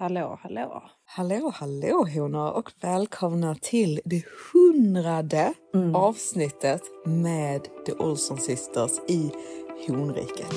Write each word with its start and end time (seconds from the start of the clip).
Hallå, 0.00 0.38
hallå. 0.42 0.82
Hallå, 1.06 1.52
hallå 1.54 2.06
honor 2.14 2.50
och 2.52 2.72
välkomna 2.80 3.54
till 3.54 4.00
det 4.04 4.24
hundrade 4.52 5.52
Mm. 5.74 5.94
avsnittet 5.96 6.82
med 7.06 7.60
The 7.86 7.92
Olson 7.92 8.38
Sisters 8.38 8.90
i 9.08 9.30
honriket. 9.88 10.54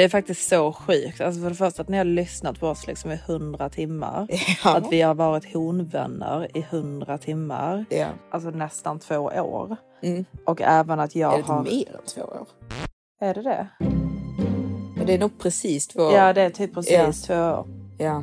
Det 0.00 0.04
är 0.04 0.08
faktiskt 0.08 0.48
så 0.48 0.72
sjukt. 0.72 1.20
Alltså 1.20 1.40
för 1.40 1.48
det 1.48 1.54
första 1.54 1.82
att 1.82 1.88
ni 1.88 1.96
har 1.96 2.04
lyssnat 2.04 2.60
på 2.60 2.68
oss 2.68 2.86
liksom 2.86 3.10
i 3.12 3.16
hundra 3.26 3.68
timmar. 3.68 4.26
Ja. 4.64 4.76
Att 4.76 4.92
vi 4.92 5.00
har 5.02 5.14
varit 5.14 5.54
honvänner 5.54 6.56
i 6.56 6.66
hundra 6.70 7.18
timmar. 7.18 7.84
Ja. 7.90 8.06
Alltså 8.30 8.50
nästan 8.50 8.98
två 8.98 9.16
år. 9.18 9.76
Mm. 10.02 10.24
Och 10.46 10.60
även 10.62 11.00
att 11.00 11.14
jag 11.14 11.32
Är 11.34 11.36
det 11.36 11.42
har... 11.44 11.62
mer 11.62 11.96
än 11.96 12.04
två 12.14 12.20
år? 12.22 12.46
Är 13.20 13.34
det 13.34 13.42
det? 13.42 13.66
Men 14.96 15.06
det 15.06 15.14
är 15.14 15.18
nog 15.18 15.38
precis 15.38 15.88
två 15.88 16.02
år. 16.02 16.12
Ja, 16.14 16.32
det 16.32 16.42
är 16.42 16.50
typ 16.50 16.74
precis 16.74 16.92
Ja. 16.92 17.12
två 17.26 17.34
år. 17.34 17.66
Ja. 17.98 18.18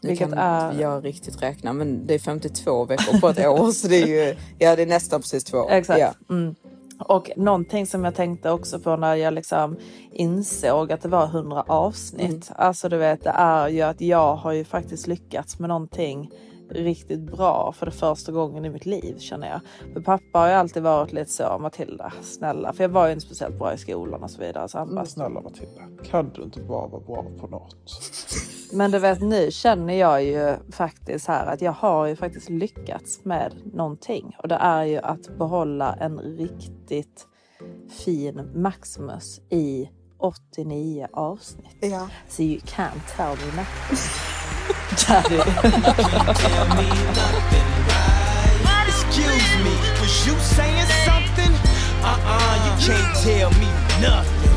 Nu 0.00 0.08
Vilket 0.08 0.28
kan 0.30 0.38
är- 0.38 0.80
jag 0.80 1.04
riktigt 1.04 1.42
räkna 1.42 1.72
men 1.72 2.06
det 2.06 2.14
är 2.14 2.18
52 2.18 2.84
veckor 2.84 3.20
på 3.20 3.28
ett 3.28 3.46
år 3.46 3.70
så 3.70 3.88
det 3.88 4.02
är 4.02 4.06
ju 4.06 4.36
ja, 4.58 4.76
det 4.76 4.82
är 4.82 4.86
nästan 4.86 5.20
precis 5.20 5.44
två 5.44 5.58
år. 5.58 5.70
Exakt. 5.70 6.00
Ja. 6.00 6.12
Mm. 6.30 6.54
Och 7.02 7.30
någonting 7.36 7.86
som 7.86 8.04
jag 8.04 8.14
tänkte 8.14 8.50
också 8.50 8.78
på 8.78 8.96
när 8.96 9.14
jag 9.14 9.34
liksom 9.34 9.76
insåg 10.12 10.92
att 10.92 11.02
det 11.02 11.08
var 11.08 11.24
100 11.24 11.64
avsnitt. 11.66 12.50
Mm. 12.50 12.66
Alltså 12.66 12.88
du 12.88 12.96
vet, 12.96 13.24
det 13.24 13.30
är 13.30 13.68
ju 13.68 13.82
att 13.82 14.00
jag 14.00 14.36
har 14.36 14.52
ju 14.52 14.64
faktiskt 14.64 15.06
lyckats 15.06 15.58
med 15.58 15.68
någonting 15.68 16.30
riktigt 16.72 17.20
bra 17.20 17.72
för 17.72 17.86
det 17.86 17.92
första 17.92 18.32
gången 18.32 18.64
i 18.64 18.70
mitt 18.70 18.86
liv 18.86 19.18
känner 19.18 19.48
jag. 19.48 19.60
För 19.92 20.00
pappa 20.00 20.38
har 20.38 20.48
ju 20.48 20.52
alltid 20.52 20.82
varit 20.82 21.12
lite 21.12 21.30
så, 21.30 21.58
Matilda, 21.60 22.12
snälla. 22.22 22.72
För 22.72 22.84
jag 22.84 22.88
var 22.88 23.06
ju 23.06 23.12
inte 23.12 23.26
speciellt 23.26 23.58
bra 23.58 23.74
i 23.74 23.78
skolan 23.78 24.22
och 24.22 24.30
så 24.30 24.40
vidare. 24.40 24.68
Så 24.68 24.78
han 24.78 24.94
bara, 24.94 25.06
snälla 25.06 25.40
Matilda, 25.40 25.82
kan 26.04 26.30
du 26.34 26.42
inte 26.42 26.60
bara 26.60 26.86
vara 26.86 27.00
bra 27.00 27.24
på 27.40 27.46
något? 27.46 27.76
Men 28.72 28.90
du 28.90 28.98
vet 28.98 29.20
nu 29.20 29.50
känner 29.50 29.94
jag 29.94 30.24
ju 30.24 30.54
faktiskt 30.70 31.28
här 31.28 31.46
att 31.46 31.62
jag 31.62 31.72
har 31.72 32.06
ju 32.06 32.16
faktiskt 32.16 32.50
lyckats 32.50 33.24
med 33.24 33.54
någonting 33.72 34.36
och 34.38 34.48
det 34.48 34.54
är 34.54 34.84
ju 34.84 34.98
att 34.98 35.38
behålla 35.38 35.94
en 35.94 36.18
riktigt 36.18 37.26
fin 38.04 38.50
Maximus 38.54 39.40
i 39.50 39.88
89 40.18 41.06
avsnitt. 41.12 41.76
Ja. 41.80 42.08
So 42.28 42.42
you 42.42 42.60
can't 42.60 43.16
tell 43.16 43.36
me 43.36 43.56
nothing. 43.56 44.41
Daddy. 45.06 45.40
Excuse 48.88 49.50
me, 49.64 49.74
was 50.00 50.26
you 50.26 50.34
saying 50.56 50.86
something? 51.06 51.52
Uh-uh, 52.02 52.54
you 52.66 52.72
can't 52.86 53.14
tell 53.24 53.50
me 53.60 53.68
nothing. 54.00 54.56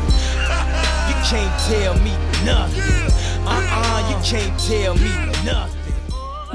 You 1.08 1.16
can't 1.30 1.56
tell 1.68 1.94
me 2.04 2.12
nothing. 2.44 3.06
Uh-uh, 3.46 4.10
you 4.10 4.16
can't 4.24 4.58
tell 4.68 4.94
me 4.94 5.10
nothing. 5.44 5.76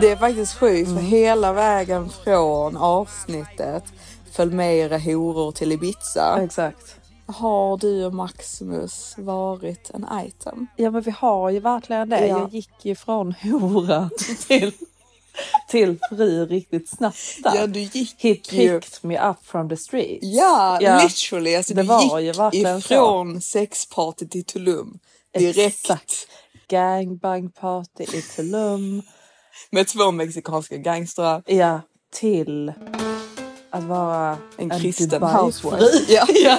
Det 0.02 0.10
är 0.12 0.16
faktiskt 0.16 0.54
sjukt 0.60 0.90
Mm. 0.90 1.00
för 1.00 1.08
hela 1.08 1.54
vägen 1.54 2.10
från 2.24 2.78
avsnittet 2.78 3.84
Följ 4.32 4.54
med 4.54 4.76
era 4.78 4.98
horor 4.98 5.52
till 5.52 5.72
Ibiza. 5.72 6.40
Exakt. 6.44 6.96
Har 7.32 7.78
du 7.78 8.06
och 8.06 8.14
Maximus 8.14 9.16
varit 9.18 9.90
en 9.94 10.08
item? 10.28 10.68
Ja 10.76 10.92
men 10.92 11.02
vi 11.02 11.12
har 11.12 11.50
ju 11.50 11.60
verkligen 11.60 12.10
det. 12.10 12.28
Ja. 12.28 12.40
Jag 12.40 12.50
gick 12.54 12.86
ju 12.86 12.96
från 12.96 13.32
hora 13.32 14.10
till, 14.48 14.72
till 15.70 16.00
fru 16.10 16.46
riktigt 16.46 16.90
snabbt 16.90 17.18
där. 17.44 17.56
Ja, 17.56 17.68
du 17.68 17.80
gick 17.80 18.24
He 18.24 18.30
ju- 18.30 18.36
picked 18.80 19.06
me 19.10 19.30
up 19.30 19.38
from 19.46 19.70
the 19.70 19.78
streets. 19.78 20.20
Ja, 20.22 20.78
Ja, 20.82 21.04
literally. 21.04 21.56
Alltså, 21.56 21.74
det 21.74 21.82
du 21.82 21.88
var 21.88 22.20
ju 22.20 22.28
gick 22.28 22.40
verkligen 22.40 22.78
ifrån 22.78 23.42
sexparty 23.42 24.28
till 24.28 24.46
Tulum 24.46 25.00
direkt 25.38 25.58
Exakt. 25.58 26.28
Gangbang 26.70 27.50
party 27.50 28.04
i 28.04 28.22
Tulum. 28.22 29.02
med 29.72 29.88
två 29.88 30.12
mexikanska 30.12 30.78
gangstrar. 30.78 31.44
Ja, 31.46 31.82
till 32.14 32.74
att 33.70 33.84
vara 33.84 34.38
En 34.58 34.70
kristen 34.70 35.10
Dubai-fru. 35.10 35.42
housewife. 35.42 35.86
Ja. 36.14 36.26
ja. 36.30 36.58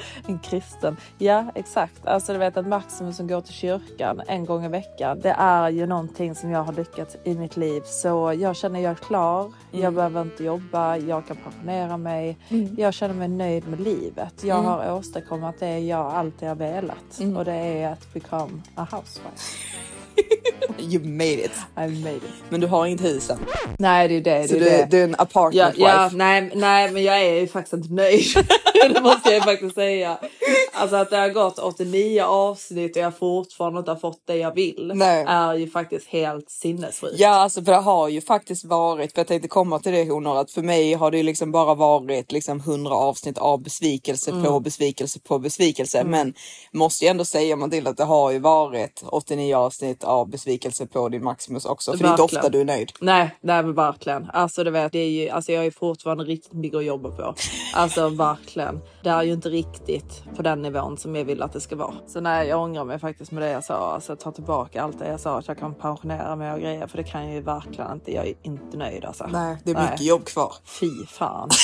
En 0.28 0.38
kristen. 0.38 0.96
Ja, 1.18 1.44
exakt. 1.54 2.06
Alltså 2.06 2.32
du 2.32 2.38
vet 2.38 2.56
att 2.56 2.66
Maximus 2.66 3.16
som 3.16 3.26
går 3.26 3.40
till 3.40 3.54
kyrkan 3.54 4.22
en 4.26 4.44
gång 4.44 4.64
i 4.64 4.68
veckan. 4.68 5.20
Det 5.20 5.34
är 5.38 5.68
ju 5.68 5.86
någonting 5.86 6.34
som 6.34 6.50
jag 6.50 6.62
har 6.64 6.72
lyckats 6.72 7.16
i 7.24 7.34
mitt 7.34 7.56
liv. 7.56 7.82
Så 7.84 8.34
jag 8.38 8.56
känner 8.56 8.80
jag 8.80 8.90
är 8.90 8.94
klar. 8.94 9.52
Jag 9.70 9.94
behöver 9.94 10.22
inte 10.22 10.44
jobba. 10.44 10.96
Jag 10.96 11.26
kan 11.26 11.36
pensionera 11.36 11.96
mig. 11.96 12.38
Jag 12.76 12.94
känner 12.94 13.14
mig 13.14 13.28
nöjd 13.28 13.68
med 13.68 13.80
livet. 13.80 14.44
Jag 14.44 14.62
har 14.62 14.92
åstadkommit 14.92 15.60
det 15.60 15.78
jag 15.78 16.06
alltid 16.06 16.48
har 16.48 16.56
velat. 16.56 17.20
Och 17.36 17.44
det 17.44 17.52
är 17.54 17.92
att 17.92 18.12
become 18.12 18.52
a 18.74 18.86
housewife. 18.90 19.91
You 20.78 21.04
made 21.04 21.44
it. 21.44 21.50
I 21.76 21.80
made 22.02 22.16
it. 22.16 22.22
Men 22.48 22.60
du 22.60 22.66
har 22.66 22.86
inget 22.86 23.04
hus 23.04 23.30
än. 23.30 23.38
Nej, 23.78 24.08
det 24.08 24.14
är 24.16 24.20
det. 24.20 24.48
Så 24.48 24.54
det, 24.54 24.60
du, 24.60 24.64
det. 24.64 24.86
du 24.90 25.00
är 25.00 25.04
en 25.04 25.14
apartment 25.18 25.54
Ja, 25.78 25.88
ja, 25.88 26.04
wife. 26.04 26.16
nej, 26.16 26.50
nej, 26.54 26.90
men 26.90 27.02
jag 27.04 27.22
är 27.22 27.40
ju 27.40 27.48
faktiskt 27.48 27.72
inte 27.72 27.92
nöjd. 27.92 28.24
det 28.94 29.00
måste 29.00 29.28
jag 29.30 29.34
ju 29.34 29.40
faktiskt 29.40 29.74
säga. 29.74 30.18
Alltså 30.74 30.96
att 30.96 31.10
det 31.10 31.16
har 31.16 31.28
gått 31.28 31.58
89 31.58 32.22
avsnitt 32.22 32.96
och 32.96 33.02
jag 33.02 33.18
fortfarande 33.18 33.78
inte 33.78 33.90
har 33.90 33.98
fått 33.98 34.22
det 34.26 34.36
jag 34.36 34.54
vill. 34.54 34.92
Nej. 34.94 35.24
Är 35.28 35.54
ju 35.54 35.70
faktiskt 35.70 36.06
helt 36.08 36.50
sinnessjukt. 36.50 37.14
Ja, 37.18 37.28
alltså 37.28 37.64
för 37.64 37.72
det 37.72 37.78
har 37.78 38.08
ju 38.08 38.20
faktiskt 38.20 38.64
varit, 38.64 39.12
för 39.12 39.20
jag 39.20 39.26
tänkte 39.26 39.48
komma 39.48 39.78
till 39.78 39.92
det 39.92 40.04
honor, 40.10 40.38
att 40.38 40.50
för 40.50 40.62
mig 40.62 40.94
har 40.94 41.10
det 41.10 41.16
ju 41.16 41.22
liksom 41.22 41.52
bara 41.52 41.74
varit 41.74 42.32
liksom 42.32 42.60
100 42.60 42.94
avsnitt 42.94 43.38
av 43.38 43.62
besvikelse 43.62 44.30
Mm. 44.30 44.44
på 44.44 44.60
besvikelse 44.60 45.20
på 45.20 45.38
besvikelse. 45.38 46.04
Men 46.04 46.34
måste 46.72 47.04
ju 47.04 47.08
ändå 47.10 47.24
säga 47.24 47.56
Matilda 47.56 47.90
att 47.90 47.96
det 47.96 48.04
har 48.04 48.30
ju 48.30 48.38
varit 48.38 49.02
89 49.06 49.54
avsnitt 49.56 50.04
av 50.04 50.28
besvikelse 50.30 50.51
på 50.92 51.08
din 51.08 51.24
Maximus 51.24 51.64
också. 51.64 51.92
För 51.92 51.98
det 51.98 52.04
är 52.04 52.10
inte 52.10 52.22
Verkligen. 52.22 52.40
ofta 52.40 52.50
du 52.50 52.60
är 52.60 52.64
nöjd. 52.64 52.92
Nej, 53.00 53.36
nej 53.40 53.62
men 53.62 53.74
verkligen. 53.74 54.30
Alltså 54.32 54.64
du 54.64 54.70
vet, 54.70 54.92
det 54.92 54.98
är 54.98 55.10
ju, 55.10 55.28
alltså 55.28 55.52
jag 55.52 55.66
är 55.66 55.70
fortfarande 55.70 56.24
riktigt 56.24 56.52
mycket 56.52 56.78
att 56.78 56.84
jobba 56.84 57.10
på. 57.10 57.34
Alltså 57.74 58.08
verkligen. 58.08 58.80
Det 59.02 59.10
är 59.10 59.22
ju 59.22 59.32
inte 59.32 59.48
riktigt 59.48 60.22
på 60.36 60.42
den 60.42 60.62
nivån 60.62 60.96
som 60.98 61.16
jag 61.16 61.24
vill 61.24 61.42
att 61.42 61.52
det 61.52 61.60
ska 61.60 61.76
vara. 61.76 61.94
Så 62.06 62.20
nej, 62.20 62.48
jag 62.48 62.60
ångrar 62.60 62.84
mig 62.84 62.98
faktiskt 62.98 63.32
med 63.32 63.42
det 63.42 63.50
jag 63.50 63.64
sa. 63.64 63.94
Alltså 63.94 64.16
ta 64.16 64.32
tillbaka 64.32 64.82
allt 64.82 64.98
det 64.98 65.08
jag 65.08 65.20
sa 65.20 65.38
att 65.38 65.48
jag 65.48 65.58
kan 65.58 65.74
pensionera 65.74 66.36
mig 66.36 66.52
och 66.52 66.60
grejer. 66.60 66.86
För 66.86 66.96
det 66.96 67.04
kan 67.04 67.24
jag 67.24 67.34
ju 67.34 67.40
verkligen 67.40 67.92
inte. 67.92 68.12
Jag 68.12 68.26
är 68.26 68.34
inte 68.42 68.76
nöjd 68.76 69.04
alltså. 69.04 69.26
Nej, 69.26 69.56
det 69.64 69.70
är 69.70 69.74
mycket 69.74 69.98
Nej. 69.98 70.08
jobb 70.08 70.24
kvar. 70.24 70.54
Fy 70.64 71.06
fan. 71.06 71.48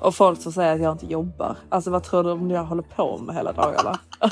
och 0.00 0.14
folk 0.14 0.42
som 0.42 0.52
säger 0.52 0.74
att 0.74 0.82
jag 0.82 0.92
inte 0.92 1.06
jobbar. 1.06 1.56
Alltså 1.68 1.90
vad 1.90 2.02
tror 2.02 2.24
du 2.24 2.30
om 2.30 2.50
jag 2.50 2.64
håller 2.64 2.82
på 2.82 3.18
med 3.18 3.34
hela 3.34 3.52
dagarna? 3.52 3.98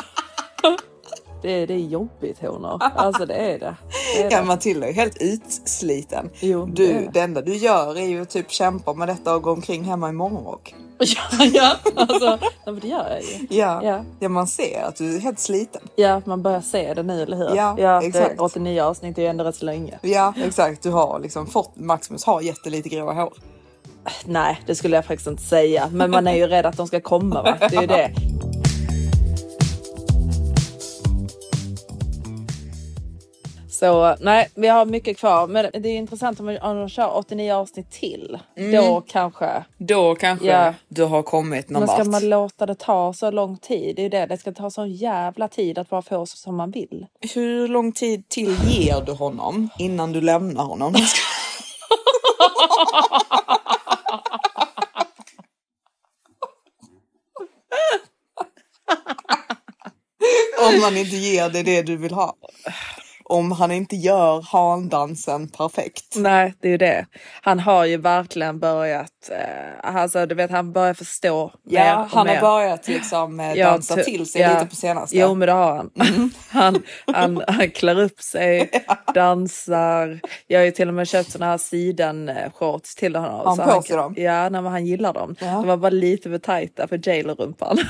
Det 1.43 1.51
är, 1.53 1.67
det 1.67 1.75
är 1.75 1.79
jobbigt 1.79 2.41
honor. 2.41 2.79
Alltså 2.97 3.27
det 3.27 3.35
är 3.35 3.59
det. 3.59 3.77
det, 4.17 4.23
är 4.23 4.31
Ja. 4.31 4.43
Matilda 4.43 4.89
är 4.89 4.93
helt 4.93 5.17
utsliten. 5.21 6.31
Jo, 6.41 6.67
du, 6.73 6.87
det. 6.87 7.11
det 7.13 7.21
enda 7.21 7.43
du 7.43 7.57
gör 7.57 7.99
är 7.99 8.07
ju 8.07 8.25
typ 8.25 8.51
kämpa 8.51 8.93
med 8.95 9.09
detta 9.09 9.35
och 9.35 9.43
gå 9.43 9.51
omkring 9.51 9.85
hemma 9.85 10.09
i 10.09 10.13
morgonrock. 10.13 10.75
Ja, 11.05 11.45
ja, 11.45 11.77
alltså, 11.97 12.39
ja, 12.41 12.73
men 12.73 12.79
det 12.81 12.89
gör 12.89 13.11
jag 13.11 13.23
ju. 13.23 13.59
Ja. 13.59 13.81
Ja. 13.83 14.05
ja, 14.21 14.29
man 14.29 14.47
ser 14.47 14.83
att 14.83 14.97
du 14.97 15.17
är 15.17 15.21
helt 15.21 15.39
sliten. 15.39 15.81
Ja, 15.97 16.23
man 16.25 16.43
börjar 16.43 16.61
se 16.61 16.95
det 16.95 17.03
nu, 17.03 17.23
eller 17.23 17.37
hur? 17.37 17.57
Ja, 17.57 17.75
det, 17.77 18.07
exakt. 18.07 18.41
89 18.41 18.83
avsnitt 18.83 19.19
är 19.19 19.23
ju 19.23 19.29
ändå 19.29 19.45
rätt 19.45 19.57
så 19.57 19.65
länge. 19.65 19.99
Ja, 20.03 20.35
exakt. 20.45 20.83
Du 20.83 20.91
har 20.91 21.21
liksom 21.21 21.47
fått, 21.47 21.77
Maximus 21.77 22.25
har 22.25 22.41
jättelite 22.41 22.89
gråa 22.89 23.13
hår. 23.13 23.33
Nej, 24.25 24.61
det 24.67 24.75
skulle 24.75 24.97
jag 24.97 25.05
faktiskt 25.05 25.29
inte 25.29 25.43
säga. 25.43 25.89
Men 25.93 26.11
man 26.11 26.27
är 26.27 26.37
ju 26.37 26.47
rädd 26.47 26.67
att 26.67 26.77
de 26.77 26.87
ska 26.87 27.01
komma, 27.01 27.43
va? 27.43 27.57
Det 27.61 27.77
är 27.77 27.81
ju 27.81 27.87
det. 27.87 28.11
Så 33.81 34.17
nej, 34.21 34.49
vi 34.55 34.69
har 34.69 34.85
mycket 34.87 35.19
kvar. 35.19 35.47
Men 35.47 35.71
det 35.73 35.89
är 35.89 35.97
intressant 35.97 36.41
om 36.41 36.47
vi- 36.47 36.59
om 36.59 36.77
de 36.77 36.89
kör 36.89 37.17
89 37.17 37.53
avsnitt 37.55 37.91
till. 37.91 38.39
Då 38.73 39.01
kanske. 39.09 39.65
Då 39.79 40.15
kanske 40.15 40.47
Ja. 40.47 40.75
du 40.89 41.05
har 41.05 41.23
kommit 41.23 41.71
någon 41.71 41.81
Men 41.81 41.89
ska 41.89 41.97
vart. 41.97 42.07
man 42.07 42.29
låta 42.29 42.67
det 42.67 42.75
ta 42.75 43.13
så 43.13 43.31
lång 43.31 43.57
tid? 43.59 43.97
Det 43.97 44.03
är 44.03 44.05
ju 44.05 44.09
det. 44.09 44.27
Det 44.27 44.39
ska 44.39 44.53
ta 44.53 44.71
så 44.71 44.87
jävla 44.87 45.49
tid 45.49 45.79
att 45.79 45.89
bara 45.89 46.03
få 46.03 46.27
som 46.27 46.57
man 46.57 46.71
vill. 46.71 47.07
Hur 47.35 47.69
lång 47.69 47.93
tid 47.93 48.29
till 48.29 48.57
ger 48.69 49.01
du 49.01 49.13
honom 49.13 49.69
innan 49.79 50.13
du 50.13 50.21
lämnar 50.21 50.65
honom? 50.65 50.95
Om 60.69 60.83
han 60.83 60.97
inte 60.97 61.17
ger 61.17 61.49
dig 61.49 61.63
det 61.63 61.83
du 61.83 61.97
vill 61.97 62.13
ha. 62.15 62.35
Om 63.31 63.53
han 63.53 63.71
inte 63.71 63.97
gör 63.97 64.43
handansen 64.43 65.49
perfekt. 65.49 66.17
Nej, 66.17 66.55
det 66.61 66.69
är 66.69 66.71
ju 66.73 66.77
det. 66.79 67.07
Han 67.43 67.61
har 67.61 67.85
ju 67.85 67.97
verkligen 67.97 68.59
börjat. 68.61 69.31
Eh, 69.31 69.95
alltså, 69.97 70.27
du 70.27 70.35
vet, 70.35 70.51
han 70.51 70.73
börjar 70.73 70.95
förstå. 70.95 71.53
mer 71.65 71.79
Ja, 71.79 72.03
och 72.05 72.11
han 72.11 72.27
har 72.27 72.35
mer. 72.35 72.41
börjat 72.41 72.89
liksom 72.89 73.41
eh, 73.41 73.53
Ja, 73.55 73.71
dansa 73.71 73.97
ty- 73.97 74.03
till 74.05 74.27
sig 74.31 74.41
ja. 74.43 74.55
lite 74.55 74.67
på 74.67 74.77
senaste. 74.77 75.17
Jo, 75.19 75.35
men 75.35 75.47
det 75.47 75.53
har 75.53 75.77
han. 75.77 75.91
han, 76.51 76.83
han. 77.07 77.43
Han 77.49 77.71
klär 77.71 78.01
upp 78.01 78.21
sig, 78.21 78.71
dansar. 79.15 80.21
Jag 80.47 80.59
har 80.61 80.65
ju 80.65 80.71
till 80.71 80.89
och 80.89 80.95
med 80.95 81.09
köpt 81.09 81.31
såna 81.33 81.47
här 81.47 81.59
sidenshorts 81.59 82.95
till 82.95 83.17
honom. 83.17 83.35
Har 83.35 83.45
han 83.45 83.57
Så 83.57 83.63
på 83.63 83.83
sig 83.83 83.97
dem? 83.97 84.15
Ja, 84.17 84.49
nej, 84.49 84.63
men 84.63 84.73
han 84.73 84.87
gillar 84.87 85.13
dem. 85.13 85.37
Ja. 85.41 85.47
De 85.47 85.67
var 85.67 85.77
bara 85.77 85.91
lite 85.91 86.31
för 86.31 86.39
tajta 86.39 86.89
för 86.89 87.01
jailerrumpan. 87.09 87.79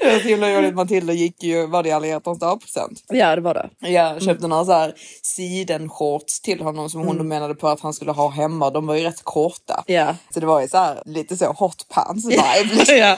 Det 0.00 0.12
var 0.12 0.18
så 0.20 0.28
himla 0.28 0.50
roligt. 0.58 0.74
Matilda 0.74 1.12
gick 1.12 1.42
ju, 1.42 1.66
var 1.66 1.82
det 1.82 1.92
alla 1.92 2.06
hjärtans 2.06 2.38
dag-present? 2.38 3.04
ja, 3.08 3.36
det 3.36 3.42
var 3.42 3.54
det. 3.54 3.88
Jag 3.88 4.22
köpte 4.22 4.46
några 4.48 4.64
så 4.64 4.72
här 4.72 4.94
sidenshorts 5.22 6.40
till 6.40 6.60
honom 6.60 6.90
som 6.90 7.00
hon 7.06 7.18
då 7.18 7.24
menade 7.24 7.54
på 7.54 7.68
att 7.68 7.80
han 7.80 7.92
skulle 7.94 8.12
ha 8.12 8.28
hemma. 8.28 8.70
De 8.70 8.86
var 8.86 8.94
ju 8.94 9.02
rätt 9.02 9.24
korta. 9.24 9.84
Ja. 9.86 10.14
Så 10.34 10.40
det 10.40 10.46
var 10.46 10.60
ju 10.60 10.68
så 10.68 10.76
här 10.76 11.02
lite 11.04 11.36
så 11.36 11.52
hot 11.52 11.86
pants 11.88 12.26
vibe. 12.26 12.74
liksom. 12.74 12.96
ja. 12.96 13.16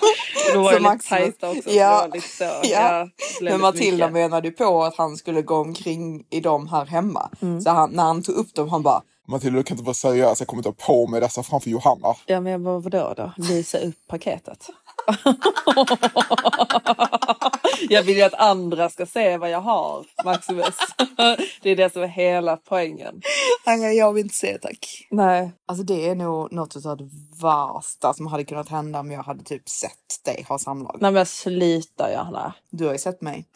De 0.52 0.62
var 0.62 0.72
ju 0.72 0.78
Så 0.78 0.92
lite 0.92 1.08
tajta 1.08 1.50
också. 1.50 1.62
så 1.62 1.70
Ja. 1.76 2.02
det 2.02 2.08
var 2.08 2.14
lite 2.14 2.28
så. 2.28 2.44
Ja. 2.44 2.60
Ja, 2.62 3.08
Men 3.40 3.60
Matilda 3.60 4.06
mycket. 4.06 4.12
menade 4.12 4.48
ju 4.48 4.54
på 4.54 4.82
att 4.84 4.96
han 4.96 5.16
skulle 5.16 5.42
gå 5.42 5.56
omkring 5.56 6.24
i 6.30 6.40
dem 6.40 6.68
här 6.68 6.84
hemma. 6.86 7.30
Mm. 7.42 7.60
Så 7.60 7.70
han, 7.70 7.90
när 7.90 8.02
han 8.02 8.22
tog 8.22 8.34
upp 8.34 8.54
dem, 8.54 8.68
han 8.68 8.82
bara 8.82 9.02
Matilda, 9.30 9.56
du 9.56 9.62
kan 9.62 9.74
inte 9.74 9.84
vara 9.84 9.94
seriös. 9.94 10.40
Jag 10.40 10.48
kommer 10.48 10.58
inte 10.60 10.68
ha 10.68 10.86
på 10.86 11.06
mig 11.06 11.20
dessa 11.20 11.42
framför 11.42 11.70
Johanna. 11.70 12.14
Ja, 12.26 12.40
men 12.40 12.52
jag 12.52 12.60
bara, 12.60 12.78
vadå 12.78 13.14
då? 13.16 13.32
Visa 13.36 13.78
upp 13.78 13.94
paketet. 14.08 14.66
jag 17.88 18.02
vill 18.02 18.16
ju 18.16 18.22
att 18.22 18.34
andra 18.34 18.90
ska 18.90 19.06
se 19.06 19.36
vad 19.36 19.50
jag 19.50 19.60
har, 19.60 20.06
Maximus. 20.24 20.76
det 21.62 21.70
är 21.70 21.76
det 21.76 21.92
som 21.92 22.02
är 22.02 22.06
hela 22.06 22.56
poängen. 22.56 23.20
Nej, 23.66 23.96
jag 23.96 24.12
vill 24.12 24.24
inte 24.24 24.34
se 24.34 24.58
tack. 24.58 25.06
Nej, 25.10 25.52
Alltså 25.66 25.84
det 25.84 26.08
är 26.08 26.14
nog 26.14 26.52
något 26.52 26.86
av 26.86 26.96
det 26.96 27.08
värsta 27.42 28.14
som 28.14 28.26
hade 28.26 28.44
kunnat 28.44 28.68
hända 28.68 29.00
om 29.00 29.10
jag 29.10 29.22
hade 29.22 29.44
typ 29.44 29.68
sett 29.68 30.24
dig 30.24 30.44
ha 30.48 30.58
samlag. 30.58 30.96
nej 31.00 31.10
men 31.10 31.26
sluta 31.26 32.12
Johanna. 32.12 32.54
Du 32.70 32.86
har 32.86 32.92
ju 32.92 32.98
sett 32.98 33.22
mig. 33.22 33.46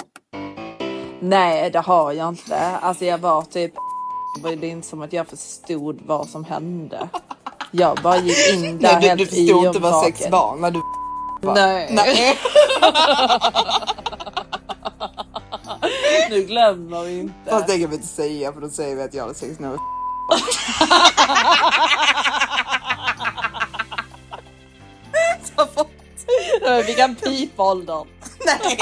Nej, 1.21 1.71
det 1.71 1.81
har 1.81 2.13
jag 2.13 2.29
inte. 2.29 2.57
Alltså 2.57 3.05
jag 3.05 3.19
var 3.19 3.43
typ... 3.43 3.73
Det 4.43 4.49
är 4.49 4.65
inte 4.65 4.89
som 4.89 5.03
att 5.03 5.13
jag 5.13 5.27
förstod 5.27 6.01
vad 6.07 6.29
som 6.29 6.45
hände. 6.45 7.09
Jag 7.71 7.99
bara 8.03 8.17
gick 8.17 8.55
in 8.55 8.79
där 8.79 8.93
Nej, 8.93 9.01
du, 9.01 9.09
helt 9.09 9.19
du 9.19 9.27
förstod 9.27 9.65
inte 9.67 9.79
vad 9.79 10.05
sex 10.05 10.31
var 10.31 10.57
när 10.57 10.71
du 10.71 10.81
Nej. 11.43 11.89
Nej. 11.91 12.39
nu 16.31 16.43
glömmer 16.43 17.03
vi 17.03 17.19
inte. 17.21 17.51
Fast 17.51 17.67
det 17.67 17.79
kan 17.79 17.91
vi 17.91 17.97
inte 17.97 18.09
säga 18.09 18.53
för 18.53 18.61
då 18.61 18.69
säger 18.69 18.97
vi 18.97 19.03
att 19.03 19.15
jag 19.15 19.23
hade 19.23 19.35
sex 19.35 19.59
nu. 19.59 19.79
Vi 26.87 26.95
kan 26.95 27.15
pipa 27.15 27.63
åldern. 27.63 28.07
Nej. 28.47 28.79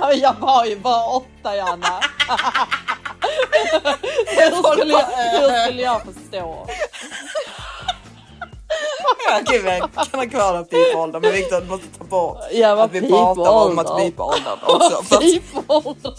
Nej, 0.00 0.18
Jag 0.18 0.34
var 0.34 0.64
ju 0.64 0.76
bara 0.76 1.06
åtta 1.06 1.56
Janna. 1.56 2.00
hur, 4.26 4.62
skulle 4.72 4.92
jag, 4.92 5.04
hur 5.06 5.64
skulle 5.64 5.82
jag 5.82 6.02
förstå? 6.02 6.66
Okej, 9.40 9.58
vi 9.58 9.80
kan 10.10 10.20
ha 10.20 10.26
kvar 10.26 10.54
den 10.54 10.64
pipåldern 10.64 11.22
men 11.22 11.32
Viktor 11.32 11.60
du 11.60 11.66
måste 11.66 11.98
ta 11.98 12.04
bort 12.04 12.38
Jag 12.52 12.76
var 12.76 12.84
att 12.84 12.92
vi 12.92 13.08
pratar 13.08 13.50
om 13.50 13.78
att 13.78 13.96
pipa 13.98 14.24
åldern 14.24 14.58
också. 14.62 15.18
Pipåldern. 15.20 16.14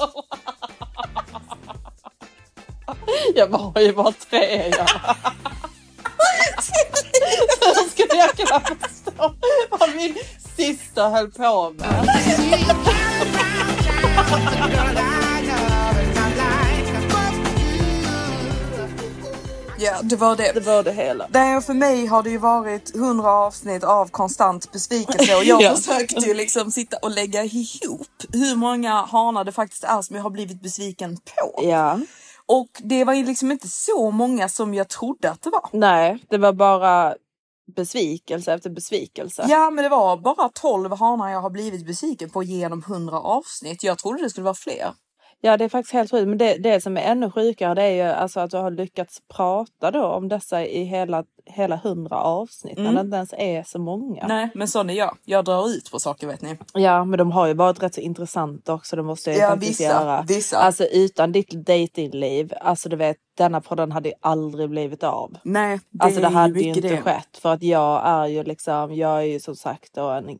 Jag 3.35 3.47
var 3.47 3.81
ju 3.81 3.93
bara 3.93 4.11
tre 4.11 4.73
ja. 4.77 4.85
Hur 7.61 7.89
skulle 7.89 8.15
jag 8.19 8.31
kunna 8.31 8.59
förstå 8.59 9.33
vad 9.69 9.95
min 9.95 10.15
syster 10.57 11.09
höll 11.09 11.31
på 11.31 11.73
med? 11.77 12.09
ja, 19.79 20.01
det 20.03 20.15
var 20.15 20.35
det. 20.35 20.51
Det 20.53 20.59
var 20.59 20.83
det 20.83 20.91
hela. 20.91 21.27
Nej, 21.33 21.61
för 21.61 21.73
mig 21.73 22.05
har 22.05 22.23
det 22.23 22.29
ju 22.29 22.37
varit 22.37 22.95
100 22.95 23.31
avsnitt 23.31 23.83
av 23.83 24.07
konstant 24.09 24.71
besvikelse 24.71 25.35
och 25.35 25.43
jag 25.43 25.61
Ja. 25.69 25.75
försökte 25.75 26.15
ju 26.25 26.33
liksom 26.33 26.71
sitta 26.71 26.97
och 26.97 27.11
lägga 27.11 27.43
ihop 27.43 28.07
hur 28.33 28.55
många 28.55 29.01
hanar 29.05 29.43
det 29.43 29.51
faktiskt 29.51 29.83
är 29.83 30.01
som 30.01 30.15
jag 30.15 30.23
har 30.23 30.29
blivit 30.29 30.61
besviken 30.61 31.17
på. 31.17 31.63
Ja. 31.63 31.99
Och 32.45 32.69
det 32.77 33.03
var 33.03 33.13
ju 33.13 33.25
liksom 33.25 33.51
inte 33.51 33.67
så 33.67 34.11
många 34.11 34.49
som 34.49 34.73
jag 34.73 34.87
trodde 34.89 35.29
att 35.31 35.41
det 35.41 35.49
var. 35.49 35.69
Nej, 35.71 36.23
det 36.29 36.37
var 36.37 36.53
bara 36.53 37.15
besvikelse 37.75 38.53
efter 38.53 38.69
besvikelse. 38.69 39.45
Ja, 39.49 39.69
men 39.69 39.83
det 39.83 39.89
var 39.89 40.17
bara 40.17 40.49
12 40.53 40.91
hanar 40.97 41.29
jag 41.29 41.41
har 41.41 41.49
blivit 41.49 41.85
besviken 41.87 42.29
på 42.29 42.43
genom 42.43 42.83
100 42.87 43.19
avsnitt. 43.19 43.83
Jag 43.83 43.97
trodde 43.97 44.23
det 44.23 44.29
skulle 44.29 44.43
vara 44.43 44.53
fler. 44.55 44.93
Ja, 45.41 45.57
det 45.57 45.63
är 45.65 45.69
faktiskt 45.69 45.93
helt 45.93 46.11
sjukt. 46.11 46.27
Men 46.27 46.37
det, 46.37 46.57
det 46.57 46.81
som 46.81 46.97
är 46.97 47.01
ännu 47.01 47.31
sjukare 47.31 47.73
det 47.73 47.81
är 47.83 47.91
ju 47.91 48.01
alltså 48.13 48.39
att 48.39 48.51
du 48.51 48.57
har 48.57 48.71
lyckats 48.71 49.21
prata 49.27 49.91
då 49.91 50.05
om 50.05 50.27
dessa 50.29 50.65
i 50.65 50.83
hela, 50.83 51.25
hela 51.45 51.75
hundra 51.75 52.17
avsnitt. 52.17 52.77
När 52.77 52.93
det 52.93 53.01
inte 53.01 53.17
ens 53.17 53.33
är 53.37 53.63
så 53.63 53.79
många. 53.79 54.27
Nej, 54.27 54.49
men 54.55 54.67
sån 54.67 54.89
är 54.89 54.93
jag. 54.93 55.17
Jag 55.25 55.45
drar 55.45 55.69
ut 55.69 55.91
på 55.91 55.99
saker 55.99 56.27
vet 56.27 56.41
ni. 56.41 56.57
Ja, 56.73 57.05
men 57.05 57.17
de 57.19 57.31
har 57.31 57.47
ju 57.47 57.53
varit 57.53 57.83
rätt 57.83 57.93
så 57.93 58.01
intressanta 58.01 58.73
också. 58.73 58.95
Det 58.95 59.03
måste 59.03 59.29
jag 59.29 59.37
ju 59.37 59.43
Ja, 59.43 59.49
faktiskt 59.49 59.69
vissa, 59.81 59.83
göra. 59.83 60.25
vissa. 60.27 60.57
Alltså 60.57 60.83
utan 60.85 61.31
ditt 61.31 61.51
datingliv. 61.51 62.53
Alltså 62.61 62.89
du 62.89 62.95
vet, 62.95 63.17
denna 63.37 63.61
podden 63.61 63.91
hade 63.91 64.09
ju 64.09 64.15
aldrig 64.21 64.69
blivit 64.69 65.03
av. 65.03 65.37
Nej, 65.43 65.79
det 65.89 66.03
alltså 66.05 66.21
det 66.21 66.27
hade 66.27 66.59
ju 66.59 66.67
inte 66.69 66.81
det. 66.81 67.01
skett 67.01 67.37
för 67.41 67.53
att 67.53 67.63
jag 67.63 68.01
är 68.05 68.25
ju 68.25 68.43
liksom, 68.43 68.95
jag 68.95 69.17
är 69.19 69.21
ju 69.25 69.39
som 69.39 69.55
sagt 69.55 69.93
då 69.93 70.09
en, 70.09 70.29
en 70.29 70.37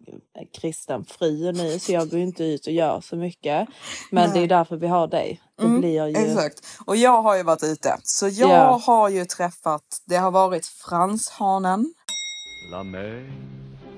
kristen 0.62 1.06
fru 1.06 1.52
nu 1.52 1.80
så 1.80 1.92
jag 1.92 2.10
går 2.10 2.20
ju 2.20 2.26
inte 2.26 2.44
ut 2.44 2.68
och 2.68 2.74
gör 2.74 3.02
så 3.02 3.16
mycket. 3.16 3.68
Men 4.12 4.32
det 4.34 4.40
är 4.40 4.42
ju 4.42 4.48
därför 4.48 4.76
vi 4.76 4.88
har 4.88 5.08
dig. 5.08 5.42
Blir 5.68 5.90
ju... 6.08 6.16
Mm, 6.16 6.32
Exakt. 6.32 6.66
Och 6.86 6.96
jag 6.96 7.22
har 7.22 7.38
ju 7.38 7.44
varit 7.44 7.64
ute. 7.64 7.98
Så 8.04 8.28
jag 8.28 8.50
Ja. 8.50 8.82
har 8.86 9.10
ju 9.10 9.26
träffat, 9.26 9.82
det 10.06 10.16
har 10.18 10.32
varit 10.32 10.66
franshanen. 10.66 11.94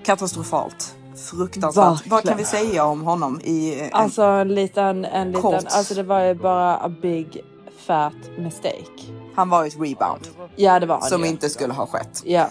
Katastrofalt. 0.03 0.95
Fruktansvärt. 1.31 2.07
Vad 2.07 2.23
kan 2.23 2.37
vi 2.37 2.45
säga 2.45 2.85
om 2.85 3.01
honom 3.01 3.39
i 3.43 3.79
en, 3.79 3.89
Alltså 3.93 4.21
en 4.23 4.47
liten, 4.55 5.05
en 5.05 5.27
liten, 5.27 5.41
Kort. 5.41 5.65
alltså 5.65 5.93
det 5.93 6.03
var 6.03 6.19
ju 6.21 6.33
bara 6.33 6.77
a 6.77 6.89
big 7.01 7.41
fat 7.87 8.13
mistake. 8.37 9.01
Han 9.35 9.49
var 9.49 9.63
ju 9.63 9.67
ett 9.67 9.73
rebound 9.79 10.27
Ja 10.55 10.79
det 10.79 10.85
var 10.85 10.99
han 10.99 11.09
som 11.09 11.21
ju. 11.21 11.27
inte 11.27 11.49
skulle 11.49 11.73
ha 11.73 11.85
skett. 11.87 12.21
Ja. 12.25 12.49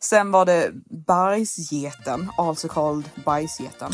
Sen 0.00 0.30
var 0.30 0.44
det 0.46 0.70
bajsgeten, 1.06 2.30
also 2.38 2.68
called 2.68 3.04
bajsgeten. 3.24 3.92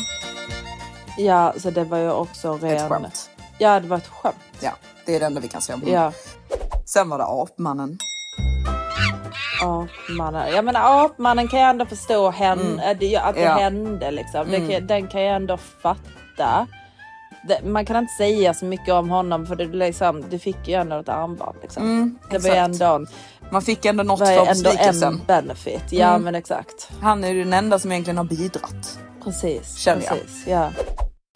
ja, 1.18 1.54
så 1.58 1.70
det 1.70 1.84
var 1.84 1.98
ju 1.98 2.10
också 2.10 2.52
ren... 2.62 2.76
Ett 2.76 2.88
skämt. 2.88 3.30
Ja 3.60 3.80
det 3.80 3.88
var 3.88 3.96
ett 3.96 4.06
skämt. 4.08 4.36
Ja, 4.60 4.70
det 5.06 5.14
är 5.16 5.20
det 5.20 5.26
enda 5.26 5.40
vi 5.40 5.48
kan 5.48 5.60
säga 5.62 5.74
om 5.76 5.80
honom. 5.82 5.94
Ja. 5.94 6.12
Sen 6.86 7.08
var 7.08 7.18
det 7.18 7.24
apmannen. 7.24 7.98
Apmannen. 9.62 10.52
Jag 10.54 10.64
menar 10.64 11.04
apmannen 11.04 11.48
kan 11.48 11.60
jag 11.60 11.70
ändå 11.70 11.86
förstå 11.86 12.30
hän- 12.30 12.80
äh, 12.80 12.96
det- 13.00 13.16
att 13.16 13.34
det 13.34 13.40
Ja. 13.40 13.52
hände 13.58 14.10
liksom. 14.10 14.50
Det 14.50 14.68
kan, 14.68 14.86
den 14.86 15.06
kan 15.08 15.22
jag 15.22 15.36
ändå 15.36 15.56
fatta. 15.82 16.66
Det, 17.48 17.62
man 17.64 17.84
kan 17.86 17.96
inte 17.96 18.12
säga 18.18 18.54
så 18.54 18.64
mycket 18.64 18.94
om 18.94 19.10
honom 19.10 19.46
för 19.46 19.56
det, 19.56 19.64
liksom, 19.66 20.24
du 20.30 20.38
fick 20.38 20.68
ju 20.68 20.74
ändå 20.74 20.98
ett 21.00 21.08
armband. 21.08 21.56
Liksom. 21.62 22.18
det 22.30 22.38
var 22.38 22.50
ju 22.50 22.56
ändå, 22.56 22.84
en- 22.86 23.06
Man 23.50 23.62
fick 23.62 23.84
ändå 23.84 24.02
något 24.02 24.18
för 24.18 24.46
besvikelsen. 24.46 25.12
en 25.14 25.20
benefit. 25.26 25.82
Ja 25.92 26.18
men 26.18 26.34
exakt. 26.34 26.90
Han 27.02 27.24
är 27.24 27.28
ju 27.28 27.44
den 27.44 27.52
enda 27.52 27.78
som 27.78 27.92
egentligen 27.92 28.16
har 28.18 28.24
bidragit. 28.24 28.98
Precis. 29.24 29.76
Känner 29.76 30.02
jag. 30.02 30.10
precis. 30.18 30.46
Ja. 30.46 30.70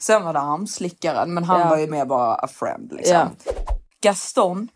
Sen 0.07 0.25
var 0.25 0.33
det 0.33 0.39
armslickaren, 0.41 1.35
men 1.35 1.45
han 1.45 1.61
Ja. 1.61 1.69
var 1.69 1.79
ju 1.79 1.87
mer 1.87 2.05
bara 2.05 2.35
a 2.35 2.47
friend 2.49 2.93
liksom. 2.93 3.15
Ja. 3.17 3.29
Gaston, 4.03 4.69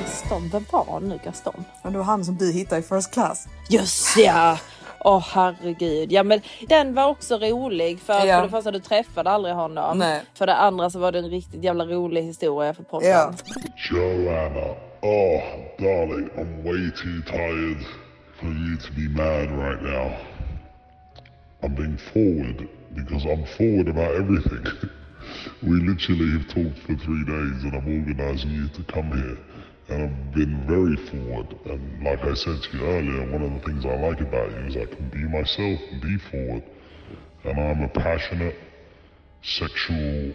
Gaston, 0.00 0.48
vem 0.52 0.64
var 0.72 1.00
nu 1.00 1.18
Gaston? 1.24 1.64
men 1.82 1.92
det 1.92 1.98
var 1.98 2.04
han 2.04 2.24
som 2.24 2.36
du 2.36 2.52
hittade 2.52 2.80
i 2.80 2.82
first 2.82 3.12
class. 3.14 3.46
Just 3.70 4.16
ja! 4.16 4.58
Åh 5.04 5.24
herregud. 5.32 6.12
Ja 6.12 6.22
men 6.22 6.40
den 6.68 6.94
var 6.94 7.06
också 7.08 7.36
rolig 7.38 8.00
för, 8.00 8.26
Ja. 8.26 8.36
för 8.36 8.42
det 8.42 8.48
första 8.48 8.70
du 8.70 8.80
träffade 8.80 9.30
aldrig 9.30 9.54
honom. 9.54 9.98
Nej. 9.98 10.22
För 10.34 10.46
det 10.46 10.54
andra 10.56 10.90
så 10.90 10.98
var 10.98 11.12
det 11.12 11.18
en 11.18 11.30
riktigt 11.30 11.64
jävla 11.64 11.84
rolig 11.84 12.22
historia 12.22 12.74
för 12.74 12.82
podden. 12.82 13.08
Ja. 13.10 13.32
Joanna, 13.90 14.66
oh, 15.00 15.42
darling, 15.78 16.28
I'm 16.36 16.64
way 16.64 16.90
too 16.90 17.32
tired 17.32 17.84
for 18.40 18.46
you 18.46 18.76
to 18.76 18.88
be 18.96 19.22
mad 19.22 19.68
right 19.68 19.82
now. 19.82 20.10
I'm 21.62 21.76
being 21.76 21.98
forward 22.12 22.68
because 22.94 23.24
I'm 23.24 23.44
forward 23.56 23.88
about 23.88 24.14
everything. 24.14 24.64
we 25.62 25.80
literally 25.80 26.38
have 26.38 26.48
talked 26.48 26.78
for 26.86 26.96
three 26.96 27.24
days 27.24 27.64
and 27.64 27.74
I'm 27.74 27.86
organising 27.86 28.50
you 28.50 28.68
to 28.68 28.92
come 28.92 29.12
here. 29.12 29.38
And 29.88 30.04
I've 30.04 30.34
been 30.34 30.66
very 30.66 30.96
forward. 31.08 31.56
And 31.66 32.04
like 32.04 32.20
I 32.20 32.34
said 32.34 32.62
to 32.62 32.76
you 32.76 32.84
earlier, 32.84 33.30
one 33.30 33.42
of 33.42 33.52
the 33.52 33.60
things 33.66 33.84
I 33.84 33.96
like 33.96 34.20
about 34.20 34.50
you 34.50 34.66
is 34.66 34.76
I 34.76 34.86
can 34.86 35.08
be 35.10 35.24
myself 35.28 35.80
and 35.90 36.00
be 36.00 36.16
forward. 36.30 36.64
And 37.44 37.58
I'm 37.58 37.82
a 37.82 37.88
passionate, 37.88 38.56
sexual, 39.42 40.32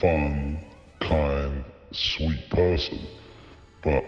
fun, 0.00 0.64
kind, 1.00 1.64
sweet 1.92 2.48
person. 2.50 3.06
But 3.82 4.04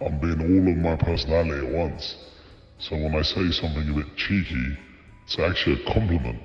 I'm 0.00 0.18
being 0.18 0.40
all 0.40 0.72
of 0.72 0.78
my 0.78 0.96
personality 0.96 1.66
at 1.66 1.72
once. 1.72 2.16
So 2.78 2.96
when 2.96 3.14
I 3.14 3.22
say 3.22 3.50
something 3.50 3.88
a 3.90 3.94
bit 3.94 4.16
cheeky, 4.16 4.78
it's 5.26 5.38
actually 5.38 5.82
a 5.82 5.92
compliment. 5.92 6.40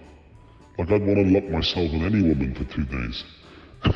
Like 0.78 0.92
I'd 0.92 1.06
want 1.08 1.20
to 1.20 1.34
lock 1.34 1.46
myself 1.46 1.92
with 1.92 2.02
any 2.02 2.22
woman 2.22 2.54
for 2.54 2.66
two 2.66 2.84
days. 2.86 3.24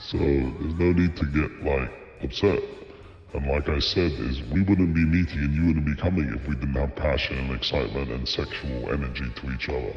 so 0.00 0.18
there's 0.18 0.78
no 0.78 0.92
need 0.92 1.16
to 1.16 1.26
get 1.26 1.64
like 1.64 1.92
upset. 2.22 2.58
And 3.32 3.46
like 3.46 3.68
I 3.68 3.78
said, 3.78 4.10
is 4.10 4.42
we 4.52 4.62
wouldn't 4.62 4.92
be 4.92 5.04
meeting 5.04 5.38
and 5.38 5.54
you 5.54 5.66
wouldn't 5.66 5.86
be 5.86 5.94
coming 5.94 6.34
if 6.34 6.48
we 6.48 6.56
didn't 6.56 6.74
have 6.74 6.96
passion 6.96 7.38
and 7.38 7.54
excitement 7.54 8.10
and 8.10 8.28
sexual 8.28 8.90
energy 8.90 9.30
to 9.36 9.52
each 9.54 9.68
other. 9.68 9.94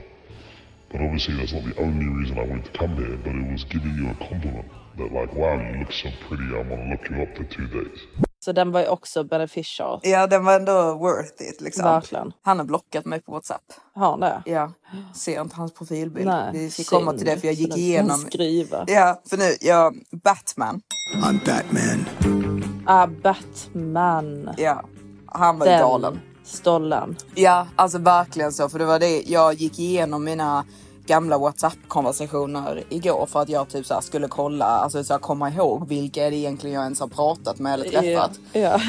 But 0.91 1.01
obviously 1.01 1.37
that's 1.37 1.53
not 1.53 1.63
the 1.65 1.75
only 1.81 2.05
reason 2.05 2.37
I 2.37 2.43
wanted 2.43 2.65
to 2.65 2.77
come 2.77 2.95
here, 2.95 3.17
but 3.17 3.33
it 3.33 3.51
was 3.51 3.63
giving 3.63 3.95
you 3.95 4.11
a 4.11 4.15
compliment. 4.15 4.69
That 4.99 5.11
like, 5.11 5.33
wow, 5.33 5.57
you 5.57 5.79
look 5.79 5.91
so 5.91 6.11
pretty, 6.27 6.43
I 6.53 6.61
want 6.61 6.69
to 6.69 6.89
look 6.89 7.09
you 7.09 7.23
up 7.23 7.35
for 7.35 7.43
two 7.45 7.67
days. 7.67 7.97
Så 8.45 8.51
den 8.51 8.71
var 8.71 8.79
ju 8.81 8.87
också 8.87 9.23
beneficial. 9.23 9.99
Ja, 10.03 10.27
den 10.27 10.45
var 10.45 10.55
ändå 10.55 10.93
worth 10.93 11.41
it 11.49 11.61
liksom. 11.61 11.83
Verkligen. 11.83 12.33
Han 12.41 12.57
har 12.57 12.65
blockat 12.65 13.05
mig 13.05 13.21
på 13.21 13.31
WhatsApp. 13.31 13.61
Har 13.95 14.09
han 14.09 14.19
det? 14.19 14.41
Ja, 14.45 14.71
ser 15.15 15.41
inte 15.41 15.55
hans 15.55 15.73
profilbild. 15.73 16.25
Nej, 16.27 16.49
Vi 16.53 16.69
fick 16.69 16.87
synd. 16.89 16.99
komma 16.99 17.13
till 17.17 17.25
det 17.25 17.37
för 17.37 17.47
jag 17.47 17.53
gick 17.55 17.77
igenom. 17.77 18.17
Skriva. 18.19 18.83
Ja, 18.87 19.21
för 19.29 19.37
nu, 19.37 19.55
jag, 19.61 19.95
Batman. 20.23 20.81
I'm 21.23 21.39
Batman. 21.45 22.05
Ah, 22.87 23.07
Batman. 23.07 24.49
Ja, 24.57 24.83
han 25.25 25.59
var 25.59 25.65
ju 25.65 25.71
Den 25.71 25.81
galen. 25.81 26.19
stollen. 26.43 27.15
Ja, 27.35 27.67
alltså 27.75 27.97
verkligen 27.97 28.53
så. 28.53 28.69
För 28.69 28.79
det 28.79 28.85
var 28.85 28.99
det, 28.99 29.21
jag 29.21 29.53
gick 29.53 29.79
igenom 29.79 30.23
mina 30.23 30.65
gamla 31.05 31.37
WhatsApp-konversationer 31.37 32.83
igår 32.89 33.25
för 33.25 33.41
att 33.41 33.49
jag 33.49 33.69
typ 33.69 33.85
så 33.85 34.01
skulle 34.01 34.27
kolla, 34.27 34.65
alltså 34.65 35.03
så 35.03 35.13
här, 35.13 35.19
komma 35.19 35.49
ihåg 35.49 35.87
vilka 35.87 36.25
är 36.27 36.31
det 36.31 36.37
egentligen 36.37 36.75
jag 36.75 36.83
ens 36.83 36.99
har 36.99 37.07
pratat 37.07 37.59
med 37.59 37.73
eller 37.73 37.89
träffat. 37.89 38.39
Ja. 38.53 38.79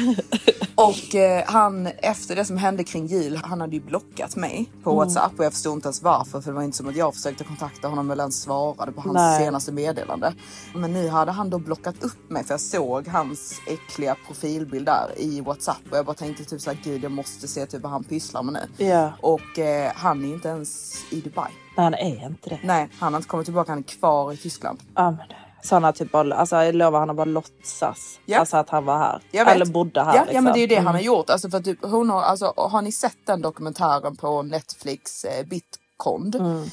Och 0.75 1.15
eh, 1.15 1.43
han, 1.47 1.87
efter 1.87 2.35
det 2.35 2.45
som 2.45 2.57
hände 2.57 2.83
kring 2.83 3.05
jul, 3.07 3.39
han 3.43 3.61
hade 3.61 3.75
ju 3.75 3.81
blockat 3.81 4.35
mig 4.35 4.71
på 4.83 4.91
Mm. 4.91 4.97
WhatsApp 4.97 5.39
och 5.39 5.45
jag 5.45 5.53
förstod 5.53 5.73
inte 5.73 5.87
ens 5.87 6.01
varför 6.03 6.41
för 6.41 6.51
det 6.51 6.55
var 6.55 6.63
inte 6.63 6.77
som 6.77 6.89
att 6.89 6.95
jag 6.95 7.15
försökte 7.15 7.43
kontakta 7.43 7.87
honom 7.87 8.11
eller 8.11 8.23
ens 8.23 8.41
svarade 8.41 8.91
på 8.91 9.01
hans 9.01 9.13
Nej. 9.13 9.45
senaste 9.45 9.71
meddelande. 9.71 10.33
Men 10.75 10.93
nu 10.93 11.09
hade 11.09 11.31
han 11.31 11.49
då 11.49 11.59
blockat 11.59 12.03
upp 12.03 12.29
mig 12.29 12.43
för 12.43 12.53
jag 12.53 12.61
såg 12.61 13.07
hans 13.07 13.53
äckliga 13.67 14.15
profilbild 14.27 14.85
där 14.85 15.11
i 15.17 15.41
WhatsApp 15.41 15.81
och 15.91 15.97
jag 15.97 16.05
bara 16.05 16.15
tänkte 16.15 16.43
typ 16.45 16.61
såhär 16.61 16.77
gud 16.83 17.03
jag 17.03 17.11
måste 17.11 17.47
se 17.47 17.65
typ 17.65 17.81
vad 17.81 17.91
han 17.91 18.03
pysslar 18.03 18.43
med 18.43 18.53
nu. 18.53 18.85
Ja. 18.85 19.11
Och 19.21 19.59
eh, 19.59 19.91
han 19.95 20.25
är 20.25 20.33
inte 20.33 20.47
ens 20.47 20.95
i 21.11 21.21
Dubai. 21.21 21.51
Nej, 21.77 21.83
han 21.83 21.93
är 21.93 22.25
inte 22.25 22.49
det. 22.49 22.59
Nej, 22.63 22.89
han 22.99 23.13
har 23.13 23.19
inte 23.19 23.29
kommit 23.29 23.45
tillbaka, 23.45 23.71
han 23.71 23.79
är 23.79 23.83
kvar 23.83 24.33
i 24.33 24.37
Tyskland. 24.37 24.79
Ja, 24.95 25.11
men 25.11 25.19
så 25.63 25.75
han 25.75 25.83
har 25.83 25.91
typ 25.91 26.11
bara, 26.11 26.35
alltså 26.35 26.55
jag 26.55 26.75
lovar 26.75 26.99
han 26.99 27.09
har 27.09 27.15
bara 27.15 27.25
låtsas. 27.25 28.19
Ja. 28.25 28.39
Alltså 28.39 28.57
att 28.57 28.69
han 28.69 28.85
var 28.85 28.97
här. 28.97 29.21
Eller 29.51 29.65
bodde 29.65 30.03
här. 30.03 30.15
Ja, 30.15 30.21
liksom. 30.21 30.35
ja 30.35 30.41
men 30.41 30.53
det 30.53 30.59
är 30.59 30.61
ju 30.61 30.67
det 30.67 30.75
Mm. 30.75 30.85
han 30.85 30.95
har 30.95 31.01
gjort. 31.01 31.29
Alltså 31.29 31.49
för 31.49 31.59
typ, 31.59 31.79
hon 31.81 32.09
har, 32.09 32.21
alltså, 32.21 32.53
har 32.57 32.81
ni 32.81 32.91
sett 32.91 33.17
den 33.27 33.41
dokumentären 33.41 34.15
på 34.15 34.41
Netflix, 34.41 35.25
eh, 35.25 35.45
Bitcond? 35.47 36.35
Mm. 36.35 36.63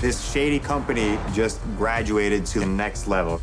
This 0.00 0.32
shady 0.34 0.58
company 0.58 1.16
just 1.34 1.60
graduated 1.78 2.46
to 2.46 2.60
the 2.60 2.66
next 2.66 3.06
level. 3.06 3.38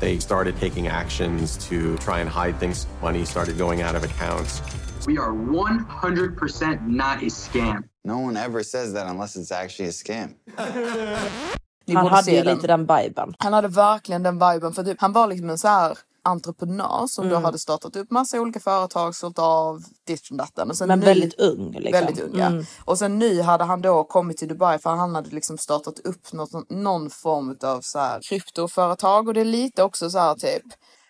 They 0.00 0.20
started 0.20 0.60
taking 0.60 0.88
actions 0.88 1.68
to 1.68 1.74
try 2.04 2.20
and 2.20 2.28
hide 2.30 2.58
things. 2.60 2.86
Money 3.02 3.26
started 3.26 3.58
going 3.58 3.82
out 3.84 3.94
of 3.96 4.04
accounts. 4.04 4.62
We 5.06 5.18
are 5.18 5.32
100% 5.32 6.88
not 6.88 7.16
a 7.22 7.30
scam. 7.30 7.82
No 8.04 8.12
one 8.12 8.40
ever 8.44 8.62
says 8.62 8.94
that 8.94 9.10
unless 9.10 9.36
it's 9.36 9.52
actually 9.62 9.88
a 9.90 9.92
scam. 9.92 10.28
Han 11.94 12.06
hade 12.06 12.30
ju 12.30 12.42
den. 12.42 12.54
lite 12.56 12.66
den 12.66 12.80
viben. 12.86 13.34
Han 13.38 13.52
hade 13.52 13.68
verkligen 13.68 14.22
den 14.22 14.34
viben. 14.34 14.72
För 14.72 14.84
typ, 14.84 15.00
han 15.00 15.12
var 15.12 15.26
liksom 15.26 15.50
en 15.50 15.58
så 15.58 15.68
här 15.68 15.98
entreprenör 16.22 17.06
som 17.06 17.24
Mm. 17.26 17.34
då 17.40 17.46
hade 17.46 17.58
startat 17.58 17.96
upp 17.96 18.10
massa 18.10 18.40
olika 18.40 18.60
företag, 18.60 19.14
sålt 19.14 19.38
av 19.38 19.82
ditt 20.06 20.30
och 20.30 20.36
datten. 20.36 20.70
Och 20.70 20.76
sen 20.76 20.88
Men 20.88 21.00
nu- 21.00 21.06
väldigt 21.06 21.40
ung. 21.40 21.72
Liksom. 21.72 21.92
Väldigt 21.92 22.20
ung, 22.24 22.38
ja. 22.38 22.46
Mm. 22.46 22.64
Och 22.84 22.98
sen 22.98 23.18
nu 23.18 23.42
hade 23.42 23.64
han 23.64 23.82
då 23.82 24.04
kommit 24.04 24.36
till 24.36 24.48
Dubai 24.48 24.78
för 24.78 24.90
han 24.90 25.14
hade 25.14 25.30
liksom 25.30 25.58
startat 25.58 25.98
upp 25.98 26.32
något, 26.32 26.70
någon 26.70 27.10
form 27.10 27.56
av 27.62 27.80
så 27.80 27.98
här 27.98 28.20
kryptoföretag 28.22 29.28
och 29.28 29.34
det 29.34 29.40
är 29.40 29.44
lite 29.44 29.82
också 29.82 30.10
så 30.10 30.18
här 30.18 30.34
typ. 30.34 30.62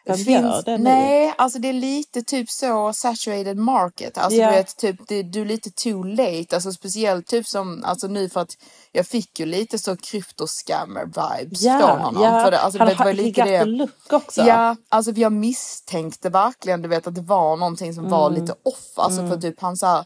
Vem 0.06 0.16
gör 0.16 0.62
det 0.62 0.78
nu? 0.78 0.84
Nej, 0.84 1.34
alltså 1.38 1.58
det 1.58 1.68
är 1.68 1.72
lite 1.72 2.22
typ 2.22 2.50
så 2.50 2.92
saturated 2.92 3.56
market. 3.56 4.18
Alltså 4.18 4.40
Ja. 4.40 4.46
du 4.50 4.56
vet, 4.56 4.76
typ 4.76 4.96
det, 5.08 5.22
du 5.22 5.40
är 5.40 5.44
lite 5.46 5.70
too 5.70 6.02
late. 6.02 6.46
Alltså 6.56 6.72
speciellt 6.72 7.26
typ 7.26 7.46
som, 7.46 7.84
alltså 7.84 8.06
nu 8.06 8.28
för 8.28 8.40
att 8.40 8.50
jag 8.92 9.06
fick 9.06 9.40
ju 9.40 9.46
lite 9.46 9.78
så 9.78 9.96
kryptoscammer 9.96 11.04
vibes 11.04 11.62
Ja, 11.62 11.78
från 11.78 12.00
honom. 12.00 12.22
ja. 12.22 12.44
För 12.44 12.50
det, 12.50 12.60
alltså, 12.60 12.78
han 12.78 12.88
vet, 12.88 12.98
var 12.98 13.04
har 13.06 13.12
lite 13.12 13.44
det. 13.44 13.64
look 13.64 14.12
också. 14.12 14.42
Ja, 14.42 14.76
alltså 14.88 15.12
jag 15.12 15.32
misstänkte 15.32 16.28
verkligen 16.28 16.82
du 16.82 16.88
vet 16.88 17.06
att 17.06 17.14
det 17.14 17.20
var 17.20 17.56
någonting 17.56 17.94
som 17.94 18.08
var 18.08 18.26
Mm. 18.30 18.40
lite 18.40 18.52
off. 18.52 18.90
Alltså 18.96 19.20
Mm. 19.20 19.30
för 19.32 19.40
typ 19.40 19.60
han 19.60 19.76
så 19.76 19.86
här, 19.86 20.04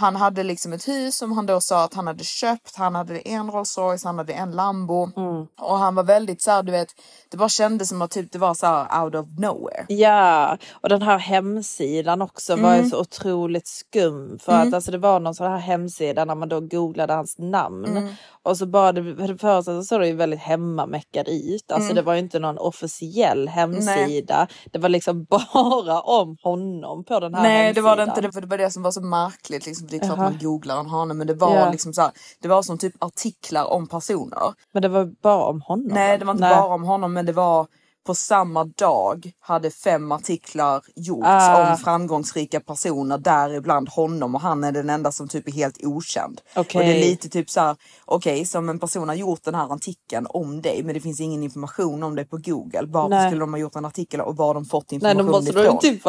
han 0.00 0.16
hade 0.16 0.42
liksom 0.42 0.72
ett 0.72 0.88
hus 0.88 1.16
som 1.16 1.32
han 1.32 1.46
då 1.46 1.60
sa 1.60 1.84
att 1.84 1.94
han 1.94 2.06
hade 2.06 2.24
köpt. 2.24 2.76
Han 2.76 2.94
hade 2.94 3.18
en 3.18 3.50
Rolls 3.50 3.78
Royce, 3.78 4.04
han 4.04 4.18
hade 4.18 4.32
en 4.32 4.50
Lambo. 4.52 5.10
Mm. 5.16 5.46
Och 5.60 5.78
han 5.78 5.94
var 5.94 6.02
väldigt 6.02 6.42
så 6.42 6.50
här, 6.50 6.62
du 6.62 6.72
vet, 6.72 6.88
det 7.30 7.36
bara 7.36 7.48
kändes 7.48 7.88
som 7.88 8.02
att 8.02 8.10
typ 8.10 8.32
det 8.32 8.38
var 8.38 8.54
så 8.54 8.66
här 8.66 9.04
out 9.04 9.14
of 9.14 9.26
nowhere. 9.38 9.84
Ja, 9.88 10.58
och 10.80 10.88
den 10.88 11.02
här 11.02 11.18
hemsidan 11.18 12.22
också 12.22 12.56
var 12.56 12.72
ju 12.72 12.78
Mm. 12.78 12.90
så 12.90 13.00
otroligt 13.00 13.68
skum. 13.68 14.38
För 14.38 14.52
Mm. 14.52 14.68
att 14.68 14.74
alltså, 14.74 14.90
det 14.90 14.98
var 14.98 15.20
någon 15.20 15.34
sån 15.34 15.50
här 15.50 15.58
hemsida 15.58 16.24
när 16.24 16.34
man 16.34 16.48
då 16.48 16.60
googlade 16.60 17.12
hans 17.14 17.38
namn. 17.38 18.16
Och 18.44 18.56
så 18.56 18.66
bara, 18.66 18.92
det, 18.92 19.02
för 19.16 19.28
det 19.28 19.38
första 19.38 19.62
så 19.62 19.82
såg 19.82 20.00
det 20.00 20.06
ju 20.08 20.14
väldigt 20.14 20.40
hemmamäckad 20.40 21.28
ut. 21.28 21.72
Alltså 21.72 21.86
Mm. 21.90 21.94
det 21.96 22.02
var 22.02 22.12
ju 22.14 22.18
inte 22.20 22.38
någon 22.38 22.58
officiell 22.58 23.48
hemsida. 23.48 24.46
Det 24.72 24.78
var 24.78 24.88
liksom 24.88 25.24
bara 25.30 26.00
om 26.00 26.36
honom 26.42 27.04
på 27.04 27.20
den 27.20 27.34
här 27.34 27.42
Nej 27.42 27.52
hemsidan. 27.64 27.74
det 27.84 27.90
var 27.90 27.96
det 27.96 28.02
inte, 28.02 28.20
det, 28.20 28.32
för 28.32 28.40
det 28.40 28.46
var 28.46 28.58
det 28.58 28.70
som 28.70 28.82
var 28.82 28.90
så 28.90 29.00
märkligt. 29.02 29.66
Liksom, 29.66 29.86
det 29.86 29.96
är 29.96 30.00
klart 30.00 30.18
Jaha. 30.18 30.30
man 30.30 30.38
googlar 30.40 30.80
en 30.80 30.86
hane 30.86 31.14
men 31.14 31.26
det 31.26 31.34
var 31.34 31.56
Ja. 31.56 31.70
liksom 31.70 31.92
så 31.92 32.02
här, 32.02 32.10
det 32.42 32.48
var 32.48 32.62
som 32.62 32.78
typ 32.78 33.02
artiklar 33.04 33.64
om 33.64 33.86
personer. 33.86 34.54
Men 34.72 34.82
det 34.82 34.88
var 34.88 35.12
bara 35.22 35.44
om 35.44 35.60
honom? 35.60 35.88
Nej 35.90 36.18
det 36.18 36.24
var 36.24 36.32
inte 36.32 36.44
Nej. 36.48 36.56
bara 36.56 36.74
om 36.74 36.82
honom 36.84 37.12
men 37.12 37.26
det 37.26 37.32
var 37.32 37.66
på 38.06 38.14
samma 38.14 38.64
dag 38.64 39.32
hade 39.40 39.70
fem 39.70 40.12
artiklar 40.12 40.82
gjorts 40.96 41.26
Ah. 41.26 41.70
om 41.70 41.76
framgångsrika 41.76 42.60
personer, 42.60 43.18
däribland 43.18 43.88
honom 43.88 44.34
och 44.34 44.40
han 44.40 44.64
är 44.64 44.72
den 44.72 44.90
enda 44.90 45.12
som 45.12 45.28
typ 45.28 45.48
är 45.48 45.52
helt 45.52 45.84
okänd. 45.84 46.40
Okej. 46.56 46.78
Och 46.78 46.84
det 46.86 46.92
är 46.92 47.00
lite 47.10 47.28
typ 47.28 47.50
så 47.50 47.60
här, 47.60 47.76
okej 48.04 48.44
som 48.46 48.68
en 48.68 48.78
person 48.78 49.08
har 49.08 49.14
gjort 49.16 49.44
den 49.44 49.54
här 49.54 49.74
artikeln 49.74 50.26
om 50.30 50.62
dig 50.62 50.82
men 50.84 50.94
det 50.94 51.00
finns 51.00 51.20
ingen 51.20 51.42
information 51.42 52.02
om 52.02 52.16
dig 52.16 52.24
på 52.24 52.36
google. 52.36 52.82
Varför 52.86 53.08
Nej. 53.08 53.28
skulle 53.30 53.40
de 53.40 53.52
ha 53.52 53.60
gjort 53.60 53.76
en 53.76 53.84
artikel 53.84 54.20
och 54.20 54.36
var 54.36 54.46
har 54.46 54.54
de 54.54 54.64
fått 54.64 54.90
Nej, 54.90 54.94
information 54.96 55.26
då 55.26 55.32
måste 55.32 55.50
ifrån? 55.50 55.78
typ, 55.78 56.02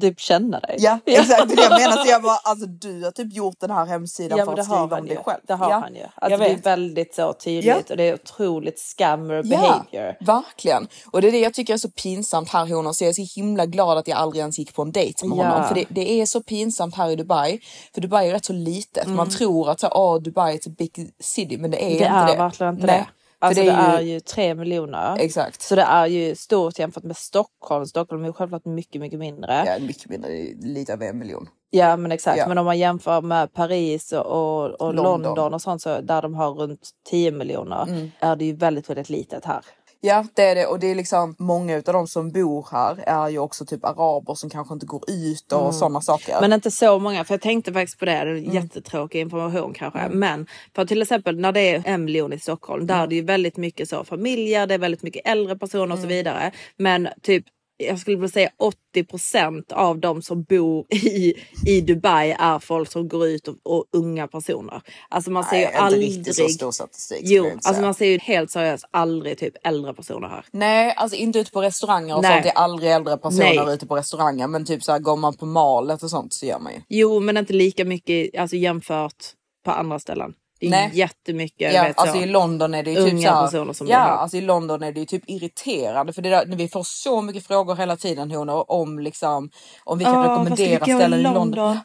typ 0.00 0.20
känna 0.20 0.60
dig. 0.60 0.76
Ja, 0.78 0.98
exakt 1.06 1.48
det 1.56 1.62
jag 1.62 1.70
menar. 1.80 2.04
Så 2.04 2.10
jag 2.10 2.22
bara, 2.22 2.36
alltså 2.36 2.66
du 2.66 3.04
har 3.04 3.10
typ 3.10 3.32
gjort 3.34 3.56
den 3.60 3.70
här 3.70 3.86
hemsidan 3.86 4.38
Ja, 4.38 4.44
för 4.44 4.52
att 4.52 4.64
skriva 4.64 4.98
om 4.98 5.06
dig 5.06 5.20
själv. 5.24 5.40
Det 5.46 5.54
har 5.54 5.70
ja. 5.70 5.78
han 5.78 5.94
ju. 5.94 6.02
Alltså, 6.14 6.38
det 6.38 6.46
är 6.46 6.56
väldigt 6.56 7.14
så 7.14 7.32
tydligt 7.32 7.90
och 7.90 7.96
det 7.96 8.02
är 8.08 8.14
otroligt 8.14 8.78
scammer 8.78 9.42
behavior. 9.42 10.16
Ja, 10.20 10.26
verkligen. 10.34 10.88
Och 11.10 11.20
det 11.22 11.33
det 11.34 11.40
jag 11.40 11.54
tycker 11.54 11.74
är 11.74 11.78
så 11.78 11.90
pinsamt 11.90 12.48
här 12.48 12.66
honor. 12.66 12.92
Så 12.92 13.04
jag 13.04 13.08
är 13.08 13.26
så 13.26 13.40
himla 13.40 13.66
glad 13.66 13.98
att 13.98 14.08
jag 14.08 14.18
aldrig 14.18 14.40
ens 14.40 14.58
gick 14.58 14.74
på 14.74 14.82
en 14.82 14.92
dejt 14.92 15.26
med 15.26 15.38
Ja. 15.38 15.44
honom. 15.48 15.68
För 15.68 15.74
det, 15.74 15.84
det 15.88 16.20
är 16.20 16.26
så 16.26 16.40
pinsamt 16.42 16.94
här 16.94 17.10
i 17.10 17.16
Dubai. 17.16 17.60
För 17.94 18.00
Dubai 18.00 18.28
är 18.28 18.32
rätt 18.32 18.44
så 18.44 18.52
litet. 18.52 19.06
Man 19.08 19.30
tror 19.30 19.70
att 19.70 19.80
så, 19.80 19.88
åh, 19.90 20.22
Dubai 20.22 20.52
är 20.52 20.56
ett 20.56 20.76
big 20.76 21.10
city 21.20 21.56
men 21.58 21.70
det 21.70 21.84
är 21.84 21.88
Det 21.88 21.92
inte 21.92 22.04
är 22.06 22.26
det. 22.26 22.36
verkligen 22.36 22.74
inte 22.74 22.86
Nej. 22.86 22.98
det. 22.98 23.06
För 23.40 23.46
Alltså 23.48 23.62
det 23.62 23.70
det 23.70 23.76
är 23.76 23.96
är 23.98 24.00
ju- 24.00 24.12
ju 24.12 24.20
tre 24.20 24.54
miljoner. 24.54 25.16
Exakt. 25.18 25.62
Så 25.62 25.74
det 25.74 25.82
är 25.82 26.06
ju 26.06 26.34
stort 26.36 26.78
jämfört 26.78 27.02
med 27.04 27.16
Stockholm. 27.16 27.86
Stockholm 27.86 28.22
är 28.22 28.26
ju 28.26 28.32
självklart 28.32 28.64
mycket, 28.64 29.00
mycket 29.00 29.18
mindre. 29.18 29.64
Ja, 29.66 29.84
mycket 29.86 30.08
mindre, 30.10 30.30
lite 30.62 30.92
över 30.92 31.06
en 31.06 31.18
miljon. 31.18 31.48
Ja 31.70 31.96
men 31.96 32.12
exakt. 32.12 32.38
Ja. 32.38 32.48
Men 32.48 32.58
om 32.58 32.64
man 32.64 32.78
jämför 32.78 33.20
med 33.20 33.52
Paris 33.52 34.12
och, 34.12 34.26
och, 34.26 34.64
och 34.80 34.94
London. 34.94 35.22
London. 35.22 35.54
och 35.54 35.62
sånt 35.62 35.82
så 35.82 36.00
där 36.00 36.22
de 36.22 36.34
har 36.34 36.50
runt 36.50 36.88
10 37.10 37.30
miljoner 37.32 37.82
Mm. 37.82 38.10
är 38.20 38.36
det 38.36 38.44
ju 38.44 38.56
väldigt, 38.56 38.90
väldigt 38.90 39.08
litet 39.10 39.44
här. 39.44 39.60
Ja 40.06 40.24
det 40.34 40.42
är 40.42 40.54
det 40.54 40.66
och 40.66 40.78
det 40.78 40.86
är 40.90 40.94
liksom 40.94 41.34
många 41.38 41.76
av 41.76 41.82
de 41.82 42.06
som 42.06 42.30
bor 42.32 42.68
här 42.72 42.98
är 43.06 43.28
ju 43.28 43.38
också 43.38 43.64
typ 43.66 43.84
araber 43.84 44.34
som 44.34 44.50
kanske 44.50 44.74
inte 44.74 44.86
går 44.86 45.02
ut 45.10 45.52
och 45.52 45.60
Mm. 45.60 45.72
sådana 45.72 46.00
saker. 46.00 46.36
Men 46.40 46.52
inte 46.52 46.70
så 46.70 46.98
många, 46.98 47.24
för 47.24 47.34
jag 47.34 47.40
tänkte 47.40 47.72
faktiskt 47.72 47.98
på 47.98 48.04
det, 48.04 48.12
det 48.12 48.18
är 48.18 48.26
Mm. 48.36 48.52
jättetråkig 48.54 49.20
information 49.20 49.72
kanske. 49.74 50.08
Men 50.08 50.46
för 50.74 50.84
till 50.84 51.02
exempel 51.02 51.38
när 51.40 51.52
det 51.52 51.60
är 51.60 51.82
en 51.86 52.04
miljon 52.04 52.32
i 52.32 52.38
Stockholm, 52.38 52.86
där 52.86 53.02
är 53.02 53.06
det 53.06 53.14
ju 53.14 53.22
väldigt 53.24 53.56
mycket 53.56 53.88
så 53.88 54.04
familjer, 54.04 54.66
det 54.66 54.74
är 54.74 54.78
väldigt 54.78 55.02
mycket 55.02 55.22
äldre 55.26 55.56
personer 55.58 55.92
och 55.94 55.98
så 56.00 56.06
vidare. 56.06 56.52
Men 56.76 57.08
typ 57.22 57.44
jag 57.86 57.98
skulle 57.98 58.16
vilja 58.16 58.28
säga 58.28 58.50
80% 58.94 59.72
av 59.72 59.98
de 59.98 60.22
som 60.22 60.42
bor 60.42 60.86
i, 60.94 61.34
i 61.66 61.80
Dubai 61.80 62.36
är 62.38 62.58
folk 62.58 62.92
som 62.92 63.08
går 63.08 63.26
ut 63.26 63.48
och, 63.48 63.56
och 63.62 63.84
unga 63.92 64.28
personer. 64.28 64.82
Alltså 65.08 65.30
man 65.30 65.44
ser 65.44 65.56
ju 65.56 65.64
inte 65.64 65.78
aldrig... 65.78 66.08
riktigt 66.08 66.36
så 66.36 66.48
stor 66.48 66.70
statistik, 66.70 67.20
Jo, 67.22 67.44
inte 67.44 67.68
alltså 67.68 67.82
man 67.82 67.94
ser 67.94 68.06
ju 68.06 68.18
helt 68.18 68.50
seriöst 68.50 68.84
aldrig 68.90 69.38
typ 69.38 69.54
äldre 69.64 69.94
personer 69.94 70.28
här. 70.28 70.46
Nej, 70.50 70.94
alltså 70.96 71.16
inte 71.16 71.38
ute 71.38 71.50
på 71.50 71.62
restauranger 71.62 72.16
och 72.16 72.22
Nej. 72.22 72.32
sånt. 72.32 72.42
Det 72.42 72.50
är 72.50 72.62
aldrig 72.62 72.92
äldre 72.92 73.16
personer 73.16 73.64
Nej. 73.64 73.74
ute 73.74 73.86
på 73.86 73.96
restauranger. 73.96 74.46
Men 74.46 74.64
typ 74.64 74.82
så 74.82 74.92
här 74.92 74.98
går 74.98 75.16
man 75.16 75.36
på 75.36 75.46
malet 75.46 76.02
och 76.02 76.10
sånt 76.10 76.32
så 76.32 76.46
gör 76.46 76.58
man 76.58 76.72
ju. 76.72 76.80
Jo, 76.88 77.20
men 77.20 77.36
inte 77.36 77.52
lika 77.52 77.84
mycket 77.84 78.40
alltså 78.40 78.56
jämfört 78.56 79.24
på 79.64 79.70
andra 79.70 79.98
ställen. 79.98 80.34
Det 80.70 80.76
är 80.76 80.80
Nej. 80.80 80.90
jättemycket 80.94 81.74
Ja, 81.74 81.82
vet 81.82 81.98
alltså 81.98 82.16
i 82.16 82.26
London 82.26 82.74
är 82.74 82.82
det 82.82 82.90
ju 82.90 82.96
typ 83.04 83.12
unga 83.12 83.28
så 83.28 83.34
här, 83.34 83.46
personer 83.46 83.72
som 83.72 83.86
Ja, 83.86 83.96
alltså 83.98 84.36
i 84.36 84.40
London 84.40 84.82
är 84.82 84.92
det 84.92 85.00
ju 85.00 85.06
typ 85.06 85.22
irriterande 85.26 86.12
för 86.12 86.22
det 86.22 86.28
där, 86.30 86.46
vi 86.46 86.68
får 86.68 86.82
så 86.82 87.22
mycket 87.22 87.46
frågor 87.46 87.76
hela 87.76 87.96
tiden 87.96 88.30
honor 88.30 88.70
om 88.72 88.98
liksom 88.98 89.50
om 89.84 89.98
vi 89.98 90.04
kan 90.04 90.16
Åh, 90.16 90.22
rekommendera 90.30 90.84
ställen 90.84 91.20
i 91.20 91.22
London. 91.22 91.50
London? 91.50 91.78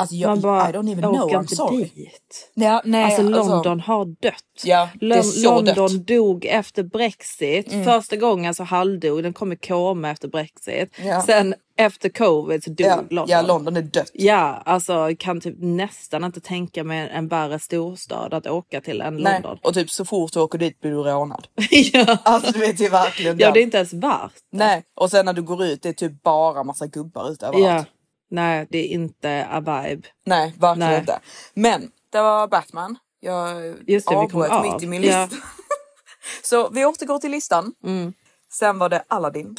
Alltså 0.00 0.14
jag, 0.14 0.28
Man 0.28 0.40
bara, 0.40 0.70
I 0.70 0.72
don't 0.72 0.92
even 0.92 1.04
know, 1.14 1.30
I'm 1.30 1.46
sorry. 1.46 1.84
dit. 1.94 2.50
Ja, 2.54 2.82
nej, 2.84 3.04
alltså 3.04 3.22
London 3.22 3.80
har 3.80 4.04
dött. 4.04 4.34
Ja, 4.64 4.88
så 5.22 5.54
London 5.54 5.74
dött. 5.74 6.06
dog 6.06 6.44
efter 6.44 6.82
Brexit. 6.82 7.72
Mm. 7.72 7.84
Första 7.84 8.16
gången 8.16 8.54
så 8.54 8.64
halvdog, 8.64 9.22
den 9.22 9.32
kom 9.32 9.52
i 9.52 9.56
koma 9.56 10.10
efter 10.10 10.28
Brexit. 10.28 10.92
Ja. 11.04 11.22
Sen 11.22 11.54
efter 11.78 12.08
covid 12.08 12.64
så 12.64 12.70
dog 12.70 12.86
Ja, 12.86 12.96
London. 12.96 13.24
ja, 13.28 13.42
London 13.42 13.76
är 13.76 13.82
dött. 13.82 14.10
Ja, 14.14 14.62
alltså 14.64 15.10
kan 15.18 15.40
typ 15.40 15.54
nästan 15.58 16.24
inte 16.24 16.40
tänka 16.40 16.84
mig 16.84 17.08
en 17.12 17.28
värre 17.28 17.58
storstad 17.58 18.34
att 18.34 18.46
åka 18.46 18.80
till 18.80 19.00
än 19.00 19.16
Nej, 19.16 19.32
London. 19.32 19.58
och 19.62 19.74
typ 19.74 19.90
så 19.90 20.04
fort 20.04 20.32
du 20.32 20.40
åker 20.40 20.58
dit 20.58 20.80
blir 20.80 20.90
du 20.90 20.96
rånad. 20.96 21.46
ja. 21.70 22.16
Alltså 22.22 22.52
du 22.52 22.58
vet 22.58 22.80
ju 22.80 22.88
verkligen 22.88 23.38
ja, 23.38 23.50
det 23.50 23.60
är 23.60 23.62
inte 23.62 23.76
ens 23.76 23.92
värt. 23.92 24.32
Nej, 24.52 24.84
och 24.94 25.10
sen 25.10 25.24
när 25.24 25.32
du 25.32 25.42
går 25.42 25.64
ut 25.64 25.82
det 25.82 25.88
är 25.88 25.92
typ 25.92 26.22
bara 26.22 26.64
massa 26.64 26.86
gubbar 26.86 27.30
ute 27.30 27.46
överallt. 27.46 27.86
Ja. 27.88 27.94
Nej, 28.30 28.66
det 28.70 28.78
är 28.78 28.86
inte 28.88 29.46
a 29.50 29.60
vibe. 29.60 30.08
Nej, 30.26 30.54
verkligen 30.58 30.90
Nej. 30.90 30.98
inte. 31.00 31.20
Men 31.54 31.90
det 32.12 32.20
var 32.22 32.48
Batman. 32.48 32.96
Jag 33.20 33.74
Just 33.86 34.08
det, 34.08 34.14
avbröt 34.16 34.50
av. 34.50 34.62
mitt 34.72 34.82
i 34.82 34.86
min 34.86 35.02
Ja. 35.02 35.24
lista. 35.30 35.36
Så 36.42 36.68
vi 36.68 36.84
återgår 36.84 37.18
till 37.18 37.30
listan. 37.30 37.72
Mm. 37.84 38.12
Sen 38.52 38.78
var 38.78 38.88
det 38.88 39.04
Aladdin. 39.08 39.54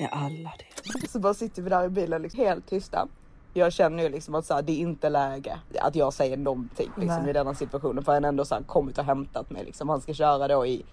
Ja, 0.00 0.08
Aladdin. 0.12 1.08
Så 1.08 1.18
bara 1.18 1.34
sitter 1.34 1.62
vi 1.62 1.70
där 1.70 1.84
i 1.84 1.88
bilen 1.88 2.22
liksom 2.22 2.40
helt 2.40 2.66
tysta. 2.66 3.08
Jag 3.52 3.72
känner 3.72 4.02
ju 4.02 4.08
liksom 4.08 4.34
att 4.34 4.46
så 4.46 4.54
här, 4.54 4.62
det 4.62 4.72
är 4.72 4.76
inte 4.78 5.08
läge 5.08 5.58
att 5.80 5.94
jag 5.94 6.12
säger 6.12 6.36
någonting 6.36 6.90
liksom, 6.96 7.22
Nej. 7.22 7.30
i 7.30 7.32
denna 7.32 7.54
situationen. 7.54 8.04
För 8.04 8.12
han 8.12 8.24
ändå 8.24 8.44
så 8.44 8.54
här, 8.54 8.62
kommit 8.62 8.98
och 8.98 9.04
hämtat 9.04 9.50
mig. 9.50 9.64
Liksom. 9.64 9.88
Han 9.88 10.00
ska 10.00 10.14
köra 10.14 10.48
då 10.48 10.66
i 10.66 10.84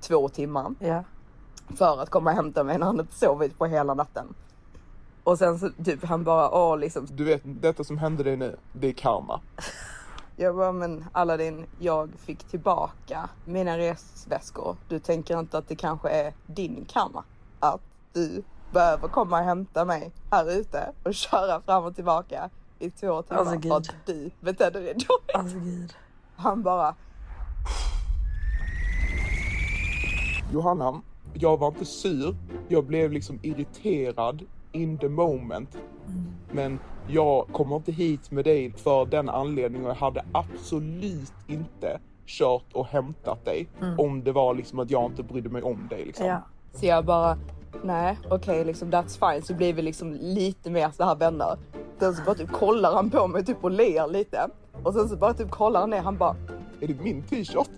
två 0.00 0.28
timmar. 0.28 0.74
Ja. 0.78 1.04
För 1.76 2.02
att 2.02 2.10
komma 2.10 2.30
och 2.30 2.36
hämta 2.36 2.64
mig 2.64 2.78
när 2.78 2.86
han 2.86 3.00
inte 3.00 3.14
sovit 3.14 3.58
på 3.58 3.66
hela 3.66 3.94
natten. 3.94 4.34
Och 5.24 5.38
sen 5.38 5.58
så 5.58 5.70
typ 5.84 6.04
han 6.04 6.24
bara 6.24 6.50
åh 6.50 6.78
liksom. 6.78 7.06
Du 7.10 7.24
vet, 7.24 7.42
detta 7.44 7.84
som 7.84 7.98
hände 7.98 8.22
dig 8.22 8.36
nu, 8.36 8.56
det 8.72 8.88
är 8.88 8.92
karma. 8.92 9.40
Jag 10.36 10.56
bara 10.56 10.72
men 10.72 11.04
Aladdin, 11.12 11.66
jag 11.78 12.10
fick 12.16 12.44
tillbaka 12.44 13.28
mina 13.44 13.78
resväskor. 13.78 14.76
Du 14.88 14.98
tänker 14.98 15.38
inte 15.38 15.58
att 15.58 15.68
det 15.68 15.76
kanske 15.76 16.08
är 16.08 16.32
din 16.46 16.84
karma? 16.88 17.24
Att 17.60 17.80
du 18.12 18.42
behöver 18.72 19.08
komma 19.08 19.38
och 19.38 19.44
hämta 19.44 19.84
mig 19.84 20.10
här 20.30 20.50
ute 20.60 20.92
och 21.02 21.14
köra 21.14 21.60
fram 21.60 21.84
och 21.84 21.94
tillbaka 21.94 22.50
i 22.78 22.90
två 22.90 23.22
timmar 23.22 23.40
Alltså, 23.40 23.54
för 23.54 23.60
gud. 23.60 23.72
att 23.72 23.94
du 24.06 24.30
betedde 24.40 24.80
dig 24.80 24.94
dåligt. 24.94 25.34
Alltså 25.34 25.58
gud. 25.58 25.92
Han 26.36 26.62
bara 26.62 26.94
Johanna, 30.52 31.00
jag 31.34 31.56
var 31.56 31.68
inte 31.68 31.84
sur. 31.84 32.36
Jag 32.68 32.84
blev 32.84 33.12
liksom 33.12 33.38
irriterad 33.42 34.42
in 34.72 34.98
the 34.98 35.08
moment. 35.08 35.76
Men 36.52 36.78
jag 37.08 37.46
kommer 37.52 37.76
inte 37.76 37.92
hit 37.92 38.30
med 38.30 38.44
dig 38.44 38.72
för 38.72 39.06
den 39.06 39.28
anledningen 39.28 39.84
och 39.86 39.90
jag 39.90 39.96
hade 39.96 40.24
absolut 40.32 41.32
inte 41.46 42.00
kört 42.26 42.72
och 42.72 42.86
hämtat 42.86 43.44
dig 43.44 43.68
Mm. 43.80 43.98
om 44.00 44.24
det 44.24 44.32
var 44.32 44.54
liksom 44.54 44.78
att 44.78 44.90
jag 44.90 45.04
inte 45.10 45.22
brydde 45.22 45.48
mig 45.48 45.62
om 45.62 45.86
dig. 45.90 46.04
Liksom. 46.04 46.36
Så 46.72 46.86
jag 46.86 47.04
bara, 47.04 47.38
nej 47.82 48.18
okej 48.30 48.64
liksom 48.64 48.90
that's 48.90 49.32
fine. 49.32 49.42
Så 49.42 49.54
blir 49.54 49.72
vi 49.72 49.82
liksom 49.82 50.12
lite 50.12 50.70
mer 50.70 50.90
så 50.90 51.04
här 51.04 51.14
vänner. 51.14 51.58
Sen 51.98 52.14
så 52.14 52.22
bara 52.22 52.34
typ 52.34 52.52
kollar 52.52 52.94
han 52.94 53.10
på 53.10 53.26
mig 53.26 53.44
typ 53.44 53.64
och 53.64 53.70
ler 53.70 54.08
lite. 54.08 54.48
Och 54.84 54.94
sen 54.94 55.08
så 55.08 55.16
bara 55.16 55.34
typ 55.34 55.50
kollar 55.50 55.80
han 55.80 55.90
ner, 55.90 56.00
han 56.00 56.18
bara, 56.18 56.36
Är 56.80 56.86
det 56.86 57.02
min 57.02 57.22
t-shirt? 57.22 57.70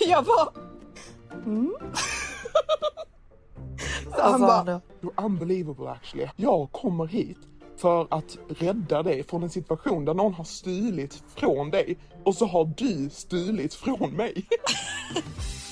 jag 0.06 0.24
bara, 0.24 0.48
mm. 1.46 1.74
så 4.04 4.22
han 4.22 4.42
Alltså, 4.42 4.46
bara, 4.46 4.80
You're 5.00 5.24
unbelievable 5.24 5.90
actually. 5.90 6.28
Jag 6.36 6.72
kommer 6.72 7.06
hit 7.06 7.38
för 7.76 8.06
att 8.10 8.38
rädda 8.48 9.02
dig 9.02 9.24
från 9.24 9.42
en 9.42 9.50
situation 9.50 10.04
där 10.04 10.14
någon 10.14 10.34
har 10.34 10.44
stulit 10.44 11.22
från 11.36 11.70
dig 11.70 11.98
och 12.24 12.34
så 12.34 12.46
har 12.46 12.64
du 12.76 13.10
stulit 13.10 13.74
från 13.74 14.10
mig. 14.10 14.46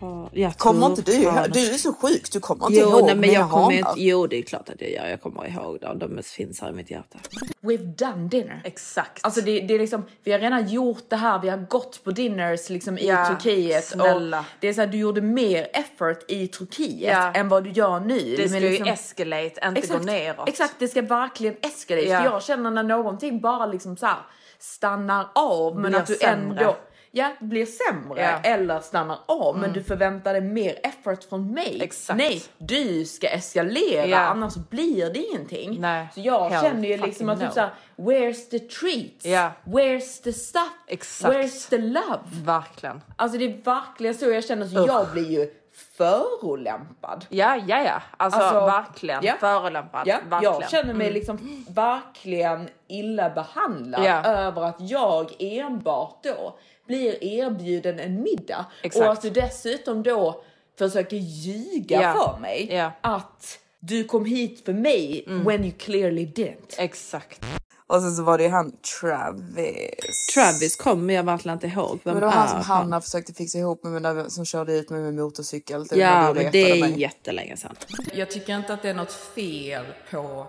Turk... 0.00 0.30
Ja, 0.32 0.52
Kommer 0.58 0.86
inte 0.86 1.02
du 1.02 1.12
ihåg? 1.12 1.34
Du 1.52 1.70
är 1.70 1.78
så 1.78 1.92
sjuk, 1.92 2.32
du 2.32 2.40
kommer 2.40 2.66
inte 2.66 2.78
Jo, 2.80 2.88
ihåg 2.88 3.04
nej, 3.04 3.14
men 3.14 3.20
mina 3.20 3.32
jag 3.34 3.50
kommer 3.50 3.72
inte, 3.72 3.92
jo, 3.96 4.26
det 4.26 4.38
är 4.38 4.42
klart 4.42 4.68
att 4.68 4.80
jag 4.80 4.90
gör. 4.90 5.06
Jag 5.06 5.22
kommer 5.22 5.46
ihåg 5.48 5.80
dem. 5.80 5.98
De 5.98 6.22
finns 6.22 6.60
här 6.60 6.70
i 6.70 6.72
mitt 6.72 6.90
hjärta. 6.90 7.18
We've 7.60 7.94
done 7.96 8.28
dinner. 8.28 8.60
Exakt. 8.64 9.24
Alltså 9.24 9.40
det, 9.40 9.60
det 9.60 9.74
är 9.74 9.78
liksom, 9.78 10.02
vi 10.24 10.32
har 10.32 10.38
redan 10.38 10.68
gjort 10.68 11.04
det 11.10 11.16
här, 11.16 11.38
vi 11.42 11.48
har 11.48 11.58
gått 11.58 12.04
på 12.04 12.10
dinners 12.10 12.68
liksom 12.70 12.98
i 12.98 13.08
Ja, 13.08 13.26
Turkiet. 13.26 13.84
snälla. 13.84 14.38
Och 14.38 14.44
det 14.60 14.68
är 14.68 14.72
så 14.72 14.80
här, 14.80 14.88
du 14.88 14.98
gjorde 14.98 15.20
mer 15.20 15.68
effort 15.72 16.24
i 16.30 16.46
Turkiet 16.48 17.12
Ja. 17.12 17.32
än 17.32 17.48
vad 17.48 17.64
du 17.64 17.70
gör 17.70 18.00
nu. 18.00 18.18
Det 18.36 18.48
ska 18.48 18.52
Men 18.60 18.62
ju 18.62 18.68
liksom- 18.70 18.88
escalate, 18.88 19.60
inte 19.76 19.86
gå 19.86 19.98
neråt. 19.98 20.48
Exakt, 20.48 20.74
det 20.78 20.88
ska 20.88 21.02
verkligen 21.02 21.56
escalate. 21.62 22.06
Ja. 22.08 22.18
För 22.18 22.24
jag 22.24 22.42
känner 22.42 22.70
när 22.70 22.82
någonting 22.82 23.40
bara 23.40 23.66
liksom 23.66 23.96
så 23.96 24.06
här 24.06 24.16
stannar 24.58 25.26
av 25.34 25.74
men 25.80 25.90
Blir 25.90 26.00
att 26.00 26.06
du 26.06 26.14
sämre. 26.14 26.60
ändå 26.60 26.76
Ja, 27.18 27.32
blir 27.40 27.66
sämre 27.66 28.20
Ja. 28.22 28.50
eller 28.50 28.80
stannar 28.80 29.18
av 29.26 29.54
men 29.54 29.64
Mm. 29.64 29.72
du 29.74 29.82
förväntar 29.84 30.32
dig 30.32 30.42
mer 30.42 30.78
effort 30.82 31.24
från 31.24 31.52
mig. 31.54 31.78
Exakt. 31.82 32.16
Nej, 32.18 32.42
du 32.58 33.04
ska 33.04 33.26
eskalera 33.28 34.06
Ja. 34.06 34.18
annars 34.18 34.54
blir 34.56 35.10
det 35.12 35.18
ingenting. 35.18 35.80
Nej. 35.80 36.08
Så 36.14 36.20
jag 36.20 36.48
Hell 36.50 36.62
känner 36.64 36.88
ju 36.88 36.96
liksom 36.96 37.28
att 37.28 37.38
typ 37.40 37.48
no. 37.48 37.52
såhär, 37.54 37.70
where's 37.96 38.50
the 38.50 38.58
treats? 38.58 39.24
Ja. 39.26 39.50
Where's 39.64 40.22
the 40.22 40.32
stuff? 40.32 40.72
Exakt. 40.86 41.34
Where's 41.34 41.70
the 41.70 41.78
love? 41.78 42.20
Verkligen. 42.44 43.00
Alltså 43.16 43.38
det 43.38 43.44
är 43.44 43.62
verkligen 43.64 44.14
så 44.14 44.30
jag 44.30 44.44
känner, 44.44 44.66
så 44.66 44.78
Ugh. 44.78 44.86
jag 44.86 45.08
blir 45.12 45.30
ju 45.30 45.50
förolämpad. 45.98 47.26
Ja, 47.28 47.56
ja, 47.66 47.82
ja. 47.82 48.02
Alltså, 48.16 48.38
verkligen. 48.66 49.24
ja. 49.24 49.34
Förolämpad. 49.40 50.02
Ja, 50.06 50.16
verkligen. 50.28 50.54
jag 50.60 50.70
känner 50.70 50.94
mig 50.94 51.06
Mm. 51.06 51.14
liksom 51.14 51.64
verkligen 51.68 52.68
illa 52.88 53.30
behandlad 53.30 54.04
Ja. 54.04 54.24
över 54.24 54.62
att 54.62 54.76
jag 54.80 55.32
enbart 55.38 56.22
då 56.22 56.58
blir 56.86 57.24
erbjuden 57.24 57.98
en 57.98 58.22
middag 58.22 58.66
Exakt. 58.82 59.06
och 59.06 59.12
att 59.12 59.22
du 59.22 59.30
dessutom 59.30 60.02
då 60.02 60.44
försöker 60.78 61.16
ljuga 61.16 62.02
Ja. 62.02 62.12
för 62.34 62.40
mig 62.40 62.68
Ja. 62.72 62.92
att 63.00 63.58
du 63.80 64.04
kom 64.04 64.24
hit 64.24 64.62
för 64.64 64.72
mig 64.72 65.24
when 65.26 65.64
you 65.64 65.72
clearly 65.78 66.26
didn't. 66.26 66.74
Exakt. 66.78 67.40
Och 67.88 68.00
sen 68.02 68.16
så 68.16 68.22
var 68.22 68.38
det 68.38 68.44
ju 68.44 68.50
han 68.50 68.72
Travis. 69.00 70.26
Travis 70.34 70.76
kommer 70.76 71.14
jag 71.14 71.22
verkligen 71.22 71.56
inte 71.56 71.66
ihåg. 71.66 71.98
Vem 72.04 72.14
Men 72.14 72.20
det 72.20 72.26
var 72.26 72.32
han 72.32 72.48
som 72.48 72.60
Hanna 72.60 73.00
försökte 73.00 73.32
fixa 73.32 73.58
ihop 73.58 73.82
med, 73.84 73.92
men 73.92 74.02
där- 74.02 74.28
som 74.28 74.44
körde 74.44 74.72
ut 74.72 74.90
mig 74.90 75.00
med 75.00 75.14
motorcykel. 75.14 75.86
Det 75.86 75.96
Ja, 75.96 76.32
men 76.34 76.52
det 76.52 76.70
är 76.70 76.80
mig. 76.80 77.00
jättelänge 77.00 77.56
sedan. 77.56 77.76
Jag 78.14 78.30
tycker 78.30 78.56
inte 78.56 78.74
att 78.74 78.82
det 78.82 78.88
är 78.88 78.94
något 78.94 79.12
fel 79.12 79.84
på 80.10 80.46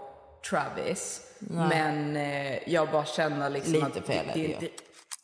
Travis, 0.50 1.21
Nej. 1.39 1.67
men 1.69 2.15
eh, 2.15 2.69
jag 2.73 2.91
bara 2.91 3.06
känner 3.06 3.50
liksom 3.50 3.73
Lite 3.73 3.86
att 3.86 4.06
fel 4.08 4.26
är 4.30 4.34
det, 4.34 4.58
ja. 4.62 4.67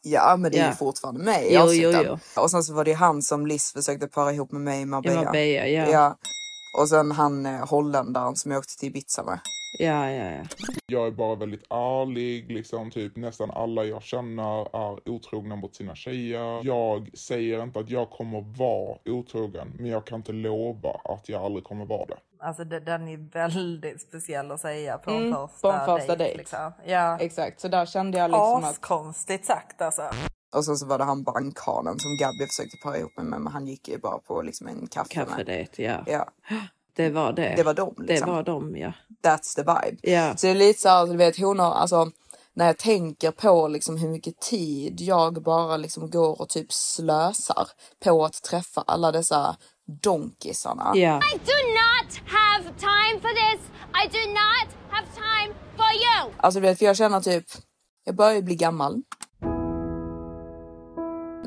Ja, 0.06 0.36
men 0.38 0.52
det 0.52 0.58
är 0.58 0.64
Ja. 0.64 0.70
ju 0.70 0.76
fortfarande 0.76 1.24
med 1.24 1.44
i 1.44 1.54
Jo, 1.56 1.62
avsnitten. 1.62 2.04
jo, 2.36 2.42
Och 2.44 2.52
sen 2.52 2.64
så 2.64 2.74
var 2.74 2.84
det 2.84 2.92
ju 2.92 2.98
han 2.98 3.22
som 3.22 3.48
Liz 3.48 3.74
försökte 3.74 4.08
para 4.08 4.34
ihop 4.34 4.52
med 4.52 4.62
mig 4.62 4.82
i 4.82 4.86
Marbella. 4.86 5.22
I 5.22 5.26
Marbella, 5.26 5.68
ja. 5.92 6.18
Och 6.78 6.90
sen 6.90 7.12
han 7.12 7.46
eh, 7.46 7.68
holländaren 7.70 8.36
som 8.36 8.52
jag 8.52 8.60
åkte 8.60 8.78
till 8.78 8.90
Ibiza 8.90 9.24
med. 9.24 9.40
Ja, 9.80 10.10
ja, 10.12 10.32
ja. 10.32 10.44
Jag 10.88 11.08
är 11.08 11.12
bara 11.12 11.36
väldigt 11.36 11.64
ärlig, 11.70 12.52
liksom 12.52 12.92
typ 12.92 13.16
nästan 13.16 13.52
alla 13.52 13.84
jag 13.86 14.04
känner 14.04 14.62
är 14.62 15.10
otrogna 15.10 15.56
mot 15.56 15.76
sina 15.76 15.96
tjejer. 15.96 16.66
Jag 16.66 17.10
säger 17.14 17.64
inte 17.64 17.80
att 17.80 17.90
jag 17.90 18.10
kommer 18.10 18.42
vara 18.58 18.98
otrogen, 19.06 19.74
men 19.80 19.86
jag 19.86 20.06
kan 20.06 20.16
inte 20.20 20.32
lova 20.32 20.90
att 21.04 21.30
jag 21.30 21.44
aldrig 21.44 21.64
kommer 21.64 21.86
vara 21.86 22.06
det. 22.06 22.18
Alltså 22.44 22.64
det, 22.64 22.80
den 22.80 23.08
är 23.08 23.18
väldigt 23.18 24.02
speciell 24.02 24.52
att 24.52 24.62
säga 24.62 24.98
på 24.98 25.12
en 25.12 25.18
Mm, 25.18 25.48
första, 25.48 25.86
på 25.86 25.92
en 25.92 26.00
första 26.00 26.16
dejt. 26.16 26.38
Liksom. 26.38 26.72
Ja. 26.86 27.20
Exakt, 27.20 27.62
så 27.62 27.68
där 27.68 27.86
kände 27.86 28.18
jag 28.18 28.32
liksom 28.32 28.56
att... 28.56 28.64
Askonstigt 28.64 29.46
sagt 29.46 29.82
alltså. 29.82 30.02
Och 30.56 30.66
sen 30.66 30.76
så 30.76 30.86
var 30.86 30.98
det 30.98 31.04
han 31.04 31.24
bankhanen 31.24 32.00
som 32.00 32.18
Gabby 32.18 32.48
försökte 32.48 32.78
para 32.84 32.98
ihop 32.98 33.12
med, 33.18 33.26
men 33.26 33.48
han 33.48 33.68
gick 33.68 33.88
ju 33.88 33.98
bara 33.98 34.18
på 34.18 34.42
liksom 34.42 34.68
en 34.68 34.88
kaffe. 34.88 35.14
Kaffedejt, 35.14 35.84
ja. 35.84 36.04
Ja. 36.08 36.28
Det 36.96 37.10
var 37.10 37.34
det. 37.34 37.54
Det 37.58 37.64
var 37.64 37.74
dem, 37.74 37.96
liksom. 37.98 38.30
Det 38.30 38.36
var 38.36 38.44
dem, 38.44 38.78
ja. 38.78 38.94
That's 39.24 39.56
the 39.56 39.62
vibe. 39.62 39.98
Ja. 40.02 40.38
Så 40.38 40.48
det 40.48 40.52
är 40.52 40.56
lite 40.56 40.82
så 40.82 40.90
här, 40.90 41.08
du 41.08 41.18
vet 41.18 41.38
honor, 41.38 41.74
alltså 41.74 42.12
när 42.54 42.66
jag 42.66 42.78
tänker 42.78 43.32
på 43.32 43.68
liksom 43.68 43.98
hur 43.98 44.10
mycket 44.10 44.40
tid 44.40 45.02
jag 45.02 45.44
bara 45.44 45.78
liksom 45.78 46.10
går 46.10 46.42
och 46.42 46.50
typ 46.50 46.74
slösar 46.74 47.68
på 48.04 48.26
att 48.26 48.44
träffa 48.44 48.84
alla 48.88 49.12
dessa 49.12 49.58
donkisarna. 49.88 50.92
Ja. 50.96 51.18
I 51.18 51.38
do 51.38 51.58
not 51.82 52.22
have 52.28 52.64
time 52.64 53.22
for 53.22 53.30
this. 53.30 53.62
I 53.94 54.08
do 54.08 54.34
not 54.34 54.68
have 54.90 55.08
time 55.16 55.54
for 55.78 55.92
you. 55.94 56.34
Alltså 56.38 56.60
du 56.60 56.68
vet, 56.68 56.78
för 56.80 56.86
jag 56.86 56.98
känner 56.98 57.22
typ, 57.22 57.46
jag 58.04 58.16
börjar 58.16 58.34
ju 58.34 58.42
bli 58.42 58.56
gammal. 58.56 59.02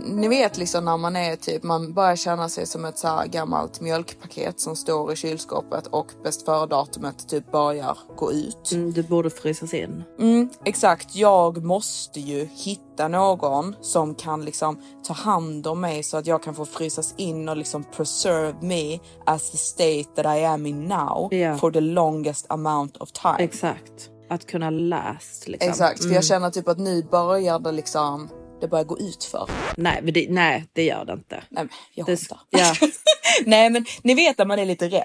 Ni 0.08 0.28
vet 0.28 0.58
liksom 0.58 0.84
när 0.84 0.96
man 0.96 1.16
är 1.16 1.36
typ, 1.36 1.62
man 1.62 1.92
börjar 1.94 2.16
känna 2.16 2.48
sig 2.48 2.66
som 2.66 2.84
ett 2.84 2.98
så 2.98 3.22
gammalt 3.26 3.80
mjölkpaket 3.80 4.60
som 4.60 4.76
står 4.76 5.12
i 5.12 5.16
kylskåpet 5.16 5.86
och 5.86 6.06
bäst 6.24 6.44
före-datumet 6.44 7.28
typ 7.28 7.52
börjar 7.52 7.98
gå 8.16 8.32
ut. 8.32 8.72
Mm, 8.72 8.92
du 8.92 9.02
borde 9.02 9.30
frysas 9.30 9.74
in. 9.74 10.04
Mm, 10.18 10.48
exakt, 10.64 11.14
jag 11.16 11.64
måste 11.64 12.20
ju 12.20 12.48
hitta 12.52 13.08
någon 13.08 13.74
som 13.80 14.14
kan 14.14 14.44
liksom 14.44 14.78
ta 15.06 15.14
hand 15.14 15.66
om 15.66 15.80
mig 15.80 16.02
så 16.02 16.16
att 16.16 16.26
jag 16.26 16.42
kan 16.42 16.54
få 16.54 16.64
frysas 16.64 17.14
in 17.16 17.48
och 17.48 17.56
liksom 17.56 17.84
preserve 17.84 18.54
me 18.60 18.98
as 19.26 19.50
the 19.50 19.56
state 19.58 20.04
that 20.22 20.38
I 20.38 20.44
am 20.44 20.66
in 20.66 20.84
now 20.84 21.28
Ja. 21.34 21.56
for 21.58 21.70
the 21.70 21.80
longest 21.80 22.46
amount 22.48 22.96
of 22.96 23.12
time. 23.12 23.36
Exakt. 23.38 24.10
Att 24.30 24.46
kunna 24.46 24.70
last 24.70 25.48
liksom. 25.48 25.70
Exakt, 25.70 25.98
för 25.98 26.04
Mm. 26.04 26.14
jag 26.14 26.24
känner 26.24 26.50
typ 26.50 26.68
att 26.68 26.78
nu 26.78 27.02
börjar 27.02 27.58
det 27.58 27.72
liksom, 27.72 28.28
det 28.60 28.68
börjar 28.68 28.84
gå 28.84 28.98
ut 28.98 29.24
för. 29.24 29.50
Nej, 29.76 30.00
men 30.02 30.14
det, 30.14 30.26
nej, 30.30 30.64
det 30.72 30.84
gör 30.84 31.04
det 31.04 31.12
inte. 31.12 31.34
Nej, 31.48 31.64
men 31.64 31.68
jag 31.94 32.06
det, 32.06 32.18
ja. 32.50 32.74
Nej 33.46 33.70
men 33.70 33.84
ni 34.02 34.14
vet 34.14 34.40
att 34.40 34.48
man 34.48 34.58
är 34.58 34.64
lite 34.66 34.88
rädd. 34.88 35.04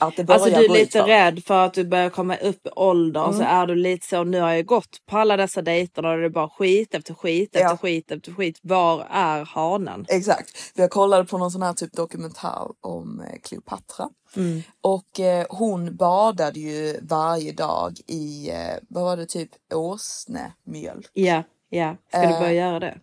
Att 0.00 0.16
det 0.16 0.24
börjar 0.24 0.40
Alltså 0.40 0.58
du 0.58 0.64
är 0.64 0.68
lite 0.68 0.98
för. 0.98 1.06
rädd 1.06 1.44
för 1.44 1.64
att 1.66 1.74
du 1.74 1.84
börjar 1.84 2.10
komma 2.10 2.36
upp 2.36 2.66
i 2.66 2.70
ålder 2.76 3.24
och 3.24 3.34
så 3.34 3.40
Mm. 3.40 3.56
är 3.56 3.66
du 3.66 3.74
lite 3.74 4.06
så, 4.06 4.24
nu 4.24 4.40
har 4.40 4.52
jag 4.52 4.66
gått 4.66 5.06
på 5.10 5.18
alla 5.18 5.36
dessa 5.36 5.62
dejter 5.62 6.04
och 6.06 6.18
det 6.18 6.24
är 6.24 6.28
bara 6.28 6.48
skit 6.48 6.94
efter 6.94 7.14
skit 7.14 7.50
Ja. 7.52 7.60
efter 7.60 7.76
skit 7.76 8.10
efter 8.10 8.32
skit. 8.32 8.58
Var 8.62 9.06
är 9.10 9.44
hanen? 9.44 10.06
Exakt. 10.08 10.72
Jag 10.74 10.90
kollade 10.90 11.24
på 11.24 11.38
någon 11.38 11.50
sån 11.50 11.62
här 11.62 11.72
typ 11.72 11.92
dokumentär 11.92 12.62
om 12.80 13.20
eh, 13.20 13.40
Cleopatra. 13.42 14.08
Mm. 14.36 14.62
Och 14.80 15.20
eh, 15.20 15.46
hon 15.48 15.96
badade 15.96 16.60
ju 16.60 17.00
varje 17.02 17.52
dag 17.52 17.96
i, 18.06 18.50
eh, 18.50 18.56
vad 18.88 19.04
var 19.04 19.16
det, 19.16 19.26
typ 19.26 19.50
åsnemjölk. 19.74 21.10
Ja, 21.12 21.42
ja. 21.78 21.96
Ska 22.08 22.20
du 22.20 22.26
Eh. 22.34 22.40
börja 22.40 22.52
göra 22.52 22.80
det? 22.80 22.98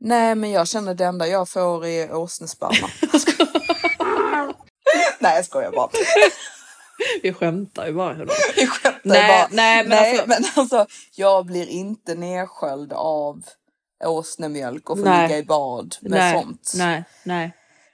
Nej 0.00 0.34
men 0.34 0.50
jag 0.50 0.68
känner 0.68 0.94
det 0.94 1.04
enda 1.04 1.26
jag 1.26 1.48
får 1.48 1.86
är 1.86 2.14
åsnesperma. 2.14 2.88
Nej 5.18 5.36
jag 5.36 5.44
skojar 5.44 5.70
bara. 5.72 5.88
Vi 7.22 7.32
skämtar 7.32 7.86
ju 7.86 7.92
bara. 7.92 8.14
Vi 8.56 8.66
skämtar 8.66 9.00
Nej, 9.02 9.28
bara. 9.28 9.48
nej, 9.50 9.82
men 9.82 9.88
nej, 9.88 10.10
alltså- 10.10 10.26
men 10.28 10.44
alltså 10.56 10.86
jag 11.14 11.46
blir 11.46 11.66
inte 11.68 12.14
nedsköljd 12.14 12.92
av 12.92 13.42
åsnemjölk 14.04 14.90
och 14.90 14.98
får 14.98 15.04
Nej. 15.04 15.28
ligga 15.28 15.38
i 15.38 15.42
bad 15.44 15.96
med 16.00 16.10
nej, 16.10 16.42
sånt. 16.42 16.72
Nej, 16.76 17.04
nej. 17.22 17.52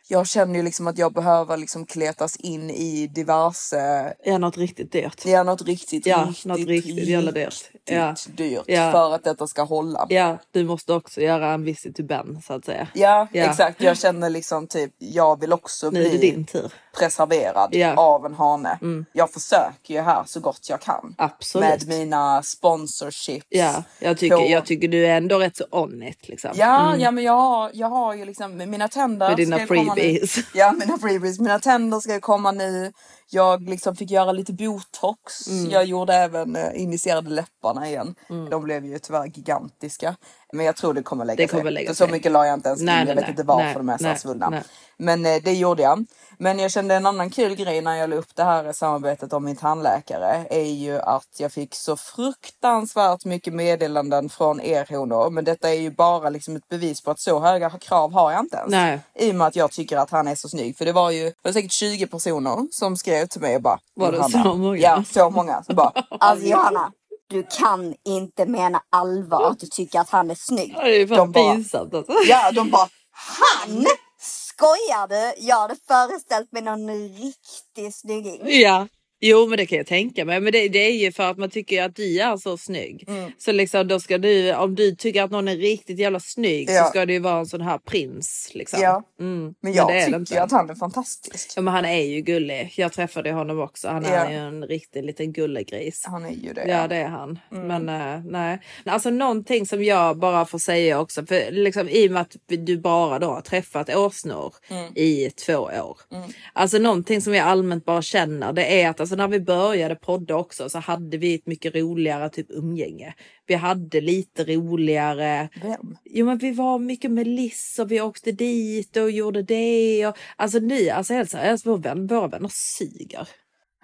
Jag 0.09 0.27
känner 0.27 0.55
ju 0.57 0.63
liksom 0.63 0.87
att 0.87 0.99
jag 0.99 1.13
behöver 1.13 1.57
liksom 1.57 1.87
kletas 1.87 2.37
in 2.37 2.71
i 2.71 3.07
diverse, 3.07 4.15
Ja, 4.25 4.39
något 4.39 4.57
riktigt 4.59 4.93
dyrt. 4.93 5.23
ja 5.27 5.43
något 5.43 5.63
riktigt, 5.63 6.07
Ja, 6.07 6.27
riktigt, 6.29 6.45
något 6.45 6.59
riktigt 6.59 7.09
jävla 7.09 7.31
dyrt. 7.33 7.71
Ja. 7.85 8.15
dyrt 8.37 8.63
Ja. 8.67 8.93
för 8.93 9.15
att 9.15 9.25
detta 9.25 9.47
ska 9.47 9.63
hålla. 9.63 10.07
Ja, 10.09 10.39
du 10.51 10.65
måste 10.65 10.93
också 10.93 11.21
göra 11.21 11.53
en 11.53 11.65
visit 11.65 11.97
to 11.97 12.03
Ben 12.03 12.43
så 12.47 12.53
att 12.53 12.65
säga. 12.65 12.89
Ja, 12.95 13.29
Ja. 13.33 13.45
exakt. 13.45 13.83
Jag 13.83 13.99
känner 13.99 14.31
liksom 14.31 14.67
typ, 14.67 14.93
jag 14.99 15.41
vill 15.41 15.53
också 15.53 15.91
Nu 15.91 16.01
är 16.01 16.05
det 16.05 16.19
bli 16.19 16.31
din 16.31 16.45
tur. 16.45 16.73
Preserverad 16.99 17.69
Ja. 17.73 17.95
av 17.97 18.27
en 18.27 18.35
hane. 18.35 18.79
Mm. 18.83 19.05
Jag 19.13 19.31
försöker 19.31 19.95
ju 19.95 20.01
här 20.01 20.23
så 20.27 20.41
gott 20.41 20.67
jag 20.69 20.81
kan. 20.81 21.15
Absolut. 21.19 21.69
Med 21.69 21.89
mina 21.99 22.43
sponsorships. 22.43 23.47
Ja, 23.49 23.83
jag 23.99 24.19
tycker, 24.19 24.37
på- 24.37 24.47
jag 24.47 24.67
tycker 24.67 24.89
du 24.89 25.07
är 25.07 25.17
ändå 25.17 25.39
rätt 25.39 25.57
så 25.57 25.65
on 25.71 26.03
it 26.03 26.29
liksom. 26.29 26.51
Ja, 26.55 26.89
Mm. 26.89 27.01
ja 27.01 27.11
men 27.11 27.25
jag 27.25 27.33
har, 27.33 27.71
jag 27.75 27.89
har 27.89 28.15
ju 28.15 28.25
liksom 28.25 28.57
mina 28.57 28.89
tänder. 28.89 29.29
Med 29.29 29.37
dina 29.37 29.59
freebies. 29.59 30.39
Ja, 30.55 30.73
mina 30.73 30.99
freebies. 30.99 31.39
Mina 31.41 31.59
tänder 31.59 32.01
ska 32.01 32.21
komma 32.21 32.53
nu. 32.53 32.93
Jag 33.31 33.69
liksom 33.69 33.97
fick 33.97 34.11
göra 34.11 34.33
lite 34.33 34.53
botox. 34.53 35.49
Mm. 35.49 35.71
Jag 35.71 35.85
gjorde 35.85 36.15
även 36.15 36.57
eh, 36.57 36.83
initierade 36.83 37.31
läpparna 37.31 37.89
igen. 37.89 38.15
Mm. 38.31 38.51
De 38.51 38.63
blev 38.65 38.85
ju 38.85 38.99
tyvärr 38.99 39.27
gigantiska. 39.27 40.17
Men 40.53 40.67
jag 40.67 40.77
tror 40.77 40.95
det 40.95 41.03
kommer 41.03 41.25
lägga 41.25 41.37
Det 41.37 41.51
sig. 41.51 41.59
kommer 41.61 41.71
lägga 41.71 41.87
För 41.89 41.95
så 41.95 42.05
sig. 42.05 42.13
mycket 42.13 42.33
la 42.33 42.47
jag 42.47 42.55
inte 42.55 42.69
ens 42.69 42.81
in. 42.81 42.87
Nej, 42.87 42.99
jag 42.99 43.07
nej, 43.07 43.15
vet 43.17 43.29
inte 43.29 43.43
varför 43.43 43.83
Nej, 43.83 43.97
de 43.99 44.05
är 44.09 44.15
så 44.15 44.21
svullna. 44.21 44.63
Men 44.97 45.27
eh, 45.27 45.43
det 45.45 45.53
gjorde 45.53 45.83
jag. 45.83 46.05
Men 46.39 46.59
jag 46.59 46.71
kände 46.71 46.95
en 46.95 47.07
annan 47.07 47.31
kul 47.31 47.55
grej 47.55 47.81
när 47.81 47.95
jag 47.97 48.11
la 48.11 48.17
upp 48.17 48.37
det 48.37 48.45
här 48.45 48.73
samarbetet 48.73 49.33
om 49.33 49.45
min 49.45 49.57
tandläkare 49.57 50.47
är 50.51 50.65
ju 50.73 51.01
att 51.01 51.29
jag 51.39 51.53
fick 51.53 51.75
så 51.75 51.97
fruktansvärt 51.97 53.25
mycket 53.25 53.55
meddelanden 53.55 54.29
från 54.29 54.61
er 54.61 54.87
honor. 54.91 55.31
Men 55.31 55.45
detta 55.45 55.71
är 55.71 55.75
ju 55.81 55.91
bara 55.91 56.31
liksom 56.31 56.57
ett 56.57 56.69
bevis 56.69 57.03
på 57.03 57.11
att 57.11 57.21
så 57.21 57.41
höga 57.41 57.71
krav 57.71 58.13
har 58.13 58.33
jag 58.33 58.41
inte 58.41 58.57
ens. 58.57 58.71
Nej. 58.71 59.01
I 59.15 59.31
och 59.31 59.35
med 59.35 59.47
att 59.47 59.57
jag 59.57 59.71
tycker 59.73 59.97
att 59.97 60.11
han 60.11 60.29
är 60.29 60.35
så 60.35 60.49
snygg. 60.49 60.79
För 60.79 60.85
det 60.85 60.93
var 60.93 61.11
ju 61.11 61.25
det 61.25 61.35
var 61.43 61.53
säkert 61.53 61.73
20 61.73 62.07
personer 62.07 62.69
som 62.71 62.97
skrev 62.97 63.24
till 63.27 63.41
mig 63.41 63.57
och 63.57 63.63
bara 63.63 63.79
Var 63.95 64.13
det 64.13 64.25
så 64.25 64.39
många? 64.55 64.77
Ja, 64.77 65.05
så 65.13 65.31
många. 65.31 65.63
Så 65.63 65.75
bara 65.75 65.93
Alltså 66.21 66.47
Johanna, 66.47 66.93
du 67.31 67.47
kan 67.59 67.95
inte 68.05 68.47
mena 68.47 68.81
allvar 68.91 69.51
att 69.51 69.59
du 69.59 69.67
tycker 69.67 70.01
att 70.01 70.11
han 70.11 70.31
är 70.31 70.35
snygg. 70.35 70.75
Det 70.75 70.83
är 70.83 70.99
ju 70.99 71.09
fan 71.09 71.17
De 71.17 71.33
pinsamt 71.33 71.95
alltså. 71.95 72.13
Ja, 72.27 72.53
de 72.53 72.71
bara 72.71 72.89
Han? 73.13 73.87
Skojar 74.21 75.09
du? 75.09 75.47
Jag 75.47 75.61
hade 75.61 75.77
föreställt 75.89 76.53
mig 76.53 76.63
någon 76.63 76.91
riktig 76.91 77.95
snygging. 77.95 78.41
Ja. 78.45 78.89
Jo 79.27 79.47
men 79.47 79.57
det 79.57 79.67
kan 79.67 79.79
jag 79.79 79.87
tänka 79.87 80.25
mig. 80.25 80.41
Men 80.41 80.53
det, 80.53 80.69
det 80.69 80.79
är 80.79 80.91
ju 80.93 81.13
för 81.13 81.23
att 81.31 81.39
man 81.39 81.51
tycker 81.51 81.83
att 81.83 81.97
du 81.97 82.21
är 82.21 82.37
så 82.37 82.57
snygg. 82.59 83.05
Mm. 83.09 83.31
Så 83.39 83.53
liksom 83.53 83.89
då 83.89 84.01
ska 84.01 84.19
du, 84.19 84.55
om 84.55 84.75
du 84.75 84.95
tycker 84.97 85.23
att 85.23 85.31
någon 85.31 85.49
är 85.49 85.57
riktigt 85.57 85.99
jävla 85.99 86.21
snygg 86.21 86.69
Ja. 86.71 86.85
så 86.85 86.89
ska 86.91 87.07
det 87.07 87.13
ju 87.13 87.19
vara 87.19 87.39
en 87.39 87.47
sån 87.47 87.61
här 87.61 87.79
prins. 87.79 88.51
Liksom. 88.55 88.81
Ja. 88.83 89.03
Mm. 89.21 89.55
Men 89.61 89.73
jag 89.73 89.89
det 89.89 90.05
tycker 90.25 90.41
att 90.41 90.51
han 90.53 90.71
är 90.71 90.75
fantastisk. 90.75 91.53
Ja, 91.57 91.63
men 91.63 91.75
han 91.75 91.85
är 91.85 92.03
ju 92.03 92.21
gullig. 92.21 92.73
Jag 92.77 92.93
träffade 92.93 93.33
honom 93.33 93.61
också. 93.61 93.89
Han 93.89 94.05
är 94.05 94.31
ju 94.31 94.37
en 94.37 94.65
riktig 94.65 95.05
liten 95.05 95.33
gullegris. 95.33 96.05
Han 96.07 96.25
är 96.25 96.31
ju 96.31 96.53
det. 96.53 96.69
Ja 96.69 96.89
det 96.89 96.97
är 96.97 97.09
han. 97.09 97.39
Mm. 97.53 97.67
Men 97.85 97.89
eh, 98.15 98.25
nej. 98.25 98.59
Alltså 98.85 99.11
någonting 99.11 99.67
som 99.67 99.85
jag 99.85 100.19
bara 100.19 100.45
får 100.47 100.59
säga 100.59 101.01
också. 101.01 101.27
För 101.27 101.51
liksom 101.51 101.89
i 101.89 102.09
och 102.09 102.13
med 102.13 102.23
att 102.23 102.37
du 102.47 102.79
bara 102.79 103.19
då 103.19 103.27
har 103.27 103.41
träffat 103.41 103.95
åsnor 103.97 104.55
Mm. 104.71 104.93
i 104.97 105.31
två 105.47 105.55
år. 105.57 105.99
Mm. 106.13 106.31
Alltså 106.53 106.79
någonting 106.79 107.21
som 107.21 107.35
jag 107.35 107.47
allmänt 107.47 107.85
bara 107.85 108.03
känner 108.03 108.53
det 108.53 108.83
är 108.83 108.89
att 108.91 109.01
alltså, 109.01 109.14
när 109.15 109.29
vi 109.29 109.41
började 109.41 109.95
podda 109.95 110.37
också 110.37 110.69
så 110.69 110.79
hade 110.79 111.17
vi 111.17 111.35
ett 111.35 111.47
mycket 111.47 111.75
roligare 111.75 112.31
typ 112.31 112.47
umgänge. 112.51 113.15
Vi 113.47 113.55
hade 113.55 114.01
lite 114.01 114.45
roligare. 114.45 115.49
Vem? 115.63 115.97
Jo 116.05 116.27
men 116.27 116.39
vi 116.39 116.51
var 116.51 116.79
mycket 116.79 117.11
med 117.11 117.27
Liss 117.27 117.79
och 117.79 117.91
vi 117.91 118.01
åkte 118.01 118.33
dit 118.33 118.97
och 118.97 119.11
gjorde 119.11 119.43
det. 119.43 120.07
Och, 120.07 120.19
alltså 120.37 120.59
ni, 120.59 120.91
alltså 120.91 121.15
helt 121.15 121.31
seriöst, 121.31 121.67
vår 121.67 121.79
vän, 121.79 122.07
våra 122.07 122.29
vänner 122.29 122.51
suger. 122.53 123.29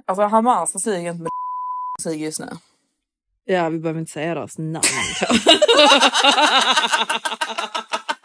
Alltså 0.07 0.23
Hamas 0.23 0.83
suger 0.83 1.11
inte 1.11 1.23
med 1.23 1.31
suger 2.03 2.25
just 2.25 2.40
nu. 2.40 2.49
Ja 3.45 3.69
vi 3.69 3.79
behöver 3.79 4.01
inte 4.01 4.12
säga 4.12 4.35
deras 4.35 4.59
namn. 4.59 4.81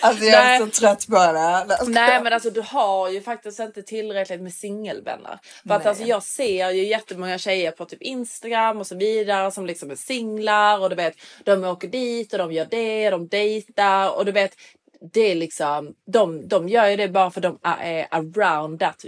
Alltså 0.00 0.24
jag 0.24 0.34
är 0.34 0.44
Nej. 0.44 0.58
så 0.58 0.80
trött 0.80 1.06
på 1.06 1.14
det. 1.14 1.66
Nej 1.86 2.22
men 2.22 2.32
alltså 2.32 2.50
du 2.50 2.60
har 2.60 3.10
ju 3.10 3.22
faktiskt 3.22 3.60
inte 3.60 3.82
tillräckligt 3.82 4.40
med 4.40 4.52
singelvänner. 4.52 5.38
För 5.68 5.74
att 5.74 5.84
Nej. 5.84 5.88
alltså 5.88 6.04
jag 6.04 6.22
ser 6.22 6.70
ju 6.70 6.86
jättemånga 6.86 7.38
tjejer 7.38 7.70
på 7.70 7.84
typ 7.84 8.02
Instagram 8.02 8.78
och 8.78 8.86
så 8.86 8.96
vidare 8.96 9.50
som 9.50 9.66
liksom 9.66 9.90
är 9.90 9.94
singlar 9.94 10.78
och 10.78 10.90
du 10.90 10.96
vet 10.96 11.14
de 11.44 11.64
åker 11.64 11.88
dit 11.88 12.32
och 12.32 12.38
de 12.38 12.52
gör 12.52 12.66
det, 12.70 13.10
de 13.10 13.28
dejtar 13.28 14.16
och 14.16 14.24
du 14.24 14.32
vet 14.32 14.52
det 15.12 15.20
är 15.20 15.34
liksom 15.34 15.94
de, 16.06 16.48
de 16.48 16.68
gör 16.68 16.86
ju 16.86 16.96
det 16.96 17.08
bara 17.08 17.30
för 17.30 17.40
de 17.40 17.58
är 17.62 18.06
around 18.10 18.80
that 18.80 19.04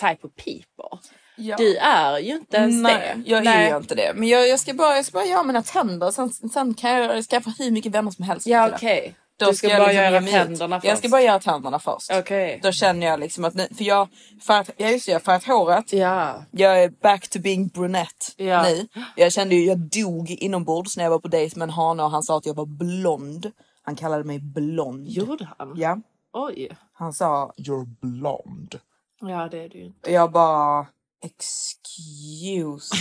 type 0.00 0.26
of 0.26 0.32
people. 0.36 0.98
Ja. 1.36 1.56
Du 1.56 1.76
är 1.76 2.18
ju 2.18 2.32
inte 2.32 2.56
ens 2.56 2.82
Nej, 2.82 3.14
det. 3.16 3.30
jag 3.30 3.44
Nej. 3.44 3.66
är 3.66 3.70
ju 3.70 3.76
inte 3.76 3.94
det. 3.94 4.12
Men 4.14 4.28
jag, 4.28 4.48
jag, 4.48 4.60
ska 4.60 4.74
bara, 4.74 4.96
jag 4.96 5.04
ska 5.04 5.18
bara 5.18 5.24
göra 5.24 5.42
mina 5.42 5.62
tänder. 5.62 6.10
Sen, 6.10 6.30
sen 6.32 6.74
kan 6.74 6.90
jag 6.90 7.24
skaffa 7.24 7.52
hur 7.58 7.70
mycket 7.70 7.92
vänner 7.92 8.10
som 8.10 8.24
helst. 8.24 8.46
Ja 8.46 8.78
till 8.78 8.88
det. 8.88 9.12
Då 9.44 9.50
Du 9.50 9.56
ska 9.56 9.68
jag 9.68 9.78
bara 9.80 9.86
liksom 9.86 10.04
göra 10.04 10.44
tänderna 10.44 10.80
Jag 10.84 10.98
ska 10.98 11.02
först. 11.02 11.12
bara 11.12 11.22
göra 11.22 11.40
tänderna 11.40 11.78
först. 11.78 12.10
Okej. 12.12 12.60
Då 12.62 12.72
känner 12.72 13.06
jag 13.06 13.20
liksom 13.20 13.44
att 13.44 13.54
nu, 13.54 13.68
för 13.76 13.84
jag 13.84 14.08
färgat, 14.46 14.70
ja 14.76 14.88
just 14.90 15.06
det, 15.06 15.12
har 15.12 15.20
färgat 15.20 15.44
håret. 15.44 15.92
Ja. 15.92 16.44
Jag 16.50 16.82
är 16.82 16.88
back 17.02 17.28
to 17.28 17.38
being 17.38 17.68
brunette 17.68 18.26
Ja. 18.36 18.62
nu. 18.62 18.88
Jag 19.16 19.32
kände 19.32 19.54
ju, 19.54 19.64
jag 19.66 19.78
dog 19.78 20.30
inombords 20.30 20.96
när 20.96 21.04
jag 21.04 21.10
var 21.10 21.18
på 21.18 21.28
dejt 21.28 21.58
med 21.58 21.66
en 21.66 21.70
hane 21.70 22.02
och 22.02 22.10
han 22.10 22.22
sa 22.22 22.38
att 22.38 22.46
jag 22.46 22.54
var 22.54 22.66
blond. 22.66 23.50
Han 23.82 23.96
kallade 23.96 24.24
mig 24.24 24.38
blond. 24.38 25.08
Gjorde 25.08 25.48
han? 25.58 25.72
Ja. 25.76 25.98
Oj. 26.32 26.68
Han 26.92 27.12
sa, 27.12 27.52
You're 27.56 27.84
blonde. 28.00 28.78
Ja 29.20 29.48
det 29.50 29.58
är 29.64 29.68
du 29.68 29.84
inte. 29.84 30.12
jag 30.12 30.32
bara, 30.32 30.86
excuse 31.24 32.94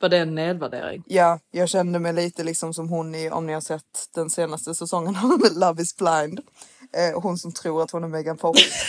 Var 0.00 0.08
det 0.08 0.18
en 0.18 0.34
nedvärdering? 0.34 1.02
Ja, 1.06 1.38
jag 1.50 1.68
kände 1.68 1.98
mig 1.98 2.12
lite 2.12 2.44
liksom 2.44 2.74
som 2.74 2.88
hon 2.88 3.14
i, 3.14 3.30
om 3.30 3.46
ni 3.46 3.52
har 3.52 3.60
sett 3.60 4.08
den 4.14 4.30
senaste 4.30 4.74
säsongen 4.74 5.16
av 5.16 5.40
Love 5.60 5.82
is 5.82 5.96
blind. 5.96 6.40
Eh, 6.92 7.20
hon 7.22 7.38
som 7.38 7.52
tror 7.52 7.82
att 7.82 7.90
hon 7.90 8.04
är 8.04 8.08
Megan 8.08 8.38
Fox. 8.38 8.60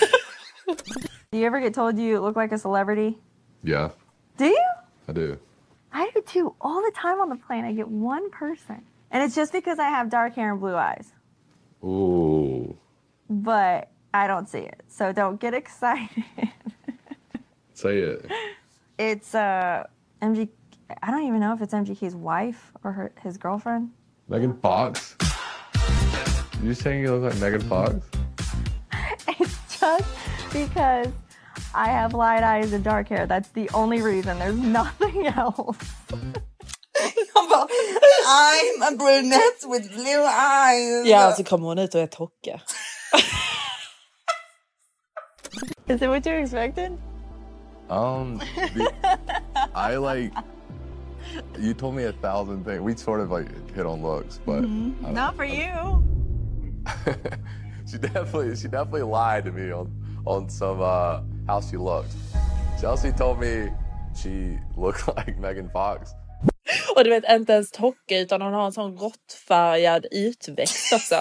Do 1.32 1.38
you 1.38 1.46
ever 1.48 1.60
get 1.60 1.74
told 1.74 2.00
you 2.00 2.22
look 2.22 2.38
like 2.38 2.56
a 2.56 2.60
celebrity? 2.60 3.18
Yeah, 3.64 3.90
Do 4.38 4.46
you? 4.46 4.66
I 5.08 5.12
do. 5.14 5.38
I 5.94 6.12
do 6.14 6.22
too. 6.22 6.56
All 6.60 6.82
the 6.82 6.92
time 7.02 7.20
on 7.22 7.30
the 7.30 7.46
plane, 7.48 7.66
I 7.72 7.74
get 7.74 7.88
one 7.88 8.30
person. 8.40 8.84
And 9.12 9.24
it's 9.24 9.36
just 9.36 9.52
because 9.54 9.80
I 9.80 9.90
have 9.90 10.10
dark 10.10 10.36
hair 10.36 10.52
and 10.52 10.60
blue 10.60 10.76
eyes. 10.76 11.12
Ooh. 11.84 12.76
But 13.30 13.90
I 14.14 14.28
don't 14.28 14.48
see 14.50 14.60
it. 14.60 14.82
So 14.88 15.12
don't 15.12 15.40
get 15.40 15.54
excited. 15.54 16.24
Say 17.74 18.00
it. 18.00 18.26
It's 18.98 19.34
uh 19.36 19.84
MG 20.24 20.48
I 21.02 21.12
don't 21.12 21.24
even 21.28 21.40
know 21.40 21.54
if 21.54 21.62
it's 21.62 21.74
MGK's 21.74 22.16
wife 22.16 22.72
or 22.84 22.92
her, 22.92 23.12
his 23.22 23.38
girlfriend. 23.38 23.90
Megan 24.28 24.54
Fox? 24.62 25.16
You 26.62 26.74
saying 26.74 27.02
you 27.02 27.16
look 27.16 27.34
like 27.34 27.42
Megan 27.42 27.62
Fox? 27.70 27.94
It's 29.40 29.80
just 29.80 30.06
because 30.54 31.08
I 31.74 31.88
have 31.88 32.14
light 32.14 32.44
eyes 32.44 32.74
and 32.74 32.84
dark 32.84 33.08
hair. 33.10 33.26
That's 33.28 33.50
the 33.50 33.70
only 33.74 34.02
reason. 34.02 34.38
There's 34.40 34.58
nothing 34.60 35.28
else. 35.38 35.78
I'm 38.26 38.82
a 38.82 38.96
brunette 38.98 39.62
with 39.66 39.90
blue 39.92 40.24
eyes. 40.26 41.06
Ja 41.08 41.32
så 41.38 41.44
kommer 41.44 41.68
hon 41.68 41.80
ut 41.80 41.96
och 41.96 42.02
är 42.02 42.08
Tocke. 42.08 42.62
Is 45.88 46.02
it 46.02 46.10
what 46.10 46.26
you 46.26 46.36
expected? 46.44 46.98
Um, 47.90 48.40
the- 48.76 48.92
I 49.76 49.96
like. 49.98 50.32
You 51.60 51.74
told 51.74 51.96
me 51.96 52.04
a 52.04 52.12
thousand 52.14 52.66
things. 52.66 52.82
We 52.82 52.96
sort 52.96 53.22
of 53.22 53.32
like 53.32 53.48
hit 53.76 53.86
on 53.86 54.02
looks, 54.02 54.40
but 54.46 54.58
I 54.60 54.62
don't- 54.62 55.14
Not 55.14 55.36
for 55.36 55.46
you. 55.46 56.04
she 57.90 57.98
definitely 57.98 58.56
she 58.56 58.68
definitely 58.68 59.04
lied 59.04 59.46
to 59.46 59.52
me 59.52 59.72
on 59.72 59.88
on 60.26 60.50
some 60.50 60.82
uh, 60.82 61.22
how 61.48 61.62
she 61.62 61.78
looked. 61.78 62.14
Chelsea 62.82 63.12
told 63.12 63.40
me 63.40 63.70
she 64.16 64.58
looked 64.78 65.08
like 65.18 65.38
Megan 65.40 65.70
Fox. 65.70 66.12
Och 66.96 67.04
du 67.04 67.10
vet 67.10 67.24
inte 67.32 67.54
ens 67.54 67.72
Tocke 67.72 68.20
utan 68.22 68.42
hon 68.42 68.54
har 68.54 68.66
en 68.66 68.72
sån 68.72 68.98
råttfärgad 68.98 70.06
utväxt 70.12 70.94
också. 70.94 71.16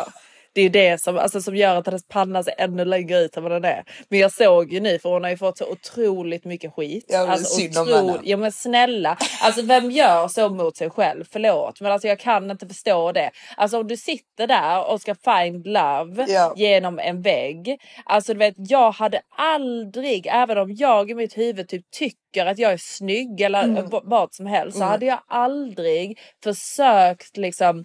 Det 0.55 0.63
är 0.63 0.71
det 0.71 1.01
som, 1.03 1.19
alltså, 1.19 1.41
som 1.43 1.57
gör 1.57 1.77
att 1.77 1.87
hennes 1.87 2.09
panna 2.09 2.43
ser 2.43 2.55
ännu 2.59 2.85
längre 2.85 3.19
ut 3.19 3.37
än 3.37 3.43
vad 3.43 3.53
den 3.53 3.65
är. 3.65 3.85
Men 4.09 4.19
jag 4.19 4.33
såg 4.33 4.73
ju 4.73 4.81
nu 4.81 4.99
för 4.99 5.09
hon 5.09 5.23
har 5.23 5.31
ju 5.31 5.37
fått 5.37 5.59
så 5.59 5.67
otroligt 5.71 6.45
mycket 6.45 6.73
skit. 6.75 7.05
Ja, 7.09 7.29
alltså, 7.31 7.55
synd 7.55 7.79
om 7.79 7.89
henne. 7.89 8.19
Ja 8.25 8.37
men 8.37 8.53
snälla, 8.53 9.17
alltså 9.43 9.63
vem 9.63 9.91
gör 9.91 10.29
så 10.29 10.49
mot 10.49 10.77
sig 10.77 10.91
själv? 10.91 11.25
Förlåt 11.33 11.81
men 11.81 11.93
alltså 11.93 12.09
jag 12.09 12.19
kan 12.19 12.51
inte 12.51 12.67
förstå 12.69 13.13
det. 13.13 13.31
Alltså 13.57 13.81
om 13.81 13.89
du 13.89 13.97
sitter 13.97 14.47
där 14.47 14.91
och 14.91 15.01
ska 15.01 15.15
find 15.15 15.67
love 15.67 16.27
Ja. 16.29 16.55
genom 16.57 16.99
en 16.99 17.23
vägg. 17.23 17.81
Alltså 18.05 18.33
du 18.33 18.39
vet 18.39 18.55
jag 18.57 18.91
hade 18.93 19.21
aldrig, 19.37 20.27
även 20.27 20.59
om 20.59 20.75
jag 20.75 21.11
i 21.11 21.15
mitt 21.15 21.39
huvud 21.39 21.69
typ 21.69 21.91
tycker 21.91 22.47
att 22.47 22.59
jag 22.59 22.73
är 22.73 22.77
snygg 22.81 23.41
eller 23.41 23.63
Mm. 23.65 23.85
vad 24.05 24.35
som 24.35 24.47
helst 24.47 24.77
så 24.77 24.83
Mm. 24.83 24.91
hade 24.91 25.07
jag 25.07 25.19
aldrig 25.29 26.19
försökt 26.45 27.37
liksom 27.37 27.85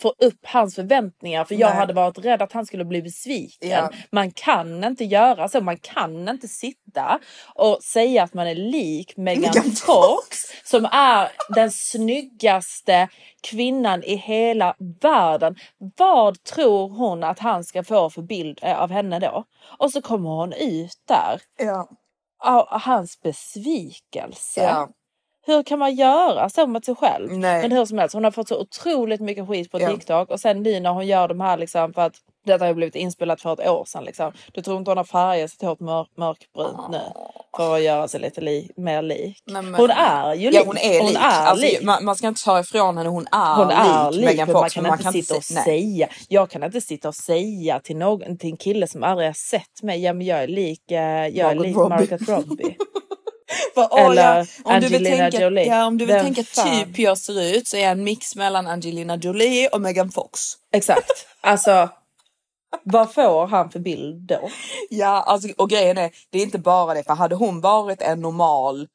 få 0.00 0.14
upp 0.18 0.46
hans 0.46 0.74
förväntningar 0.74 1.44
för 1.44 1.54
jag 1.54 1.68
Nej. 1.68 1.76
hade 1.78 1.92
varit 1.92 2.18
rädd 2.18 2.42
att 2.42 2.52
han 2.52 2.66
skulle 2.66 2.84
bli 2.84 3.02
besviken. 3.02 3.70
Ja. 3.70 3.90
Man 4.10 4.30
kan 4.30 4.84
inte 4.84 5.04
göra 5.04 5.48
så. 5.48 5.60
Man 5.60 5.76
kan 5.76 6.28
inte 6.28 6.48
sitta 6.48 7.20
och 7.54 7.82
säga 7.82 8.22
att 8.22 8.34
man 8.34 8.46
är 8.46 8.54
lik 8.54 9.16
Megan 9.16 9.52
Fox 9.86 10.36
som 10.64 10.84
är 10.92 11.28
den 11.54 11.70
snyggaste 11.70 13.08
kvinnan 13.40 14.02
i 14.02 14.14
hela 14.14 14.74
världen. 15.00 15.56
Vad 15.96 16.44
tror 16.44 16.88
hon 16.88 17.24
att 17.24 17.38
han 17.38 17.64
ska 17.64 17.84
få 17.84 18.10
för 18.10 18.22
bild 18.22 18.58
eh, 18.62 18.80
av 18.80 18.90
henne 18.90 19.18
då? 19.18 19.44
Och 19.78 19.92
så 19.92 20.02
kommer 20.02 20.30
hon 20.30 20.52
ut 20.52 20.98
där. 21.08 21.42
Ja. 21.58 21.88
Av 22.44 22.66
hans 22.80 23.20
besvikelse. 23.20 24.62
Ja. 24.62 24.88
Hur 25.46 25.62
kan 25.62 25.78
man 25.78 25.94
göra 25.94 26.48
så 26.48 26.66
mot 26.66 26.84
sig 26.84 26.94
själv? 26.94 27.32
Nej. 27.32 27.62
Men 27.62 27.72
hur 27.72 27.84
som 27.84 27.98
helst, 27.98 28.14
hon 28.14 28.24
har 28.24 28.30
fått 28.30 28.48
så 28.48 28.60
otroligt 28.60 29.20
mycket 29.20 29.48
skit 29.48 29.70
på 29.70 29.80
Ja. 29.80 29.88
TikTok 29.90 30.30
och 30.30 30.40
sen 30.40 30.62
nu 30.62 30.80
när 30.80 30.90
hon 30.90 31.06
gör 31.06 31.28
de 31.28 31.40
här 31.40 31.56
liksom 31.56 31.92
för 31.92 32.02
att 32.02 32.14
Detta 32.46 32.64
har 32.64 32.68
ju 32.68 32.74
blivit 32.74 32.94
inspelat 32.94 33.40
för 33.40 33.52
ett 33.52 33.68
år 33.68 33.84
sedan. 33.84 34.04
Liksom. 34.04 34.32
Du 34.52 34.62
tror 34.62 34.78
inte 34.78 34.90
hon 34.90 34.96
har 34.98 35.04
färgat 35.04 35.50
sitt 35.50 35.62
hår 35.62 35.76
mör 35.80 36.06
mörkbrunt 36.16 36.90
nu? 36.90 37.00
För 37.56 37.74
att 37.74 37.82
göra 37.82 38.08
sig 38.08 38.20
lite 38.20 38.40
li 38.40 38.70
mer 38.76 39.02
lik. 39.02 39.42
Nej, 39.46 39.62
men- 39.62 39.74
Hon 39.74 39.90
är 39.90 40.34
ju 40.34 40.50
lik. 40.50 40.54
Ja 40.60 40.62
hon 40.66 40.76
är 40.76 41.02
lik. 41.08 41.16
är 41.16 41.20
alltså, 41.46 41.66
lik. 41.66 41.82
Man, 41.82 42.04
man 42.04 42.16
ska 42.16 42.28
inte 42.28 42.44
ta 42.44 42.60
ifrån 42.60 42.96
henne, 42.98 43.08
hon 43.08 43.26
är 43.32 43.54
Hon 43.56 43.70
är 43.70 44.10
lik 44.12 44.36
men 44.36 44.46
Fox. 44.46 44.76
man 44.76 44.98
kan 44.98 45.16
inte 45.16 45.22
sitta 45.22 45.34
och 45.36 45.42
nej. 45.54 45.64
säga. 45.64 46.08
Jag 46.28 46.50
kan 46.50 46.62
inte 46.64 46.80
sitta 46.80 47.08
och 47.08 47.14
säga 47.14 47.80
till, 47.80 47.96
någon, 47.96 48.38
till 48.38 48.50
en 48.50 48.56
kille 48.56 48.86
som 48.86 49.02
aldrig 49.02 49.28
har 49.28 49.32
sett 49.34 49.82
mig, 49.82 50.02
ja 50.02 50.12
men 50.12 50.26
jag 50.26 50.42
är 50.42 50.48
lik, 50.48 50.90
eh, 50.90 50.98
jag 51.26 51.50
är 51.50 51.54
lik 51.54 51.76
Robbie. 51.76 51.88
Margaret 51.88 52.28
Robbie. 52.28 52.76
Bara, 53.74 54.10
Eller 54.10 54.22
ja, 54.22 54.46
om 54.64 54.80
du 54.80 54.88
vill 54.88 54.96
Angelina 55.06 55.30
tänka, 55.30 55.44
Jolie. 55.44 55.66
Ja, 55.66 55.86
om 55.86 55.98
du 55.98 56.06
vill 56.06 56.14
Vem 56.14 56.24
tänka 56.24 56.44
fan? 56.44 56.84
typ 56.84 56.98
jag 56.98 57.18
ser 57.18 57.42
ut 57.56 57.68
så 57.68 57.76
är 57.76 57.80
jag 57.80 57.92
en 57.92 58.04
mix 58.04 58.36
mellan 58.36 58.66
Angelina 58.66 59.16
Jolie 59.16 59.68
och 59.68 59.80
Megan 59.80 60.10
Fox. 60.10 60.40
Exakt. 60.72 61.26
Alltså, 61.40 61.88
vad 62.82 63.14
får 63.14 63.46
han 63.46 63.70
för 63.70 63.78
bild 63.78 64.22
då? 64.22 64.50
Ja, 64.90 65.22
alltså, 65.22 65.48
och 65.56 65.70
grejen 65.70 65.98
är, 65.98 66.10
det 66.30 66.38
är 66.38 66.42
inte 66.42 66.58
bara 66.58 66.94
det, 66.94 67.02
för 67.02 67.14
hade 67.14 67.34
hon 67.34 67.60
varit 67.60 68.02
en 68.02 68.20
normal 68.20 68.88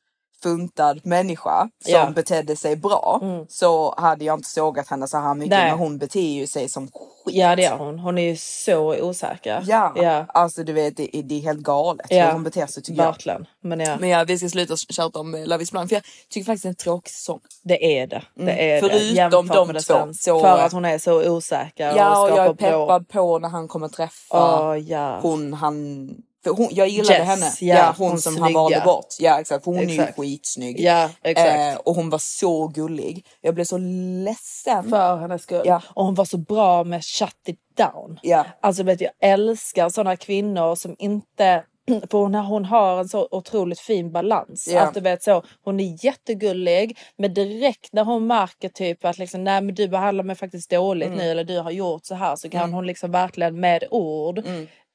funtad 0.43 0.99
människa 1.06 1.69
som 1.86 1.93
Ja. 1.93 2.01
Mm. 2.01 2.13
betedde 2.13 2.56
sig 2.56 2.75
bra 2.75 3.21
så 3.49 3.95
hade 3.97 4.25
jag 4.25 4.38
inte 4.39 4.49
sågat 4.49 4.88
henne 4.88 5.08
så 5.08 5.17
här 5.17 5.34
mycket 5.34 5.49
Nej. 5.49 5.69
men 5.69 5.80
hon 5.80 5.97
beter 5.97 6.19
ju 6.21 6.47
sig 6.47 6.69
som 6.69 6.88
skit. 6.88 7.36
Ja 7.36 7.56
det 7.56 7.62
gör 7.62 7.77
hon. 7.77 7.99
Hon 7.99 8.17
är 8.17 8.21
ju 8.30 8.36
så 8.38 9.01
osäker. 9.10 9.63
Ja, 9.67 9.93
ja. 9.95 10.25
alltså 10.27 10.63
du 10.63 10.73
vet 10.73 10.97
det, 10.97 11.17
är- 11.17 11.23
det 11.23 11.36
är 11.36 11.41
helt 11.41 11.60
galet 11.60 12.06
Ja. 12.10 12.25
hur 12.25 12.32
hon 12.32 12.43
beter 12.43 12.65
sig 12.67 12.84
tycker 12.84 13.01
jag. 13.01 13.12
Verkligen. 13.12 13.45
Men 13.62 13.80
ja, 13.80 13.97
Men 13.99 14.10
ja, 14.10 14.23
vi 14.23 14.38
ska 14.38 14.49
sluta 14.49 14.75
tjata 14.75 15.19
om 15.19 15.36
eh, 15.36 15.45
Love 15.45 15.63
is 15.63 15.71
blind 15.71 15.89
för 15.89 15.95
jag 15.95 16.04
tycker 16.30 16.45
faktiskt 16.45 16.63
det 16.63 16.67
är 16.67 16.69
en 16.69 16.75
tråkig 16.75 17.12
säsong. 17.12 17.39
det 17.63 17.99
är 18.01 18.08
det. 18.08 18.23
Det 18.36 18.41
Mm. 18.41 18.56
är 18.60 18.73
det. 18.73 18.80
Förutom 18.89 19.15
Jämfört 19.15 19.56
de 19.56 19.67
med 19.67 19.75
det 19.75 19.82
två, 19.82 19.93
sen. 19.93 20.13
så- 20.13 20.39
För 20.39 20.58
att 20.58 20.71
hon 20.73 20.86
är 20.86 20.97
så 20.97 21.30
osäker 21.32 21.93
Ja 21.97 22.17
och 22.23 22.32
och 22.32 22.38
jag 22.38 22.45
är 22.45 22.54
peppad 22.54 23.08
på 23.10 23.39
när 23.39 23.49
han 23.49 23.67
kommer 23.67 23.88
träffa 23.88 24.77
ja. 24.77 25.19
hon 25.21 25.54
han 25.54 26.10
för 26.43 26.51
hon, 26.51 26.67
jag 26.71 26.88
gillade 26.88 27.17
Jess, 27.17 27.27
henne. 27.27 27.51
ja, 27.60 27.75
Ja, 27.75 27.95
hon, 27.97 28.10
hon 28.10 28.17
som 28.21 28.34
snygga. 28.34 28.43
han 28.45 28.54
valde 28.54 28.82
bort. 28.86 29.08
Ja 29.19 29.39
exakt, 29.39 29.65
hon 29.65 29.77
är 29.80 29.84
Exakt. 29.84 30.17
ju 30.17 30.21
skitsnygg. 30.23 30.80
Ja, 30.80 31.10
exakt. 31.23 31.60
Eh, 31.60 31.75
och 31.75 31.95
hon 31.95 32.10
var 32.10 32.19
så 32.19 32.67
gullig. 32.67 33.25
Jag 33.41 33.56
blev 33.56 33.65
så 33.65 33.77
ledsen. 33.77 34.89
För 34.89 35.17
hennes 35.17 35.41
skull. 35.43 35.62
Ja. 35.65 35.82
Och 35.88 36.06
hon 36.06 36.15
var 36.15 36.25
så 36.25 36.38
bra 36.38 36.84
med 36.84 37.04
shut 37.06 37.36
it 37.47 37.60
down. 37.77 38.19
Ja. 38.23 38.45
Alltså 38.62 38.84
vet 38.84 39.01
jag 39.01 39.12
älskar 39.21 39.89
sådana 39.89 40.17
kvinnor 40.17 40.75
som 40.75 40.95
inte 40.99 41.63
för 42.12 42.17
hon, 42.17 42.36
hon 42.36 42.65
har 42.65 42.99
en 42.99 43.10
så 43.10 43.27
otroligt 43.32 43.80
fin 43.80 44.12
balans. 44.12 44.67
Ja. 44.71 44.82
Att 44.82 44.93
du 44.93 44.99
vet 44.99 45.23
så, 45.23 45.43
hon 45.63 45.80
är 45.80 46.06
jättegullig 46.06 46.97
men 47.17 47.34
direkt 47.34 47.93
när 47.93 48.04
hon 48.04 48.27
märker 48.27 48.69
typ 48.69 49.06
att 49.06 49.17
liksom, 49.17 49.43
nej 49.43 49.62
men 49.62 49.75
du 49.75 49.88
behandlar 49.88 50.23
mig 50.23 50.36
faktiskt 50.36 50.69
dåligt 50.69 51.08
Mm. 51.08 51.17
nu 51.19 51.32
eller 51.32 51.43
du 51.43 51.60
har 51.60 51.71
gjort 51.71 52.06
så 52.06 52.15
här 52.15 52.36
så 52.36 52.49
kan 52.49 52.62
Mm. 52.62 52.73
hon 52.73 52.86
liksom 52.88 53.12
verkligen 53.12 53.60
med 53.60 53.84
ord, 53.91 54.43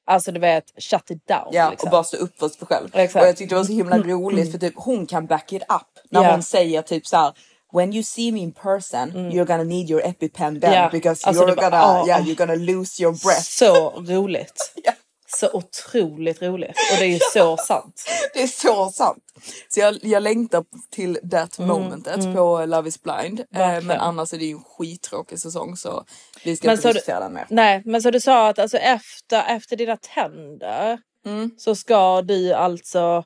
alltså 0.07 0.31
du 0.31 0.39
vet 0.39 0.63
shut 0.77 1.11
it 1.11 1.27
down. 1.27 1.47
Ja, 1.51 1.69
liksom. 1.69 1.87
och 1.87 1.91
bara 1.91 2.03
stå 2.03 2.17
upp 2.17 2.39
för 2.39 2.49
sig 2.49 2.67
själv. 2.67 2.89
Exakt. 2.93 3.23
Och 3.23 3.27
jag 3.29 3.37
tyckte 3.37 3.55
det 3.55 3.59
var 3.59 3.65
så 3.65 3.73
himla 3.73 3.97
roligt 3.97 4.51
för 4.51 4.59
typ 4.59 4.73
hon 4.77 5.05
kan 5.05 5.25
back 5.25 5.53
it 5.53 5.61
up 5.61 6.03
när 6.09 6.23
Ja. 6.23 6.31
hon 6.31 6.43
säger 6.43 6.81
typ 6.81 7.07
så 7.07 7.17
här. 7.17 7.33
When 7.73 7.93
you 7.93 8.03
see 8.03 8.31
me 8.31 8.39
in 8.39 8.51
person 8.51 9.11
you're 9.31 9.45
gonna 9.45 9.63
need 9.63 9.89
your 9.89 10.01
EpiPen 10.05 10.59
then 10.59 10.73
Ja, 10.73 10.89
because 10.91 11.27
alltså 11.27 11.43
you're 11.45 11.55
gonna, 11.55 11.77
ja, 11.77 12.07
yeah, 12.07 12.19
ja. 12.19 12.25
you're 12.33 12.37
gonna 12.37 12.55
lose 12.55 13.03
your 13.03 13.13
breath. 13.23 13.41
Så 13.41 13.89
roligt. 13.89 14.73
Så 15.29 15.49
otroligt 15.53 16.41
roligt. 16.41 16.69
Och 16.91 16.97
det 16.99 17.05
är 17.05 17.09
ju 17.09 17.19
så 17.33 17.57
sant. 17.57 18.03
Det 18.33 18.43
är 18.43 18.47
så 18.47 18.89
sant. 18.89 19.23
Så 19.69 19.79
jag, 19.79 19.97
jag 20.01 20.23
längtar 20.23 20.63
till 20.91 21.19
that 21.31 21.59
Mm, 21.59 21.69
momentet 21.69 22.17
mm. 22.23 22.35
på 22.35 22.65
Love 22.65 22.89
is 22.89 23.01
blind. 23.03 23.39
Eh, 23.55 23.81
men 23.81 23.91
annars 23.91 24.33
är 24.33 24.37
det 24.37 24.45
ju 24.45 24.51
en 24.51 24.63
skittråkig 24.63 25.39
säsong 25.39 25.75
så 25.77 26.03
vi 26.43 26.55
ska 26.57 26.67
Men 26.67 26.75
inte 26.75 26.93
diskutera 26.93 27.19
den 27.19 27.33
mer. 27.33 27.45
Nej, 27.49 27.81
men 27.85 28.01
så 28.01 28.11
du 28.11 28.19
sa 28.19 28.47
att 28.49 28.59
alltså 28.59 28.77
efter, 28.77 29.55
efter 29.55 29.75
dina 29.75 29.97
tänder 29.97 30.99
Mm. 31.25 31.51
så 31.57 31.75
ska 31.75 32.21
du 32.21 32.53
alltså 32.53 33.23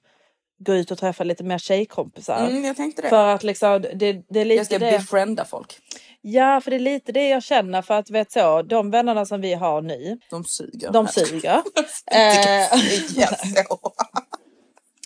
gå 0.66 0.74
ut 0.74 0.92
och 0.92 0.98
träffa 0.98 1.24
lite 1.24 1.44
mer 1.44 1.58
tjejkompisar. 1.58 2.48
Mm, 2.48 2.66
jag 2.66 2.76
tänkte 2.76 3.02
det. 3.02 3.10
För 3.10 3.28
att 3.36 3.44
liksom, 3.44 3.82
det, 3.82 4.14
det 4.30 4.40
är 4.40 4.46
lite 4.46 4.58
Jag 4.60 4.66
ska 4.66 4.80
det. 4.80 4.92
befrienda 4.92 5.46
folk. 5.46 5.80
Ja, 6.22 6.62
för 6.62 6.72
det 6.72 6.78
är 6.78 6.80
lite 6.80 7.12
det 7.12 7.30
jag 7.30 7.44
känner 7.44 7.82
för 7.82 7.94
att 7.94 8.10
vet 8.10 8.32
så, 8.32 8.62
de 8.62 8.92
vännerna 8.92 9.26
som 9.26 9.42
vi 9.42 9.54
har 9.54 9.82
nu, 9.82 10.20
De 10.30 10.44
suger. 10.44 10.92
de 10.92 11.08
suger. 11.08 11.54
eh, 12.12 12.68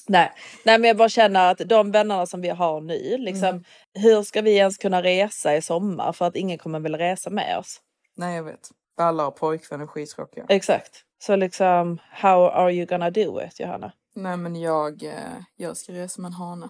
nej. 0.08 0.32
nej, 0.66 0.80
men 0.80 0.84
jag 0.84 0.98
bara 0.98 1.10
känner 1.10 1.52
att 1.52 1.58
de 1.58 1.92
vännerna 1.92 2.26
som 2.26 2.42
vi 2.42 2.50
har 2.50 2.82
nu, 2.82 3.18
liksom, 3.18 3.50
Mm. 3.50 3.64
hur 3.94 4.24
ska 4.24 4.42
vi 4.42 4.56
ens 4.58 4.78
kunna 4.78 5.04
resa 5.04 5.56
i 5.56 5.62
sommar 5.62 6.12
för 6.14 6.26
att 6.26 6.36
ingen 6.36 6.58
kommer 6.58 6.80
vilja 6.80 6.98
resa 7.00 7.30
med 7.30 7.58
oss? 7.58 7.82
Nej 8.18 8.36
jag 8.36 8.44
vet. 8.44 8.70
Alla 8.98 9.24
har 9.24 9.32
pojkvänner 9.32 9.84
är 9.84 9.88
skittråkiga. 9.88 10.46
Exakt. 10.50 11.02
Så 11.24 11.36
liksom, 11.36 12.00
how 12.12 12.50
are 12.50 12.74
you 12.74 12.86
gonna 12.86 13.10
do 13.10 13.42
it, 13.42 13.60
Johanna? 13.60 13.92
Nej 14.16 14.38
men 14.38 14.56
jag, 14.56 15.04
eh, 15.04 15.14
jag 15.56 15.78
ska 15.78 15.94
resa 15.94 16.22
med 16.22 16.30
en 16.30 16.34
hane. 16.34 16.70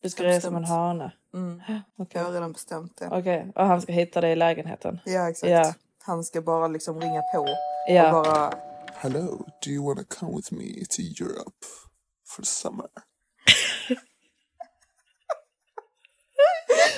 Du 0.00 0.10
ska 0.10 0.24
resa 0.24 0.50
med 0.50 0.58
en 0.58 0.64
hane? 0.64 1.12
Mm. 1.34 1.60
Okej. 1.98 2.20
Jag 2.20 2.24
har 2.24 2.32
redan 2.32 2.52
bestämt 2.52 2.96
det. 2.96 3.08
Okej, 3.12 3.52
och 3.54 3.64
han 3.66 3.82
ska 3.82 3.92
hitta 3.92 4.20
dig 4.20 4.32
i 4.32 4.36
lägenheten? 4.36 5.00
Ja 5.04 5.30
exakt. 5.30 5.50
Ja. 5.50 5.74
Han 6.02 6.24
ska 6.24 6.42
bara 6.42 6.68
liksom 6.68 7.00
ringa 7.00 7.22
på 7.22 7.46
Ja. 7.88 8.06
och 8.18 8.24
bara 8.24 8.54
Hello, 8.94 9.44
do 9.64 9.70
you 9.70 9.86
want 9.86 10.08
to 10.08 10.16
come 10.18 10.36
with 10.36 10.52
me 10.54 10.84
to 10.90 11.02
Europe 11.24 11.66
for 12.28 12.42
summer? 12.42 12.86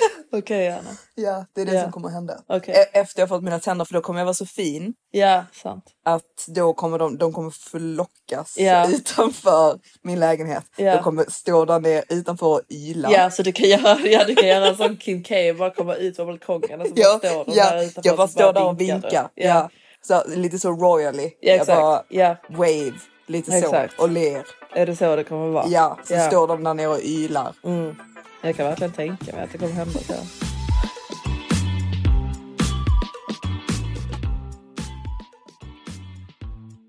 Okej, 0.33 0.67
Johanna. 0.67 0.91
Ja, 1.15 1.47
det 1.55 1.61
är 1.61 1.67
det 1.67 1.75
Ja. 1.75 1.83
som 1.83 1.93
kommer 1.93 2.09
hända. 2.09 2.35
Okej. 2.49 2.75
E- 2.75 2.99
Efter 3.01 3.23
jag 3.23 3.29
fått 3.29 3.43
mina 3.43 3.59
tänder 3.59 3.85
för 3.85 3.95
då 3.95 4.01
kommer 4.01 4.21
jag 4.21 4.25
vara 4.25 4.35
så 4.35 4.47
fin 4.47 4.95
Ja, 5.11 5.45
sant. 5.53 5.85
att 6.05 6.45
då 6.47 6.73
kommer 6.73 6.99
de, 6.99 7.19
de 7.19 7.33
kommer 7.33 7.51
flockas 7.51 8.55
Ja. 8.59 8.89
utanför 8.91 9.79
min 10.03 10.21
lägenhet. 10.21 10.65
Ja. 10.77 10.95
De 10.95 11.03
kommer 11.03 11.25
stå 11.31 11.65
där 11.65 11.81
nere 11.81 12.03
utanför 12.09 12.47
och 12.47 12.61
yla. 12.71 13.13
Ja, 13.13 13.31
så 13.31 13.43
du 13.43 13.53
kan 13.53 13.69
göra, 13.69 13.99
ja, 14.05 14.25
du 14.27 14.35
kan 14.35 14.49
göra 14.49 14.75
som 14.75 14.97
Kim 14.97 15.23
K 15.25 15.35
bara 15.59 15.71
komma 15.71 15.95
ut 15.95 16.17
på 16.17 16.25
balkongen 16.25 16.81
och 16.81 16.87
så 16.87 16.93
Ja, 16.97 17.19
bara 17.23 17.31
står 17.31 17.45
de 17.45 17.55
där 17.55 17.83
utanför 17.83 18.09
jag 18.09 18.17
bara 18.17 18.29
står 18.29 18.53
där 18.53 18.65
och 18.65 18.81
vinkar. 18.81 19.29
Ja. 19.35 19.71
Så, 20.03 20.23
lite 20.29 20.59
så 20.59 20.71
royally. 20.73 21.31
Ja, 21.41 21.53
exakt. 21.53 21.69
Jag 21.69 21.83
bara 21.83 22.03
Ja. 22.09 22.37
wave 22.49 22.93
lite 23.27 23.57
Exakt. 23.57 23.97
så 23.97 24.03
och 24.03 24.09
ler. 24.09 24.45
Är 24.75 24.87
det 24.87 24.97
så 24.97 25.17
det 25.17 25.25
kommer 25.25 25.49
vara? 25.49 25.67
Ja, 25.69 25.99
så 26.05 26.19
står 26.19 26.47
de 26.49 26.65
där 26.65 26.75
nere 26.75 26.89
och 26.89 27.01
ylar. 27.03 27.55
Mm. 27.65 27.97
Jag 28.49 28.57
kan 28.57 28.67
verkligen 28.67 28.93
tänka 28.93 29.33
mig 29.37 29.45
att 29.45 29.53
det 29.53 29.59
kommer 29.59 29.73
hända 29.73 29.99
så. 29.99 30.15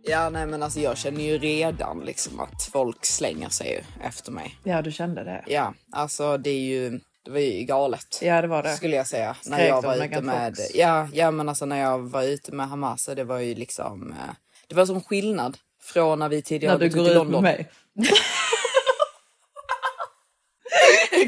Ja, 0.03 0.29
nej 0.29 0.47
men 0.47 0.63
alltså 0.63 0.79
jag 0.79 0.97
känner 0.97 1.23
ju 1.23 1.37
redan 1.37 1.99
liksom 1.99 2.39
att 2.39 2.63
folk 2.71 3.05
slänger 3.05 3.49
sig 3.49 3.83
efter 4.01 4.31
mig. 4.31 4.55
Ja, 4.63 4.81
du 4.81 4.91
kände 4.91 5.23
det? 5.23 5.43
Ja, 5.47 5.73
alltså 5.91 6.37
det 6.37 6.49
är 6.49 6.59
ju, 6.59 6.99
det 7.25 7.31
var 7.31 7.39
ju 7.39 7.63
galet. 7.63 8.19
Ja, 8.21 8.41
det 8.41 8.47
var 8.47 8.63
det. 8.63 8.75
Skulle 8.75 8.95
jag 8.95 9.07
säga. 9.07 9.35
när 9.45 9.67
jag 9.67 9.81
var 9.81 9.95
ute 10.05 10.21
med, 10.21 10.57
Fox? 10.57 10.75
ja, 10.75 11.07
ja 11.13 11.31
men 11.31 11.49
alltså 11.49 11.65
när 11.65 11.79
jag 11.79 11.99
var 11.99 12.23
ute 12.23 12.51
med 12.51 12.69
Hamasa, 12.69 13.15
det 13.15 13.23
var 13.23 13.39
ju 13.39 13.55
liksom, 13.55 14.11
eh, 14.11 14.33
det 14.67 14.75
var 14.75 14.85
som 14.85 15.03
skillnad 15.03 15.57
från 15.81 16.19
när 16.19 16.29
vi 16.29 16.41
tidigare 16.41 16.77
När 16.77 16.89
du 16.89 16.89
går 16.89 17.21
ut 17.21 17.27
med 17.27 17.41
mig. 17.41 17.69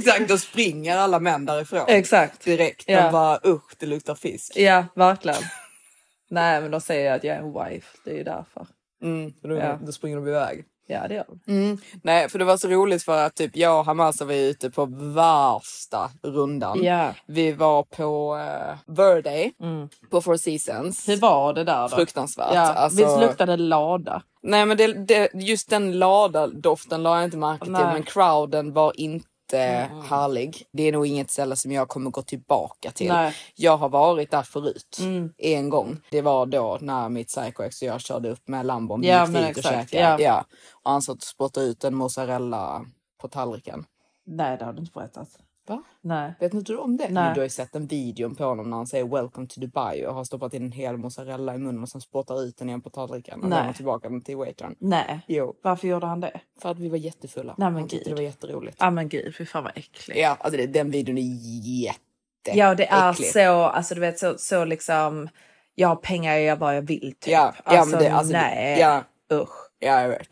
Exakt, 0.07 0.29
då 0.29 0.37
springer 0.37 0.97
alla 0.97 1.19
män 1.19 1.45
därifrån. 1.45 1.85
Exakt. 1.87 2.45
Direkt. 2.45 2.83
Ja. 2.87 3.01
De 3.05 3.11
bara 3.11 3.39
usch, 3.45 3.75
det 3.79 3.85
luktar 3.85 4.15
fisk. 4.15 4.51
Ja, 4.55 4.85
verkligen. 4.95 5.41
Nej, 6.29 6.61
men 6.61 6.71
de 6.71 6.81
säger 6.81 7.13
att 7.15 7.23
jag 7.23 7.35
är 7.35 7.39
en 7.41 7.53
wife. 7.53 7.87
Det 8.05 8.11
är 8.11 8.15
ju 8.15 8.23
därför. 8.23 8.67
Mm, 9.03 9.33
då, 9.43 9.55
Ja. 9.55 9.79
då 9.81 9.91
springer 9.91 10.15
de 10.17 10.27
iväg. 10.27 10.65
Ja, 10.87 11.07
det 11.07 11.13
gör 11.15 11.25
de. 11.45 11.51
Mm. 11.53 11.77
Nej, 12.03 12.29
för 12.29 12.39
det 12.39 12.45
var 12.45 12.57
så 12.57 12.67
roligt 12.67 13.03
för 13.03 13.17
att 13.25 13.35
typ 13.35 13.55
jag 13.57 13.79
och 13.79 13.85
Hamasa 13.85 14.25
var 14.25 14.33
ute 14.33 14.71
på 14.71 14.85
värsta 15.25 16.11
rundan. 16.23 16.83
Ja. 16.83 17.13
Vi 17.27 17.51
var 17.51 17.83
på 17.83 18.35
uh, 18.35 18.95
Verde 18.95 19.51
Mm. 19.63 19.89
på 20.11 20.21
Four 20.21 20.37
Seasons. 20.37 21.09
Hur 21.09 21.17
var 21.17 21.53
det 21.53 21.63
där 21.63 21.81
då? 21.89 21.95
Fruktansvärt. 21.95 22.53
Ja, 22.53 22.61
Alltså- 22.73 22.97
Visst 23.05 23.19
luktade 23.19 23.57
lada? 23.57 24.23
Nej 24.43 24.65
men 24.65 24.77
det, 24.77 24.87
det, 24.93 25.29
just 25.33 25.69
den 25.69 25.99
lada 25.99 26.47
doften 26.47 27.03
la 27.03 27.15
jag 27.15 27.23
inte 27.23 27.37
märke 27.37 27.65
till 27.65 27.71
men 27.71 28.03
crowden 28.03 28.73
var 28.73 28.99
inte 28.99 29.25
härlig. 29.57 30.63
Det 30.71 30.83
är 30.83 30.91
nog 30.91 31.07
inget 31.07 31.31
ställe 31.31 31.55
som 31.55 31.71
jag 31.71 31.87
kommer 31.87 32.11
gå 32.11 32.21
tillbaka 32.21 32.91
till. 32.91 33.07
Nej. 33.07 33.33
Jag 33.55 33.77
har 33.77 33.89
varit 33.89 34.31
där 34.31 34.41
förut 34.43 34.97
Mm. 35.01 35.33
en 35.37 35.69
gång. 35.69 35.97
Det 36.11 36.21
var 36.21 36.45
då 36.45 36.77
när 36.81 37.09
mitt 37.09 37.27
psycho-ex 37.27 37.81
och 37.81 37.87
jag 37.87 38.01
körde 38.01 38.29
upp 38.29 38.47
med 38.47 38.65
lambon. 38.65 39.03
Ja, 39.03 39.25
men 39.25 39.33
dit 39.33 39.51
och 39.51 39.57
exakt, 39.57 39.91
käkade. 39.91 40.23
ja. 40.23 40.29
Ja. 40.33 40.45
Och 40.83 40.91
han 40.91 41.01
satt 41.01 41.15
och 41.17 41.23
spottade 41.23 41.65
ut 41.65 41.83
en 41.83 41.95
mozzarella 41.95 42.85
på 43.21 43.27
tallriken. 43.27 43.85
Nej, 44.25 44.57
det 44.57 44.65
har 44.65 44.73
du 44.73 44.79
inte 44.79 44.91
berättat. 44.93 45.27
Va? 45.67 45.83
Nej. 46.01 46.33
Vet 46.39 46.53
inte 46.53 46.71
du 46.71 46.77
om 46.77 46.97
det? 46.97 47.09
Nej. 47.09 47.33
Du 47.33 47.39
har 47.39 47.45
ju 47.45 47.49
sett 47.49 47.75
en 47.75 47.87
video 47.87 48.35
på 48.35 48.43
honom 48.43 48.69
när 48.69 48.77
han 48.77 48.87
säger 48.87 49.05
welcome 49.05 49.47
to 49.47 49.61
Dubai 49.61 50.05
och 50.05 50.15
har 50.15 50.23
stoppat 50.23 50.53
in 50.53 50.63
en 50.63 50.71
hel 50.71 50.97
mozzarella 50.97 51.55
i 51.55 51.57
munnen 51.57 51.81
och 51.81 51.89
sen 51.89 52.01
spottar 52.01 52.43
ut 52.43 52.57
den 52.57 52.69
igen 52.69 52.81
på 52.81 52.89
tallriken 52.89 53.43
och 53.43 53.49
lämnar 53.49 53.73
tillbaka 53.73 54.09
den 54.09 54.21
till 54.21 54.37
waitern. 54.37 54.75
Nej. 54.79 55.21
Jo. 55.27 55.55
Varför 55.61 55.87
gjorde 55.87 56.05
han 56.05 56.19
det? 56.19 56.41
För 56.61 56.69
att 56.71 56.79
vi 56.79 56.89
var 56.89 56.97
jättefulla. 56.97 57.55
Nej, 57.57 57.69
men 57.69 57.79
Han 57.79 57.87
gud. 57.87 58.01
det 58.05 58.13
var 58.13 58.21
jätteroligt. 58.21 58.77
Ja 58.79 58.91
men 58.91 59.09
gud, 59.09 59.35
fy 59.35 59.45
fan 59.45 59.63
vad 59.63 59.77
äckligt. 59.77 60.19
Ja, 60.19 60.37
alltså 60.39 60.57
det, 60.57 60.67
den 60.67 60.91
videon 60.91 61.17
är 61.17 61.21
jätte 61.81 61.99
Ja, 62.53 62.75
det 62.75 62.85
är 62.85 63.13
så, 63.13 63.63
alltså 63.63 63.95
du 63.95 64.01
vet 64.01 64.19
så, 64.19 64.37
så 64.37 64.65
liksom 64.65 65.29
jag 65.75 65.87
har 65.87 65.95
pengar, 65.95 66.33
jag 66.33 66.43
gör 66.43 66.55
vad 66.55 66.77
jag 66.77 66.81
vill 66.81 67.13
typ. 67.19 67.33
Ja, 67.33 67.53
ja, 67.65 67.77
alltså, 67.79 67.95
men 67.95 68.03
det, 68.03 68.09
alltså, 68.09 68.33
nej. 68.33 68.75
Det, 68.75 68.81
ja, 68.81 69.03
Usch. 69.31 69.69
ja, 69.79 70.01
jag 70.01 70.09
vet. 70.09 70.27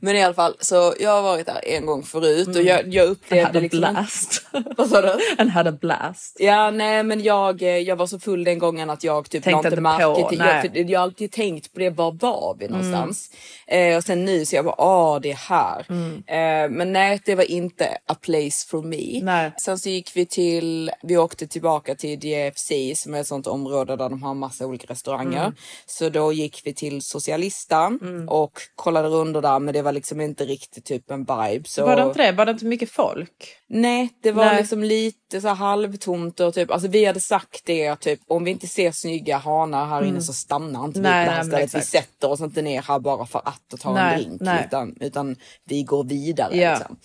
Men 0.00 0.16
i 0.16 0.22
alla 0.22 0.34
fall, 0.34 0.56
så 0.60 0.94
jag 1.00 1.10
har 1.10 1.22
varit 1.22 1.46
där 1.46 1.60
en 1.64 1.86
gång 1.86 2.02
förut 2.02 2.48
och 2.48 2.62
jag, 2.62 2.94
jag 2.94 3.02
And 3.06 3.12
upplevde 3.12 3.46
had 3.46 3.56
a 3.56 3.60
liksom... 3.60 3.80
blast. 3.80 4.46
Vad 4.76 4.88
sa 4.88 5.00
du? 5.00 5.18
And 5.38 5.50
had 5.50 5.66
a 5.66 5.72
blast. 5.80 6.36
Ja, 6.40 6.70
nej, 6.70 7.02
men 7.02 7.22
jag, 7.22 7.62
eh, 7.62 7.68
jag 7.68 7.96
var 7.96 8.06
så 8.06 8.18
full 8.18 8.44
den 8.44 8.58
gången 8.58 8.90
att 8.90 9.04
jag 9.04 9.30
typ 9.30 9.44
Tänkte 9.44 9.68
inte 9.68 9.80
märke 9.80 10.28
till. 10.28 10.38
Jag, 10.74 10.90
jag 10.90 10.98
har 10.98 11.04
alltid 11.04 11.32
tänkt 11.32 11.72
på 11.72 11.80
det, 11.80 11.90
var 11.90 12.12
var 12.12 12.56
vi 12.58 12.68
någonstans? 12.68 13.30
Eh, 13.66 13.96
och 13.96 14.04
sen 14.04 14.24
nu 14.24 14.44
så 14.44 14.56
jag 14.56 14.64
bara, 14.64 14.74
ah 14.78 15.18
det 15.18 15.30
är 15.30 15.36
här. 15.36 15.86
Eh, 16.26 16.70
men 16.70 16.92
nej, 16.92 17.20
det 17.24 17.34
var 17.34 17.50
inte 17.50 17.98
a 18.06 18.14
place 18.14 18.66
for 18.68 18.82
me. 18.82 19.20
Nej. 19.22 19.52
Sen 19.58 19.78
så 19.78 19.88
gick 19.88 20.10
vi 20.14 20.26
till, 20.26 20.90
vi 21.02 21.16
åkte 21.16 21.46
tillbaka 21.46 21.94
till 21.94 22.20
DFC 22.20 22.72
som 22.94 23.14
är 23.14 23.20
ett 23.20 23.26
sånt 23.26 23.46
område 23.46 23.96
där 23.96 24.08
de 24.08 24.22
har 24.22 24.34
massa 24.34 24.66
olika 24.66 24.86
restauranger. 24.86 25.40
Mm. 25.40 25.54
Så 25.86 26.08
då 26.08 26.32
gick 26.32 26.60
vi 26.64 26.74
till 26.74 27.02
Socialistan 27.02 28.26
och 28.28 28.60
kollade 28.74 29.08
runder 29.08 29.42
där 29.42 29.55
men 29.58 29.74
det 29.74 29.82
var 29.82 29.92
liksom 29.92 30.20
inte 30.20 30.44
riktigt 30.44 30.84
typ 30.84 31.10
en 31.10 31.20
vibe. 31.20 31.68
Så... 31.68 31.86
Var 31.86 31.96
det 31.96 32.02
inte 32.02 32.22
det? 32.22 32.32
Var 32.32 32.46
det 32.46 32.52
inte 32.52 32.64
mycket 32.64 32.90
folk? 32.90 33.56
Nej, 33.68 34.08
det 34.22 34.32
var 34.32 34.44
Nej. 34.44 34.56
liksom 34.56 34.82
lite 34.84 35.40
så 35.40 35.48
här 35.48 35.54
halvtomt 35.54 36.40
och 36.40 36.54
typ, 36.54 36.70
alltså 36.70 36.88
vi 36.88 37.04
hade 37.04 37.20
sagt 37.20 37.62
det 37.64 37.96
typ 37.96 38.20
om 38.26 38.44
vi 38.44 38.50
inte 38.50 38.66
ser 38.66 38.90
snygga 38.94 39.36
hanar 39.38 39.86
här 39.86 40.04
inne 40.04 40.22
så 40.22 40.32
stannar 40.32 40.84
inte 40.84 40.98
Mm. 41.00 41.10
Nej, 41.10 41.20
vi 41.20 41.26
på 41.26 41.30
det 41.30 41.36
här 41.36 41.44
stället. 41.44 41.74
Vi 41.74 41.80
sätter 41.80 42.30
oss 42.30 42.40
inte 42.40 42.62
ner 42.62 42.82
här 42.82 42.98
bara 42.98 43.26
för 43.26 43.38
att 43.44 43.72
och 43.72 43.80
ta 43.80 43.92
Nej, 43.94 44.14
en 44.14 44.20
drink 44.22 44.40
nej. 44.40 44.64
utan, 44.66 44.96
utan 45.00 45.36
vi 45.64 45.82
går 45.82 46.04
vidare. 46.04 46.56
Ja. 46.56 46.74
Liksom. 46.78 46.96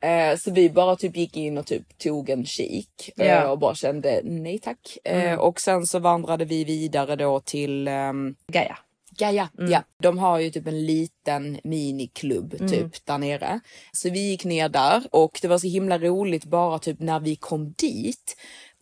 Eh, 0.00 0.36
så 0.38 0.50
vi 0.50 0.70
bara 0.70 0.96
typ 0.96 1.16
gick 1.16 1.36
in 1.36 1.58
och 1.58 1.66
typ 1.66 1.98
tog 1.98 2.30
en 2.30 2.46
kik 2.46 3.10
eh, 3.16 3.26
Ja. 3.26 3.48
och 3.50 3.58
bara 3.58 3.74
kände 3.74 4.20
nej 4.24 4.58
tack. 4.58 4.98
Eh, 5.04 5.24
Mm. 5.24 5.38
och 5.38 5.60
sen 5.60 5.86
så 5.86 5.98
vandrade 5.98 6.44
vi 6.44 6.64
vidare 6.64 7.16
då 7.16 7.40
till 7.40 7.88
ehm, 7.88 8.34
Gaia. 8.52 8.78
Gaia, 9.18 9.48
Mm. 9.58 9.70
ja. 9.70 9.82
De 10.02 10.18
har 10.18 10.38
ju 10.38 10.50
typ 10.50 10.66
en 10.66 10.86
liten 10.86 11.58
miniklubb 11.64 12.54
Mm. 12.54 12.68
typ 12.72 13.06
där 13.06 13.18
nere. 13.18 13.60
Så 13.92 14.10
vi 14.10 14.28
gick 14.30 14.44
ner 14.44 14.68
där 14.68 15.02
och 15.10 15.38
det 15.42 15.48
var 15.48 15.58
så 15.58 15.66
himla 15.66 15.98
roligt 15.98 16.44
bara 16.44 16.78
typ 16.78 17.00
när 17.00 17.20
vi 17.20 17.36
kom 17.36 17.72
dit. 17.72 18.36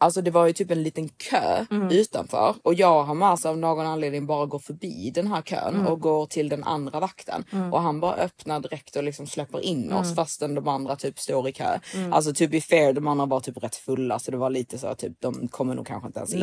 Alltså 0.05 0.23
det 0.23 0.31
var 0.31 0.47
ju 0.47 0.53
typ 0.53 0.71
en 0.71 0.83
liten 0.83 1.09
kö 1.09 1.65
Mm. 1.71 1.89
utanför 1.91 2.55
och 2.63 2.75
jag 2.75 2.99
och 3.01 3.07
Hamas 3.07 3.47
av 3.47 3.59
någon 3.59 3.87
anledning 3.87 4.27
bara 4.27 4.47
går 4.47 4.59
förbi 4.59 5.11
den 5.15 5.27
här 5.27 5.43
kön 5.43 5.75
Mm. 5.75 5.87
och 5.87 6.01
går 6.01 6.27
till 6.27 6.49
den 6.49 6.65
andra 6.65 7.01
vakten. 7.01 7.45
Mm. 7.53 7.73
Och 7.73 7.81
han 7.83 8.01
bara 8.01 8.15
öppnar 8.15 8.61
direkt 8.61 8.97
och 8.97 9.03
liksom 9.05 9.27
släpper 9.27 9.61
in 9.65 9.93
oss 9.93 10.05
Mm. 10.07 10.17
fastän 10.17 10.55
de 10.55 10.69
andra 10.69 10.97
typ 10.97 11.19
står 11.19 11.49
i 11.49 11.53
kö. 11.53 11.79
Mm. 11.95 12.13
Alltså 12.13 12.33
typ 12.35 12.55
i 12.55 12.61
fair, 12.61 12.93
de 12.93 13.07
andra 13.09 13.27
var 13.27 13.41
typ 13.41 13.63
rätt 13.63 13.77
fulla 13.77 14.19
så 14.19 14.31
det 14.31 14.37
var 14.37 14.51
lite 14.51 14.79
så 14.79 14.95
typ 14.95 15.13
de 15.21 15.49
kommer 15.49 15.75
nog 15.75 15.87
kanske 15.87 16.07
inte 16.07 16.19
ens 16.19 16.35
in. 16.35 16.41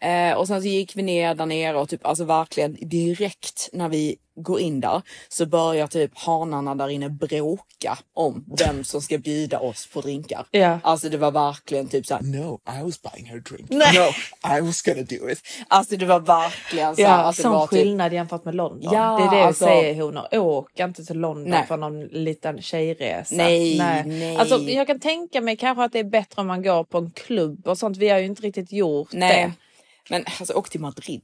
Eh, 0.00 0.32
och 0.36 0.46
sen 0.46 0.62
så 0.62 0.68
gick 0.68 0.96
vi 0.96 1.02
ner 1.02 1.34
där 1.34 1.46
nere 1.46 1.78
och 1.78 1.88
typ 1.88 2.06
alltså 2.06 2.24
verkligen 2.24 2.76
direkt 2.80 3.68
när 3.72 3.88
vi 3.88 4.16
går 4.42 4.60
in 4.60 4.80
där 4.80 5.02
så 5.28 5.46
börjar 5.46 5.86
typ 5.86 6.18
hanarna 6.18 6.74
där 6.74 6.88
inne 6.88 7.08
bråka 7.10 7.98
om 8.14 8.44
vem 8.58 8.84
som 8.84 9.02
ska 9.02 9.18
bjuda 9.18 9.58
oss 9.58 9.86
på 9.92 10.00
drinkar. 10.00 10.46
Ja. 10.50 10.78
Alltså 10.82 11.08
det 11.08 11.16
var 11.16 11.30
verkligen 11.30 11.88
typ 11.88 12.06
såhär. 12.06 12.22
No, 12.22 12.60
I 12.80 12.82
was 12.84 13.02
buying 13.02 13.26
her 13.26 13.38
drink. 13.40 13.66
Nej. 13.70 13.92
No, 13.94 14.56
I 14.56 14.60
was 14.60 14.82
gonna 14.82 15.02
do 15.02 15.30
it. 15.30 15.40
Alltså 15.68 15.96
det 15.96 16.06
var 16.06 16.20
verkligen 16.20 16.96
så 16.96 17.02
Ja, 17.02 17.08
här, 17.08 17.24
alltså, 17.24 17.42
det 17.42 17.48
sån 17.48 17.52
var 17.52 17.66
typ, 17.66 17.70
skillnad 17.78 18.12
jämfört 18.12 18.44
med 18.44 18.54
London. 18.54 18.92
Ja, 18.92 19.18
det 19.18 19.36
är 19.36 19.40
det 19.40 19.46
alltså- 19.46 19.64
jag 19.64 19.72
säger 19.82 20.02
honor. 20.02 20.38
Åk 20.38 20.80
inte 20.80 21.04
till 21.04 21.18
London 21.18 21.50
Nej. 21.50 21.66
för 21.66 21.76
någon 21.76 22.06
liten 22.06 22.62
tjejresa. 22.62 23.34
Nej, 23.34 23.78
nej. 23.78 24.36
Alltså, 24.36 24.58
jag 24.58 24.86
kan 24.86 25.00
tänka 25.00 25.40
mig 25.40 25.56
kanske 25.56 25.84
att 25.84 25.92
det 25.92 25.98
är 25.98 26.04
bättre 26.04 26.40
om 26.40 26.46
man 26.46 26.62
går 26.62 26.84
på 26.84 26.98
en 26.98 27.10
klubb 27.10 27.68
och 27.68 27.78
sånt. 27.78 27.96
Vi 27.96 28.08
har 28.08 28.18
ju 28.18 28.26
inte 28.26 28.42
riktigt 28.42 28.72
gjort 28.72 29.12
nej. 29.12 29.44
det. 29.44 29.52
Men 30.10 30.24
alltså 30.40 30.54
åk 30.54 30.70
till 30.70 30.80
Madrid. 30.80 31.22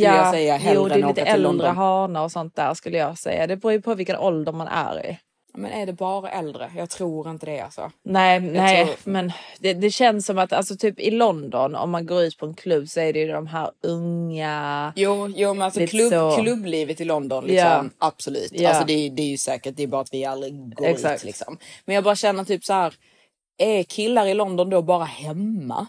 Skulle 0.00 0.16
jag 0.16 0.32
säga 0.34 0.56
hellre 0.56 0.82
jo, 0.82 0.88
det 0.88 0.94
är 0.94 1.08
lite 1.08 1.22
äldre 1.22 1.42
London. 1.48 1.76
hanar 1.76 2.24
och 2.24 2.32
sånt 2.32 2.56
där 2.56 2.74
skulle 2.74 2.98
jag 2.98 3.18
säga. 3.18 3.46
Det 3.46 3.56
beror 3.56 3.72
ju 3.72 3.80
på 3.80 3.94
vilken 3.94 4.16
ålder 4.16 4.52
man 4.52 4.68
är 4.68 5.06
i. 5.06 5.18
Men 5.58 5.70
är 5.72 5.86
det 5.86 5.92
bara 5.92 6.30
äldre? 6.30 6.70
Jag 6.76 6.90
tror 6.90 7.30
inte 7.30 7.46
det 7.46 7.60
alltså. 7.60 7.90
Nej, 8.04 8.40
nej, 8.40 8.84
tror- 8.84 8.96
men 9.12 9.32
det, 9.58 9.74
det 9.74 9.90
känns 9.90 10.26
som 10.26 10.38
att 10.38 10.52
alltså 10.52 10.76
typ 10.76 11.00
i 11.00 11.10
London 11.10 11.74
om 11.74 11.90
man 11.90 12.06
går 12.06 12.22
ut 12.22 12.38
på 12.38 12.46
en 12.46 12.54
klubb 12.54 12.88
så 12.88 13.00
är 13.00 13.12
det 13.12 13.18
ju 13.18 13.32
de 13.32 13.46
här 13.46 13.70
unga. 13.82 14.92
Jo, 14.96 15.32
jo 15.36 15.54
men 15.54 15.62
alltså 15.62 15.86
klubb, 15.86 16.12
så. 16.12 16.36
klubblivet 16.42 17.00
i 17.00 17.04
London 17.04 17.44
liksom, 17.44 17.68
Ja. 17.68 17.84
absolut. 17.98 18.50
Ja. 18.52 18.68
Alltså 18.68 18.84
det, 18.84 19.08
det 19.08 19.22
är 19.22 19.26
ju 19.26 19.36
säkert, 19.38 19.76
det 19.76 19.82
är 19.82 19.86
bara 19.86 20.00
att 20.00 20.12
vi 20.14 20.24
aldrig 20.24 20.74
går 20.74 20.86
Exakt. 20.86 21.20
ut 21.20 21.24
liksom. 21.24 21.58
Men 21.84 21.94
jag 21.94 22.04
bara 22.04 22.16
känner 22.16 22.44
typ 22.44 22.64
så 22.64 22.72
här. 22.72 22.94
är 23.58 23.82
killar 23.82 24.26
i 24.26 24.34
London 24.34 24.70
då 24.70 24.82
bara 24.82 25.04
hemma? 25.04 25.86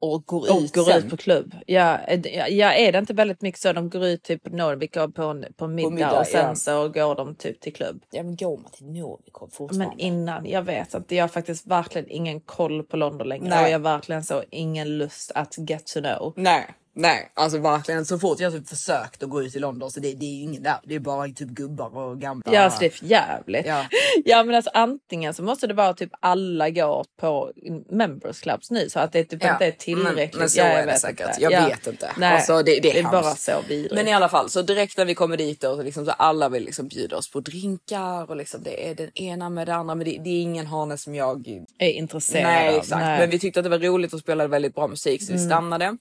Och 0.00 0.26
går 0.26 0.50
Och 0.52 0.60
ut 0.60 0.74
går 0.74 0.82
sen? 0.84 0.98
ut 0.98 1.10
på 1.10 1.16
klubb. 1.16 1.54
Ja, 1.66 1.98
ja, 2.24 2.48
ja, 2.48 2.72
är 2.72 2.92
det 2.92 2.98
inte 2.98 3.14
väldigt 3.14 3.42
mycket 3.42 3.60
så? 3.60 3.72
De 3.72 3.90
går 3.90 4.04
ut 4.04 4.22
typ 4.22 4.42
på 4.42 4.50
Norvik 4.56 4.96
och 4.96 5.14
på, 5.14 5.22
en- 5.22 5.46
på 5.56 5.66
middag, 5.68 5.90
middag, 5.90 6.20
och 6.20 6.26
sen 6.26 6.48
ja. 6.48 6.54
så 6.54 6.88
går 6.88 7.14
de 7.14 7.34
typ 7.34 7.60
till 7.60 7.74
klubb. 7.74 8.02
Ja 8.10 8.22
men 8.22 8.36
går 8.36 8.56
man 8.58 8.70
till 8.70 8.86
Norvik 8.86 9.34
fortfarande? 9.52 9.86
Men 9.86 9.98
innan, 10.00 10.46
jag 10.46 10.62
vet 10.62 10.94
att 10.94 11.10
jag 11.10 11.22
har 11.22 11.28
faktiskt 11.28 11.66
verkligen 11.66 12.10
ingen 12.10 12.40
koll 12.40 12.82
på 12.82 12.96
London 12.96 13.28
längre. 13.28 13.48
Nej. 13.48 13.64
Och 13.64 13.68
jag 13.70 13.78
har 13.78 13.84
verkligen 13.84 14.24
så 14.24 14.42
ingen 14.50 14.98
lust 14.98 15.32
att 15.34 15.54
get 15.70 15.86
to 15.86 16.00
know. 16.00 16.32
Nej, 16.36 16.74
nej, 16.94 17.30
alltså 17.34 17.58
verkligen 17.58 18.06
så 18.06 18.18
fort 18.18 18.40
jag 18.40 18.52
typ 18.52 18.68
försökt 18.68 19.22
att 19.22 19.28
gå 19.30 19.42
ut 19.42 19.56
i 19.56 19.58
London 19.58 19.90
så 19.90 20.00
det, 20.00 20.12
det 20.12 20.24
är 20.26 20.34
ju 20.36 20.42
ingen 20.42 20.62
där. 20.62 20.76
Det 20.84 20.94
är 20.94 20.98
bara 20.98 21.28
typ 21.28 21.48
gubbar 21.48 21.96
och 21.98 22.20
gamla. 22.20 22.52
Ja, 22.52 22.60
alltså 22.60 22.80
det 22.80 22.86
är 22.86 22.90
för 22.90 23.06
jävligt. 23.06 23.66
Ja. 23.66 23.84
Ja. 24.24 24.44
men 24.44 24.54
alltså 24.54 24.70
antingen 24.74 25.34
så 25.34 25.42
måste 25.42 25.66
det 25.66 25.74
vara 25.74 25.94
typ 25.94 26.10
alla 26.20 26.70
går 26.70 27.04
på 27.20 27.52
members 27.90 28.40
clubs 28.40 28.70
nu 28.70 28.88
så 28.88 28.98
att 28.98 29.12
det 29.12 29.24
typ 29.24 29.44
Ja, 29.44 29.52
inte 29.52 29.66
är 29.66 29.70
tillräckligt. 29.70 30.32
Men, 30.32 30.40
men 30.40 30.50
så 30.50 30.58
ja, 30.58 30.64
är 30.64 30.78
jag 30.78 30.88
det 30.88 30.98
säkert. 30.98 31.28
inte. 31.28 31.42
Jag 31.42 31.52
Ja. 31.52 31.66
vet 31.68 31.86
inte. 31.86 32.10
Nej, 32.16 32.34
Alltså, 32.36 32.56
det, 32.62 32.62
det, 32.62 32.80
det 32.80 32.98
är 32.98 33.02
bara 33.02 33.34
så 33.34 33.52
vidrigt. 33.68 33.94
Men 33.94 34.08
i 34.08 34.12
alla 34.12 34.28
fall, 34.28 34.50
så 34.50 34.62
direkt 34.62 34.98
när 34.98 35.04
vi 35.04 35.14
kommer 35.14 35.36
dit 35.36 35.60
så, 35.60 35.82
liksom, 35.82 36.04
så 36.06 36.10
alla 36.10 36.48
vill 36.48 36.64
liksom 36.64 36.88
bjuda 36.88 37.16
oss 37.16 37.30
på 37.30 37.40
drinkar 37.40 38.30
och 38.30 38.36
liksom 38.36 38.62
det 38.62 38.90
är 38.90 38.94
den 38.94 39.18
ena 39.18 39.50
med 39.50 39.66
det 39.68 39.74
andra. 39.74 39.94
Men 39.94 40.04
det, 40.04 40.20
det 40.24 40.30
är 40.30 40.42
ingen 40.42 40.66
hane 40.66 40.98
som 40.98 41.14
jag 41.14 41.48
är 41.78 41.90
intresserad 41.90 42.44
Nej, 42.44 42.68
av. 42.68 42.74
exakt. 42.74 43.00
Nej. 43.00 43.18
Men 43.20 43.30
vi 43.30 43.38
tyckte 43.38 43.60
att 43.60 43.64
det 43.64 43.70
var 43.70 43.78
roligt 43.78 44.12
och 44.12 44.20
spelade 44.20 44.48
väldigt 44.48 44.74
bra 44.74 44.86
musik 44.88 45.22
så 45.22 45.32
vi 45.32 45.38
Mm. 45.38 45.48
stannade. 45.50 45.96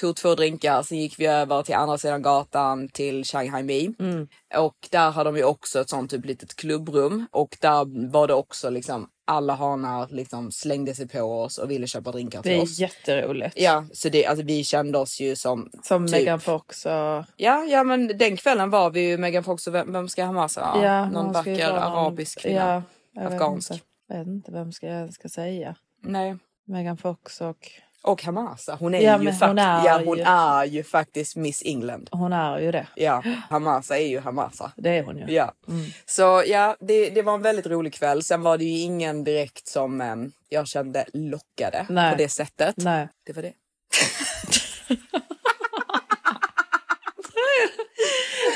Tog 0.00 0.16
två 0.16 0.34
drinkar, 0.34 0.82
sen 0.82 0.98
gick 0.98 1.18
vi 1.20 1.26
över 1.26 1.62
till 1.62 1.74
andra 1.74 1.98
sidan 1.98 2.22
gatan 2.22 2.88
till 2.88 3.24
Shanghai 3.24 3.62
Mi. 3.62 3.94
Mm. 3.98 4.28
Och 4.56 4.74
där 4.90 5.10
har 5.10 5.24
de 5.24 5.36
ju 5.36 5.44
också 5.44 5.80
ett 5.80 5.88
sånt 5.90 6.10
typ 6.10 6.24
litet 6.24 6.56
klubbrum 6.56 7.26
och 7.30 7.56
där 7.60 8.10
var 8.10 8.26
det 8.26 8.34
också 8.34 8.70
liksom 8.70 9.08
alla 9.26 9.54
hanar 9.54 10.08
liksom 10.10 10.50
slängde 10.52 10.94
sig 10.94 11.08
på 11.08 11.20
oss 11.20 11.58
och 11.58 11.70
ville 11.70 11.86
köpa 11.86 12.12
drinkar 12.12 12.42
till 12.42 12.50
Det 12.52 12.58
är 12.58 12.62
oss. 12.62 12.78
jätteroligt. 12.78 13.54
Ja, 13.56 13.84
så 13.92 14.08
det, 14.08 14.26
alltså, 14.26 14.44
vi 14.44 14.64
kände 14.64 14.98
oss 14.98 15.20
ju 15.20 15.36
som... 15.36 15.70
Som 15.82 16.06
typ- 16.06 16.12
Megan 16.16 16.40
Fox 16.40 16.86
och... 16.86 16.92
Ja, 17.36 17.64
ja, 17.68 17.84
men 17.84 18.18
den 18.18 18.36
kvällen 18.36 18.70
var 18.70 18.90
vi 18.90 19.00
ju 19.08 19.18
Megan 19.18 19.44
Fox 19.44 19.66
och 19.66 19.74
vem, 19.74 19.92
vem 19.92 20.08
ska 20.08 20.24
Hamasa? 20.24 20.60
Ja, 20.74 20.84
Ja, 20.84 21.10
någon 21.10 21.32
vacker 21.32 21.70
vara 21.72 21.88
någon- 21.90 21.98
arabisk 22.04 22.40
kvinna. 22.40 22.60
Ja, 22.60 22.82
jag 23.22 23.30
vet 23.30 23.32
Afghansk. 23.32 23.70
inte. 23.70 23.84
Jag 24.08 24.18
vet 24.18 24.26
inte 24.26 24.52
vem 24.52 24.72
ska 24.72 24.86
jag 24.86 25.12
ska 25.14 25.28
säga. 25.28 25.76
Nej. 26.02 26.36
Megan 26.66 26.96
Fox 26.96 27.40
och... 27.40 27.68
Och 28.02 28.22
Hamasa. 28.22 28.76
Hon 28.80 28.94
är, 28.94 29.00
Ja, 29.00 29.22
ju, 29.22 29.32
fakt- 29.32 29.46
hon 29.48 29.58
är 29.58 29.84
ja, 29.86 30.02
hon 30.04 30.18
ju- 30.18 30.24
är 30.26 30.64
ju 30.64 30.84
faktiskt 30.84 31.36
Miss 31.36 31.62
England. 31.64 32.08
Hon 32.12 32.32
är 32.32 32.58
ju 32.58 32.72
det. 32.72 32.86
Ja, 32.94 33.22
Hamasa 33.50 33.98
är 33.98 34.06
ju 34.06 34.20
Hamasa. 34.20 34.72
Det 34.76 34.90
är 34.98 35.02
hon 35.04 35.18
ju. 35.18 35.24
Ja. 35.34 35.52
Mm. 35.68 35.84
Så 36.06 36.42
ja, 36.46 36.76
det, 36.80 37.10
det 37.10 37.22
var 37.22 37.34
en 37.34 37.42
väldigt 37.42 37.66
rolig 37.66 37.94
kväll. 37.94 38.22
Sen 38.22 38.42
var 38.42 38.58
det 38.58 38.64
ju 38.64 38.78
ingen 38.78 39.24
direkt 39.24 39.68
som 39.68 40.00
eh, 40.00 40.16
jag 40.48 40.68
kände 40.68 41.04
lockade 41.12 41.86
Nej. 41.88 42.12
på 42.12 42.18
det 42.18 42.28
sättet. 42.28 42.74
Nej. 42.76 43.08
Det 43.26 43.32
var 43.32 43.42
det. 43.42 43.52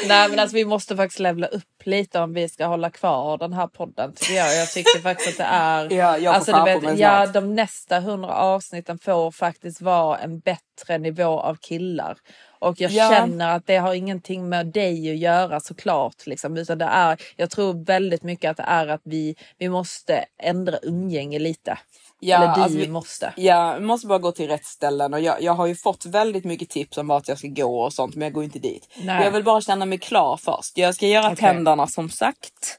Nej 0.08 0.28
men 0.28 0.38
alltså 0.38 0.56
vi 0.56 0.64
måste 0.64 0.96
faktiskt 0.96 1.20
levla 1.20 1.46
upp 1.46 1.64
lite 1.84 2.20
om 2.20 2.32
vi 2.34 2.48
ska 2.48 2.66
hålla 2.66 2.90
kvar 2.90 3.38
den 3.38 3.52
här 3.52 3.66
podden 3.66 4.12
tycker 4.14 4.34
jag. 4.34 4.56
Jag 4.56 4.70
tycker 4.70 4.98
faktiskt 5.00 5.28
att 5.28 5.36
det 5.36 5.54
är... 5.54 5.92
Ja, 5.92 6.18
jag 6.18 6.34
alltså, 6.34 6.52
du 6.52 6.80
vet, 6.80 6.98
ja, 6.98 7.26
de 7.26 7.54
nästa 7.54 8.00
hundra 8.00 8.34
avsnitten 8.34 8.98
får 8.98 9.30
faktiskt 9.30 9.80
vara 9.80 10.18
en 10.18 10.40
bättre 10.40 10.98
nivå 10.98 11.40
av 11.40 11.54
killar. 11.54 12.16
Och 12.58 12.80
jag 12.80 12.90
Ja. 12.90 13.10
känner 13.10 13.56
att 13.56 13.66
det 13.66 13.76
har 13.76 13.94
ingenting 13.94 14.48
med 14.48 14.66
dig 14.66 15.10
att 15.10 15.18
göra 15.18 15.60
såklart. 15.60 16.26
Liksom, 16.26 16.56
utan 16.56 16.78
det 16.78 16.84
är, 16.84 17.20
jag 17.36 17.50
tror 17.50 17.84
väldigt 17.84 18.22
mycket 18.22 18.50
att 18.50 18.56
det 18.56 18.62
är 18.62 18.86
att 18.86 19.00
vi, 19.04 19.36
vi 19.58 19.68
måste 19.68 20.24
ändra 20.42 20.78
umgänge 20.82 21.38
lite. 21.38 21.78
Eller 22.22 22.54
du 22.54 22.62
alltså 22.62 22.78
vi- 22.78 22.88
måste. 22.88 23.32
Ja, 23.36 23.74
vi 23.78 23.84
måste 23.84 24.06
bara 24.06 24.18
gå 24.18 24.32
till 24.32 24.48
rätt 24.48 24.64
ställen 24.64 25.14
och 25.14 25.20
jag, 25.20 25.42
jag 25.42 25.52
har 25.52 25.66
ju 25.66 25.74
fått 25.76 26.06
väldigt 26.06 26.44
mycket 26.44 26.68
tips 26.70 26.98
om 26.98 27.06
vart 27.08 27.28
jag 27.28 27.38
ska 27.38 27.48
gå 27.48 27.80
och 27.82 27.92
sånt 27.92 28.14
men 28.14 28.22
jag 28.26 28.32
går 28.32 28.44
inte 28.44 28.58
dit. 28.58 28.88
Nej. 29.02 29.24
Jag 29.24 29.30
vill 29.32 29.44
bara 29.44 29.60
känna 29.60 29.86
mig 29.86 29.98
klar 29.98 30.36
först. 30.36 30.78
Jag 30.78 30.94
ska 30.94 31.06
göra 31.06 31.26
Okej. 31.26 31.36
tänderna 31.36 31.86
som 31.86 32.10
sagt. 32.10 32.78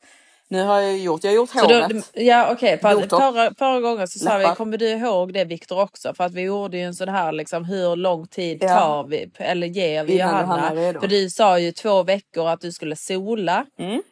Nu 0.53 0.63
har 0.63 0.79
jag 0.81 0.97
gjort, 0.97 1.23
jag 1.23 1.31
har 1.31 1.35
gjort 1.35 1.49
Så 1.49 1.67
då, 1.67 1.75
håret. 1.75 2.09
ja 2.13 2.51
okej, 2.51 2.77
för 2.79 2.95
Botox. 2.95 3.09
förra, 3.23 3.53
förra 3.57 3.81
gången 3.81 4.07
så 4.07 4.19
sa 4.19 4.37
vi, 4.37 4.43
Läppar. 4.43 4.55
kommer 4.55 4.77
du 4.77 4.89
ihåg 4.89 5.33
det 5.33 5.45
Viktor 5.45 5.81
också? 5.81 6.13
För 6.13 6.23
att 6.23 6.33
vi 6.33 6.41
gjorde 6.41 6.77
ju 6.77 6.83
en 6.83 6.93
sån 6.95 7.09
här 7.09 7.31
liksom, 7.31 7.65
hur 7.65 7.95
lång 7.95 8.27
tid 8.27 8.57
Ja. 8.61 8.67
tar 8.79 9.03
vi, 9.03 9.31
eller 9.37 9.67
ger 9.67 10.03
vi 10.03 10.13
Innan 10.13 10.41
Johanna? 10.41 10.99
För 10.99 11.07
du 11.07 11.29
sa 11.29 11.59
ju 11.59 11.71
två 11.71 12.03
veckor 12.03 12.47
att 12.49 12.61
du 12.61 12.71
skulle 12.71 12.95
sola. 12.95 13.65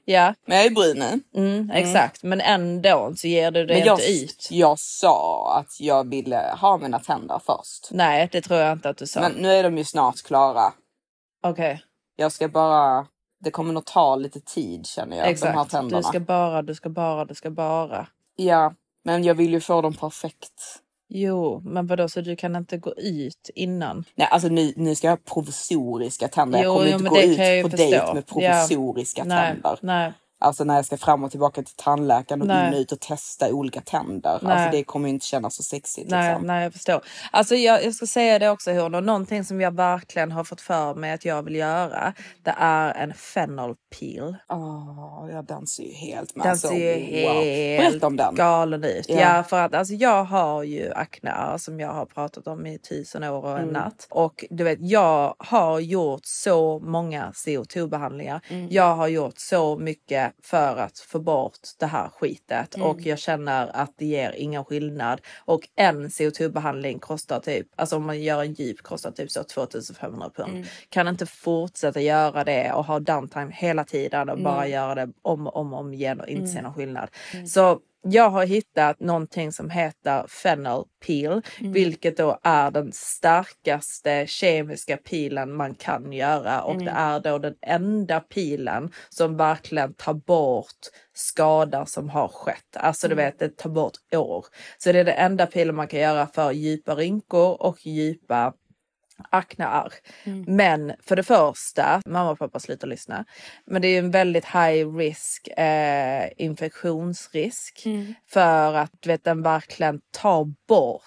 Ja. 0.06 0.34
Men 0.48 0.58
jag 0.58 0.66
är 0.66 0.70
brun 0.70 1.00
nu. 1.00 1.20
Mm, 1.42 1.72
exakt, 1.74 2.24
men 2.24 2.42
ändå 2.42 3.14
så 3.18 3.28
ger 3.28 3.52
du 3.52 3.66
det 3.66 3.74
Men 3.74 3.86
jag, 3.86 4.00
inte 4.00 4.12
ut. 4.24 4.48
jag 4.52 4.80
sa 4.80 5.54
att 5.60 5.80
jag 5.80 6.10
ville 6.10 6.56
ha 6.62 6.78
mina 6.78 7.00
tänder 7.00 7.42
först. 7.46 7.88
Nej, 7.92 8.30
det 8.32 8.42
tror 8.42 8.60
jag 8.60 8.72
inte 8.72 8.90
att 8.90 8.98
du 8.98 9.08
sa. 9.08 9.20
Men 9.22 9.32
nu 9.32 9.52
är 9.54 9.64
de 9.64 9.78
ju 9.78 9.84
snart 9.86 10.22
klara. 10.24 10.74
Okej. 11.44 11.82
Jag 12.16 12.32
ska 12.32 12.48
bara, 12.48 13.06
det 13.44 13.52
kommer 13.52 13.74
nog 13.74 13.86
ta 13.86 14.16
lite 14.16 14.40
tid 14.40 14.86
känner 14.88 15.18
jag, 15.18 15.24
de 15.24 15.28
här 15.28 15.32
Exakt. 15.32 15.72
tänderna. 15.72 15.98
Du 15.98 16.04
ska 16.04 16.20
bara, 16.20 16.62
du 16.62 16.76
ska 16.76 16.90
bara, 16.90 17.26
du 17.26 17.36
ska 17.36 17.50
bara. 17.50 18.08
Ja, 18.36 18.74
men 19.04 19.24
jag 19.24 19.36
vill 19.36 19.52
ju 19.54 19.60
få 19.60 19.82
dem 19.82 19.94
perfekt. 19.94 20.54
Jo, 21.14 21.62
men 21.66 21.88
vadå 21.88 22.10
så 22.10 22.22
du 22.22 22.36
kan 22.36 22.56
inte 22.56 22.78
gå 22.78 22.94
ut 22.98 23.50
innan? 23.56 24.04
Nej, 24.16 24.28
alltså 24.32 24.48
nu, 24.48 24.74
nu 24.76 24.96
ska 24.96 25.08
jag 25.08 25.12
ha 25.12 25.20
provisoriska 25.34 26.28
tänder. 26.28 26.64
Jo, 26.64 26.70
jag 26.70 26.78
kommer 26.78 26.92
jo, 26.92 26.98
inte 26.98 27.10
gå 27.10 27.22
ut 27.22 27.64
på 27.64 27.70
förstå. 27.70 27.84
dejt 27.90 28.14
med 28.14 28.24
Ja. 28.28 28.34
provisoriska 28.34 29.24
Nej, 29.24 29.54
tänder. 29.54 29.80
nej. 29.82 30.14
Alltså 30.42 30.64
när 30.64 30.76
jag 30.76 30.86
ska 30.86 30.98
fram 30.98 31.24
och 31.24 31.32
tillbaka 31.32 31.64
till 31.64 31.76
tandläkaren 31.76 32.42
och 32.42 32.48
Nej. 32.48 32.68
in 32.68 32.74
och 32.74 32.80
ut 32.80 32.92
och 32.92 33.00
testa 33.00 33.54
olika 33.54 33.82
tänder. 33.82 34.40
Nej. 34.42 34.52
Alltså 34.54 34.78
det 34.78 34.84
kommer 34.84 35.08
ju 35.08 35.14
inte 35.14 35.26
kännas 35.26 35.56
så 35.56 35.64
sexigt. 35.64 36.10
Nej, 36.12 36.30
liksom. 36.32 36.48
nej, 36.48 36.64
jag 36.64 36.74
förstår. 36.74 37.02
Alltså 37.32 37.56
jag, 37.56 37.84
jag 37.86 37.94
ska 37.96 38.06
säga 38.06 38.40
det 38.40 38.50
också 38.50 38.72
hon 38.72 38.96
och 38.96 39.04
någonting 39.04 39.44
som 39.46 39.62
jag 39.62 39.76
verkligen 39.76 40.32
har 40.32 40.44
fått 40.44 40.62
för 40.62 40.96
mig 40.96 41.12
att 41.14 41.26
jag 41.26 41.44
vill 41.44 41.56
göra. 41.56 42.14
Det 42.44 42.56
är 42.58 42.94
en 42.94 43.14
fennel 43.14 43.76
peel. 44.00 44.36
Åh, 44.50 45.30
ja, 45.32 45.42
den 45.42 45.68
ser 45.68 45.84
ju 45.84 45.94
helt 45.94 46.36
men 46.36 46.44
Den 46.44 46.52
alltså, 46.52 46.68
ser 46.68 46.96
ju 46.98 47.26
wow. 47.28 47.44
helt 47.44 47.92
Berätta 47.92 48.08
om 48.08 48.18
den. 48.18 48.36
galen 48.36 48.84
ut. 48.84 49.06
Ja. 49.10 49.16
Ja. 49.20 49.44
för 49.44 49.62
att 49.62 49.74
alltså, 49.74 49.94
jag 49.94 50.24
har 50.24 50.64
ju 50.64 50.94
akne 50.94 51.34
som 51.60 51.80
jag 51.80 51.94
har 51.94 52.06
pratat 52.06 52.48
om 52.48 52.66
i 52.66 52.78
tusen 52.80 53.24
år 53.24 53.44
och 53.46 53.52
en 53.52 53.62
Mm. 53.62 53.74
natt. 53.74 54.08
Och 54.10 54.46
du 54.50 54.64
vet, 54.64 54.80
jag 54.82 55.36
har 55.38 55.80
gjort 55.80 56.22
så 56.26 56.80
många 56.80 57.32
CO2-behandlingar. 57.32 58.42
Mm. 58.50 58.68
Jag 58.72 58.96
har 58.96 59.08
gjort 59.08 59.38
så 59.40 59.78
mycket 59.78 60.31
för 60.44 60.78
att 60.78 61.00
få 61.00 61.20
bort 61.20 61.60
det 61.80 61.86
här 61.86 62.10
skitet 62.10 62.76
Mm. 62.76 62.88
och 62.88 63.02
jag 63.02 63.20
känner 63.20 63.68
att 63.76 63.94
det 63.98 64.06
ger 64.06 64.32
ingen 64.32 64.66
skillnad. 64.66 65.22
Och 65.46 65.70
en 65.76 66.08
CO2-behandling 66.10 67.00
kostar 67.00 67.40
typ, 67.40 67.68
alltså 67.76 67.96
om 67.96 68.06
man 68.06 68.22
gör 68.22 68.42
en 68.42 68.54
djup 68.54 68.82
kostar 68.82 69.12
typ 69.12 69.32
så 69.32 69.44
2500 69.44 70.30
pund. 70.36 70.52
Mm. 70.54 70.66
Kan 70.90 71.08
inte 71.08 71.26
fortsätta 71.26 72.02
göra 72.02 72.44
det 72.44 72.72
och 72.74 72.86
ha 72.86 73.00
downtime 73.00 73.52
hela 73.54 73.84
tiden 73.84 74.30
och 74.30 74.40
bara 74.42 74.68
göra 74.68 74.96
det 74.96 75.10
om 75.22 75.48
och 75.48 75.56
om, 75.56 75.74
om 75.74 75.94
igen 75.94 76.22
och 76.22 76.28
inte 76.28 76.48
se 76.48 76.52
Mm. 76.52 76.64
någon 76.64 76.74
skillnad. 76.74 77.10
Mm. 77.34 77.48
Så 77.48 77.80
jag 78.04 78.30
har 78.30 78.46
hittat 78.46 79.00
någonting 79.00 79.52
som 79.52 79.70
heter 79.70 80.26
fennel 80.28 80.84
peel, 81.06 81.42
Mm. 81.60 81.74
vilket 81.74 82.18
då 82.18 82.40
är 82.44 82.72
den 82.72 82.92
starkaste 82.94 84.26
kemiska 84.28 84.98
pilen 84.98 85.54
man 85.54 85.76
kan 85.76 86.14
göra 86.14 86.62
och 86.62 86.74
Mm. 86.74 86.86
det 86.86 86.92
är 86.92 87.20
då 87.20 87.38
den 87.38 87.56
enda 87.62 88.20
pilen 88.20 88.92
som 89.10 89.38
verkligen 89.38 89.94
tar 89.94 90.14
bort 90.14 90.68
skada 91.14 91.86
som 91.86 92.10
har 92.10 92.28
skett. 92.28 92.78
Alltså 92.78 93.08
du 93.08 93.14
Mm. 93.14 93.26
vet, 93.26 93.40
det 93.40 93.58
tar 93.58 93.70
bort 93.70 93.98
år. 94.16 94.46
Så 94.78 94.92
det 94.92 95.00
är 95.00 95.04
det 95.04 95.12
enda 95.12 95.46
pilen 95.46 95.76
man 95.76 95.88
kan 95.88 96.00
göra 96.00 96.28
för 96.28 96.52
djupa 96.52 96.96
rynkor 96.96 97.62
och 97.62 97.86
djupa 97.88 98.54
aknearr. 99.30 99.94
Mm. 100.24 100.44
Men 100.48 100.94
för 101.04 101.16
det 101.16 101.24
första, 101.24 102.02
mamma 102.06 102.32
och 102.32 102.40
pappa 102.40 102.60
slutar 102.60 102.88
lyssna, 102.88 103.26
men 103.66 103.82
det 103.82 103.88
är 103.88 104.00
en 104.00 104.12
väldigt 104.12 104.46
high 104.46 104.96
risk 104.96 105.48
eh, 105.48 106.30
infektionsrisk 106.38 107.84
Mm. 107.86 108.14
för 108.30 108.74
att 108.74 108.92
du 109.00 109.10
vet, 109.10 109.24
den 109.24 109.42
verkligen 109.44 110.02
tar 110.12 110.48
bort 110.68 111.04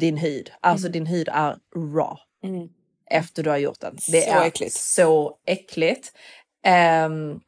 din 0.00 0.16
hud. 0.16 0.50
Alltså 0.60 0.86
Mm. 0.86 0.92
din 0.92 1.06
hud 1.06 1.28
är 1.28 1.56
raw 1.76 2.16
Mm. 2.44 2.68
efter 3.10 3.42
du 3.42 3.50
har 3.50 3.56
gjort 3.56 3.80
den. 3.80 3.94
Det 4.12 4.20
Så 4.20 4.30
är 4.30 4.46
äckligt. 4.46 4.74
så 4.74 5.36
äckligt. 5.46 6.12
Ehm, 6.64 7.40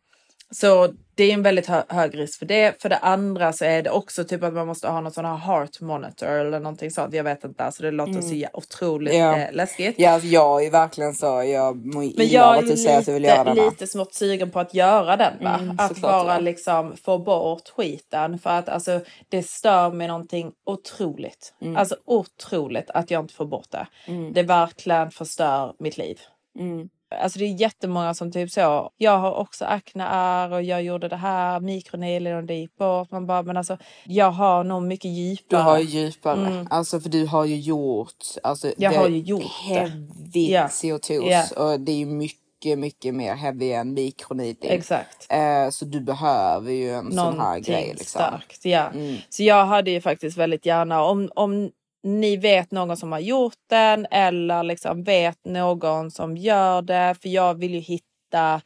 så 0.51 0.89
det 1.15 1.25
är 1.25 1.35
en 1.35 1.43
väldigt 1.43 1.67
hö 1.67 1.83
hög 1.89 2.19
risk 2.19 2.39
för 2.39 2.47
det. 2.47 2.83
För 2.83 2.89
det 2.89 2.97
andra 2.97 3.53
så 3.53 3.65
är 3.65 3.83
det 3.83 3.91
också 3.91 4.25
typ 4.25 4.43
att 4.43 4.53
man 4.55 4.67
måste 4.67 4.89
ha 4.89 5.01
någon 5.01 5.13
sån 5.13 5.25
här 5.25 5.37
heart 5.37 5.81
monitor 5.81 6.29
eller 6.29 6.61
någonting 6.61 6.91
sånt. 6.91 7.15
Jag 7.15 7.25
vet 7.25 7.45
inte, 7.45 7.65
alltså 7.65 7.83
det 7.83 7.91
låter 7.91 8.13
Mm. 8.13 8.23
så 8.23 8.47
otroligt 8.53 9.15
Ja. 9.15 9.37
eh, 9.39 9.53
läskigt. 9.53 9.95
Ja, 9.99 10.11
alltså, 10.11 10.29
jag 10.29 10.65
är 10.65 10.71
verkligen 10.71 11.15
så, 11.15 11.27
jag 11.27 11.87
mår 11.87 12.01
Men 12.01 12.05
illa 12.11 12.25
jag 12.25 12.45
av 12.49 12.55
är 12.55 12.59
att 12.59 12.67
du 12.67 12.77
säger 12.77 12.99
att 12.99 13.07
du 13.07 13.13
vill 13.13 13.25
göra 13.25 13.45
den. 13.45 13.65
lite 13.65 13.87
smått 13.87 14.15
sugen 14.15 14.51
på 14.51 14.61
att 14.61 14.75
göra 14.75 15.17
den. 15.17 15.33
Va? 15.41 15.59
Mm, 15.63 15.77
att 15.79 15.99
bara 16.01 16.33
ja. 16.35 16.39
liksom 16.39 16.97
få 17.05 17.19
bort 17.19 17.69
skiten. 17.77 18.39
För 18.39 18.51
att 18.51 18.69
alltså, 18.69 19.01
det 19.29 19.43
stör 19.43 19.91
mig 19.91 20.09
någonting 20.09 20.53
otroligt. 20.67 21.55
Mm. 21.63 21.77
Alltså 21.77 21.97
otroligt 22.05 22.91
att 22.91 23.11
jag 23.11 23.25
inte 23.25 23.35
får 23.35 23.47
bort 23.47 23.71
det. 23.71 23.87
Mm. 24.07 24.33
Det 24.33 24.43
verkligen 24.43 25.11
förstör 25.11 25.75
mitt 25.79 25.99
liv. 25.99 26.19
Mm. 26.59 26.89
Alltså 27.23 27.39
det 27.39 27.45
är 27.45 27.61
jättemånga 27.61 28.15
som 28.15 28.33
typ 28.33 28.51
så, 28.51 28.91
jag 28.97 29.19
har 29.19 29.35
också 29.35 29.65
akneär 29.65 30.53
och 30.53 30.63
jag 30.63 30.83
gjorde 30.83 31.09
det 31.09 31.17
här, 31.17 31.61
mikroneedling 31.61 32.35
och 32.37 32.45
det 32.45 32.55
gick 32.55 32.77
bort. 32.77 33.11
Man 33.11 33.27
bara, 33.27 33.43
men 33.43 33.57
alltså 33.57 33.77
jag 34.05 34.31
har 34.31 34.65
nog 34.65 34.83
mycket 34.83 35.03
Du 35.03 35.09
djupare. 35.11 35.61
har 35.63 35.79
ju 35.79 35.85
djupare. 35.85 36.47
Mm. 36.47 36.67
Alltså 36.71 37.01
för 37.01 37.09
du 37.09 37.27
har 37.27 37.45
ju 37.45 37.57
gjort, 37.57 38.25
alltså 38.43 38.73
Jag 38.77 38.93
det 38.93 38.99
har 38.99 39.09
ju 39.09 39.19
gjort 39.19 39.43
det. 39.69 39.75
heavy 39.75 40.53
Ja. 40.53 40.67
CO2 40.67 41.31
Ja. 41.31 41.45
och 41.65 41.81
det 41.81 41.93
är 41.93 41.97
ju 41.97 42.07
mycket, 42.07 42.79
mycket 42.79 43.15
mer 43.15 43.35
heavy 43.35 43.73
än 43.73 43.95
mikroneedling. 43.95 44.71
Exakt. 44.73 45.27
Eh, 45.31 45.71
så 45.71 45.85
du 45.85 46.01
behöver 46.01 46.73
ju 46.73 46.91
en 46.91 47.13
sån 47.13 47.19
här 47.19 47.33
Någonting 47.33 47.63
grej 47.75 47.89
liksom. 47.99 48.07
starkt. 48.21 48.65
Ja. 48.65 48.87
Mm. 48.95 49.17
Så 49.29 49.43
jag 49.43 49.67
hade 49.67 49.91
ju 49.91 50.01
faktiskt 50.01 50.37
väldigt 50.37 50.67
gärna, 50.67 51.03
om, 51.05 51.31
om 51.35 51.71
ni 52.05 52.37
vet 52.37 52.71
någon 52.71 52.97
som 52.97 53.13
har 53.13 53.19
gjort 53.21 53.55
den 53.71 54.07
eller 54.11 54.63
liksom 54.63 55.05
vet 55.05 55.45
någon 55.45 56.11
som 56.11 56.37
gör 56.37 56.83
det, 56.83 57.17
för 57.23 57.29
jag 57.29 57.55
vill 57.55 57.75
ju 57.75 57.81
hitta 57.81 58.61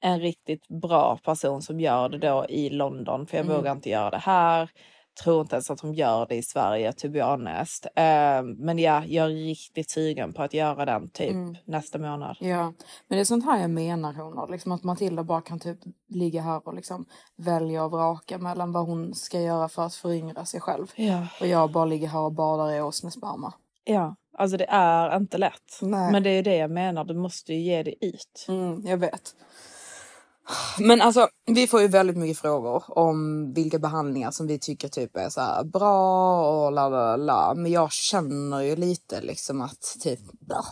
en 0.00 0.20
riktigt 0.20 0.68
bra 0.68 1.18
person 1.24 1.62
som 1.62 1.80
gör 1.80 2.08
det 2.08 2.18
då 2.18 2.46
i 2.48 2.70
London, 2.70 3.26
för 3.26 3.36
jag 3.36 3.46
Mm. 3.46 3.56
vågar 3.56 3.72
inte 3.72 3.90
göra 3.90 4.10
det 4.10 4.18
här. 4.18 4.70
Tror 5.24 5.40
inte 5.40 5.56
ens 5.56 5.70
att 5.70 5.80
de 5.82 5.94
gör 5.94 6.26
det 6.26 6.34
i 6.34 6.42
Sverige, 6.42 6.92
to 6.92 7.08
be 7.08 7.22
honest. 7.22 7.86
Eh, 7.86 8.42
men 8.42 8.78
ja, 8.78 9.04
jag 9.04 9.26
är 9.26 9.34
riktigt 9.34 9.90
sugen 9.90 10.32
på 10.32 10.42
att 10.42 10.54
göra 10.54 10.84
den 10.84 11.08
typ 11.10 11.30
Mm. 11.30 11.56
nästa 11.64 11.98
månad. 11.98 12.36
Ja, 12.40 12.62
men 13.08 13.16
det 13.16 13.20
är 13.20 13.24
sånt 13.24 13.44
här 13.44 13.60
jag 13.60 13.70
menar 13.70 14.12
honor. 14.12 14.48
Liksom 14.52 14.72
att 14.72 14.84
Matilda 14.84 15.24
bara 15.24 15.40
kan 15.40 15.60
typ 15.60 15.78
ligga 16.08 16.42
här 16.42 16.68
och 16.68 16.74
liksom 16.74 17.06
välja 17.36 17.84
och 17.84 17.90
vraka 17.90 18.38
mellan 18.38 18.72
vad 18.72 18.86
hon 18.86 19.14
ska 19.14 19.40
göra 19.40 19.68
för 19.68 19.82
att 19.86 19.94
föryngra 19.94 20.44
sig 20.44 20.60
själv. 20.60 20.86
Ja. 20.96 21.26
Och 21.40 21.46
jag 21.46 21.72
bara 21.72 21.84
ligger 21.84 22.08
här 22.08 22.20
och 22.20 22.32
badar 22.32 22.72
i 22.74 22.80
åsnesperma. 22.80 23.52
Ja, 23.84 24.16
alltså 24.38 24.56
det 24.56 24.66
är 24.68 25.16
inte 25.16 25.38
lätt. 25.38 25.78
Nej. 25.82 26.12
Men 26.12 26.22
det 26.22 26.30
är 26.30 26.42
det 26.42 26.56
jag 26.56 26.70
menar, 26.70 27.04
du 27.04 27.14
måste 27.14 27.54
ju 27.54 27.60
ge 27.60 27.82
det 27.82 28.04
ut. 28.06 28.46
Mm, 28.48 28.86
jag 28.86 28.96
vet. 28.96 29.34
Men 30.78 31.00
alltså, 31.00 31.28
vi 31.46 31.66
får 31.66 31.80
ju 31.82 31.88
väldigt 31.88 32.16
mycket 32.16 32.38
frågor 32.38 32.98
om 32.98 33.52
vilka 33.54 33.78
behandlingar 33.78 34.30
som 34.30 34.46
vi 34.46 34.58
tycker 34.58 34.88
typ 34.88 35.16
är 35.16 35.28
så 35.28 35.40
här 35.40 35.64
bra 35.64 36.64
och 36.66 36.72
la 36.72 36.88
la 36.88 37.16
la. 37.16 37.54
Men 37.56 37.72
jag 37.72 37.92
känner 37.92 38.60
ju 38.60 38.76
lite 38.76 39.20
liksom 39.20 39.60
att 39.60 39.96
typ 40.00 40.20
bah, 40.48 40.64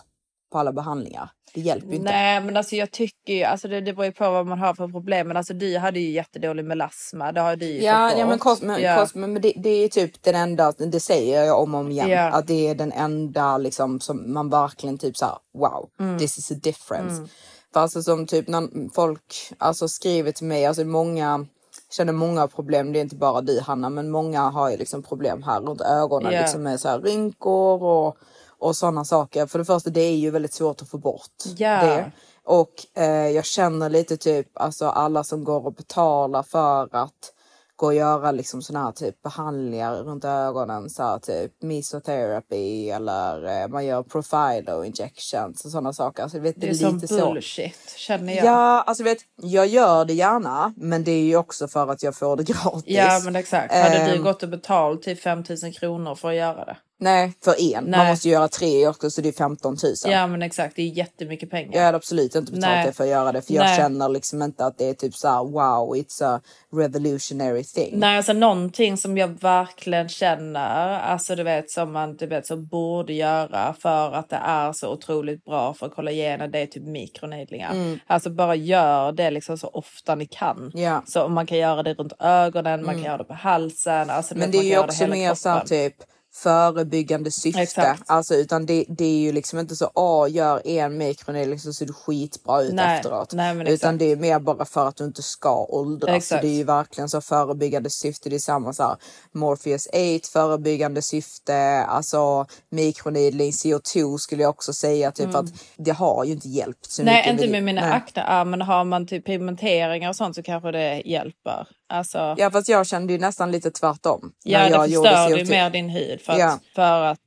på 0.52 0.58
alla 0.58 0.72
behandlingar. 0.72 1.30
Det 1.54 1.60
hjälper 1.60 1.88
ju 1.88 1.94
inte. 1.94 2.10
Nej 2.10 2.40
men 2.40 2.56
alltså 2.56 2.76
jag 2.76 2.90
tycker 2.90 3.32
ju, 3.32 3.42
alltså 3.44 3.68
det, 3.68 3.80
det 3.80 3.92
beror 3.92 4.04
ju 4.06 4.12
på 4.12 4.30
vad 4.30 4.46
man 4.46 4.58
har 4.58 4.74
för 4.74 4.88
problem. 4.88 5.28
Men 5.28 5.36
alltså 5.36 5.54
du 5.54 5.78
hade 5.78 6.00
ju 6.00 6.10
jättedålig 6.10 6.64
melasma, 6.64 7.32
det 7.32 7.40
har 7.40 7.56
du 7.56 7.66
ju 7.66 7.82
Ja, 7.82 8.12
ja 8.18 8.26
men, 8.26 8.38
kost, 8.38 8.62
men, 8.62 8.82
Ja. 8.82 8.96
kost, 9.00 9.14
men 9.14 9.34
det, 9.34 9.52
det 9.56 9.68
är 9.68 9.88
typ 9.88 10.22
den 10.22 10.34
enda, 10.34 10.72
det 10.72 11.00
säger 11.00 11.44
jag 11.44 11.60
om 11.60 11.74
och 11.74 11.80
om 11.80 11.90
igen, 11.90 12.08
Ja. 12.10 12.30
att 12.30 12.46
det 12.46 12.68
är 12.68 12.74
den 12.74 12.92
enda 12.92 13.58
liksom 13.58 14.00
som 14.00 14.32
man 14.32 14.50
verkligen 14.50 14.98
typ 14.98 15.16
såhär 15.16 15.38
wow, 15.58 15.90
Mm. 16.00 16.18
this 16.18 16.38
is 16.38 16.50
a 16.50 16.54
difference. 16.62 17.16
Mm. 17.16 17.28
Alltså 17.76 18.02
som 18.02 18.26
typ 18.26 18.48
när 18.48 18.94
folk 18.94 19.52
alltså 19.58 19.88
skriver 19.88 20.32
till 20.32 20.46
mig, 20.46 20.66
alltså 20.66 20.84
många 20.84 21.46
känner 21.90 22.12
många 22.12 22.48
problem, 22.48 22.92
det 22.92 22.98
är 22.98 23.00
inte 23.00 23.16
bara 23.16 23.40
du 23.40 23.60
Hanna, 23.60 23.90
men 23.90 24.10
många 24.10 24.40
har 24.42 24.70
ju 24.70 24.76
liksom 24.76 25.02
problem 25.02 25.42
här 25.42 25.60
runt 25.60 25.80
ögonen 25.80 26.32
Ja. 26.32 26.40
liksom 26.40 26.62
med 26.62 26.80
så 26.80 26.88
här 26.88 27.00
rynkor 27.00 27.82
och, 27.82 28.16
och 28.58 28.76
sådana 28.76 29.04
saker. 29.04 29.46
För 29.46 29.58
det 29.58 29.64
första, 29.64 29.90
det 29.90 30.00
är 30.00 30.16
ju 30.16 30.30
väldigt 30.30 30.52
svårt 30.54 30.82
att 30.82 30.88
få 30.88 30.98
bort 30.98 31.30
Ja. 31.56 31.82
det. 31.86 32.12
Och 32.44 32.72
eh, 32.96 33.28
jag 33.28 33.44
känner 33.44 33.90
lite 33.90 34.16
typ 34.16 34.48
alltså 34.54 34.86
alla 34.88 35.24
som 35.24 35.44
går 35.44 35.66
och 35.66 35.74
betalar 35.74 36.42
för 36.42 36.88
att 36.96 37.32
gå 37.76 37.86
och 37.86 37.94
göra 37.94 38.32
liksom 38.32 38.62
såna 38.62 38.84
här 38.84 38.92
typ 38.92 39.22
behandlingar 39.22 39.94
runt 39.96 40.24
ögonen 40.24 40.90
så 40.90 41.02
här 41.02 41.18
typ 41.18 41.52
mesotherapy 41.62 42.90
eller 42.90 43.62
eh, 43.62 43.68
man 43.68 43.86
gör 43.86 44.02
profilo 44.02 44.84
injections 44.84 45.64
och 45.64 45.70
sådana 45.70 45.92
saker. 45.92 46.22
Alltså, 46.22 46.38
vet, 46.38 46.60
Det 46.60 46.66
är 46.66 46.72
lite 46.72 46.84
som 46.84 47.00
så. 47.18 47.26
bullshit 47.32 47.94
känner 47.96 48.36
jag. 48.36 48.44
Ja, 48.46 48.82
alltså 48.82 49.04
vet, 49.04 49.18
jag 49.42 49.66
gör 49.66 50.04
det 50.04 50.12
gärna, 50.14 50.74
men 50.76 51.04
det 51.04 51.10
är 51.10 51.24
ju 51.24 51.36
också 51.36 51.68
för 51.68 51.88
att 51.88 52.02
jag 52.02 52.16
får 52.16 52.36
det 52.36 52.42
gratis. 52.46 52.82
Ja 52.86 53.20
men 53.24 53.36
exakt. 53.36 53.74
Hade 53.74 54.04
du 54.04 54.14
Ehm, 54.16 54.22
gått 54.22 54.42
och 54.42 54.48
betalt 54.48 55.02
typ 55.02 55.20
5000 55.20 55.72
kronor 55.72 56.14
för 56.14 56.28
att 56.28 56.34
göra 56.36 56.64
det? 56.64 56.76
Nej, 56.98 57.32
för 57.44 57.74
en. 57.74 57.84
Man 57.84 57.90
Nej. 57.90 58.10
måste 58.10 58.28
göra 58.28 58.48
tre 58.48 58.88
också 58.88 59.10
så 59.10 59.20
det 59.20 59.28
är 59.28 59.32
15 59.32 59.76
000. 59.82 59.92
Ja 60.06 60.26
men 60.26 60.42
exakt, 60.42 60.76
det 60.76 60.82
är 60.82 60.86
jättemycket 60.86 61.50
pengar. 61.50 61.76
Jag 61.78 61.84
hade 61.84 61.96
absolut 61.96 62.34
inte 62.34 62.52
betalt 62.52 62.72
Nej. 62.72 62.86
det 62.86 62.92
för 62.92 63.04
att 63.04 63.10
göra 63.10 63.32
det 63.32 63.42
för 63.42 63.54
jag 63.54 63.64
Nej. 63.64 63.76
känner 63.76 64.08
liksom 64.08 64.42
inte 64.42 64.66
att 64.66 64.78
det 64.78 64.88
är 64.88 64.94
typ 64.94 65.14
så 65.14 65.28
här: 65.28 65.44
wow, 65.44 65.96
it's 65.96 66.24
a 66.24 66.40
revolutionary 66.72 67.64
thing. 67.64 67.98
Nej, 67.98 68.16
alltså 68.16 68.32
någonting 68.32 68.96
som 68.96 69.18
jag 69.18 69.28
verkligen 69.28 70.08
känner, 70.08 71.00
alltså 71.00 71.36
du 71.36 71.42
vet 71.42 71.70
som 71.70 71.92
man 71.92 72.16
du 72.16 72.26
vet, 72.26 72.46
så 72.46 72.56
borde 72.56 73.12
göra 73.12 73.74
för 73.80 74.12
att 74.12 74.30
det 74.30 74.40
är 74.44 74.72
så 74.72 74.92
otroligt 74.92 75.44
bra 75.44 75.74
för 75.74 75.88
kollagenet, 75.88 76.52
det 76.52 76.58
är 76.58 76.66
typ 76.66 76.82
mikroneedlingar. 76.84 77.72
Mm. 77.72 77.98
Alltså 78.06 78.30
bara 78.30 78.54
gör 78.54 79.12
det 79.12 79.30
liksom 79.30 79.58
så 79.58 79.68
ofta 79.68 80.14
ni 80.14 80.26
kan. 80.26 80.70
Ja. 80.74 81.02
Så 81.06 81.28
man 81.28 81.46
kan 81.46 81.58
göra 81.58 81.82
det 81.82 81.94
runt 81.94 82.12
ögonen, 82.18 82.80
man 82.84 82.90
Mm. 82.94 82.94
kan 82.94 83.04
göra 83.04 83.18
det 83.18 83.24
på 83.24 83.34
halsen. 83.34 84.10
Alltså, 84.10 84.34
Men 84.34 84.40
vet, 84.40 84.52
det 84.52 84.58
man 84.58 84.66
är 84.66 84.70
ju 84.70 84.78
också 84.78 85.06
mer 85.06 85.34
så 85.34 85.48
här 85.48 85.64
typ 85.64 85.94
förebyggande 86.34 87.30
syfte. 87.30 87.60
Exakt. 87.60 88.02
Alltså 88.06 88.34
utan 88.34 88.66
det, 88.66 88.84
det 88.88 89.04
är 89.04 89.18
ju 89.18 89.32
liksom 89.32 89.58
inte 89.58 89.76
så, 89.76 89.90
åh 89.94 90.30
gör 90.30 90.66
en 90.66 90.98
mikroneedling 90.98 91.58
så 91.58 91.72
ser 91.72 91.86
du 91.86 91.92
skitbra 91.92 92.62
ut 92.62 92.74
Nej, 92.74 92.96
efteråt. 92.96 93.32
nej, 93.32 93.52
utan 93.54 93.66
exakt. 93.74 93.98
det 93.98 94.12
är 94.12 94.16
mer 94.16 94.38
bara 94.38 94.64
för 94.64 94.88
att 94.88 94.96
du 94.96 95.04
inte 95.04 95.22
ska 95.22 95.64
åldras. 95.64 96.26
Så 96.28 96.34
det 96.34 96.46
är 96.48 96.54
ju 96.56 96.64
verkligen 96.64 97.08
så 97.08 97.20
förebyggande 97.20 97.90
syfte. 97.90 98.28
Det 98.30 98.36
är 98.36 98.40
samma 98.40 98.72
så 98.72 98.82
här, 98.82 98.96
Morpheus 99.32 99.86
8 99.86 100.28
förebyggande 100.32 101.02
syfte, 101.02 101.84
alltså 101.88 102.46
mikroneedling, 102.70 103.50
CO2 103.50 104.18
skulle 104.18 104.42
jag 104.42 104.50
också 104.50 104.72
säga 104.72 105.12
typ 105.12 105.24
Mm. 105.24 105.36
att 105.36 105.52
det 105.76 105.90
har 105.90 106.24
ju 106.24 106.32
inte 106.32 106.48
hjälpt 106.48 106.90
så 106.90 107.02
Nej, 107.02 107.16
mycket. 107.16 107.32
inte 107.32 107.52
med 107.52 107.62
mina 107.62 107.80
Nej. 107.80 107.90
aknearm, 107.92 108.50
men 108.50 108.62
har 108.62 108.84
man 108.84 109.06
typ 109.06 109.24
pigmenteringar 109.26 110.08
och 110.08 110.16
sånt 110.16 110.36
så 110.36 110.42
kanske 110.42 110.70
det 110.72 111.02
hjälper. 111.04 111.66
Alltså, 111.88 112.34
Ja 112.38 112.50
fast 112.50 112.68
jag 112.68 112.86
kände 112.86 113.12
ju 113.12 113.18
nästan 113.18 113.50
lite 113.52 113.70
tvärtom. 113.70 114.32
ja, 114.44 114.58
när 114.58 114.70
det 114.70 114.76
jag 114.76 114.88
gjorde 114.88 115.08
förstör 115.10 115.28
ju 115.36 115.44
CO2. 115.44 115.50
mer 115.50 115.70
din 115.70 115.88
hud 115.88 116.20
för 116.20 116.32
att, 116.32 116.38
Ja. 116.38 116.58
för 116.74 117.02
att 117.02 117.18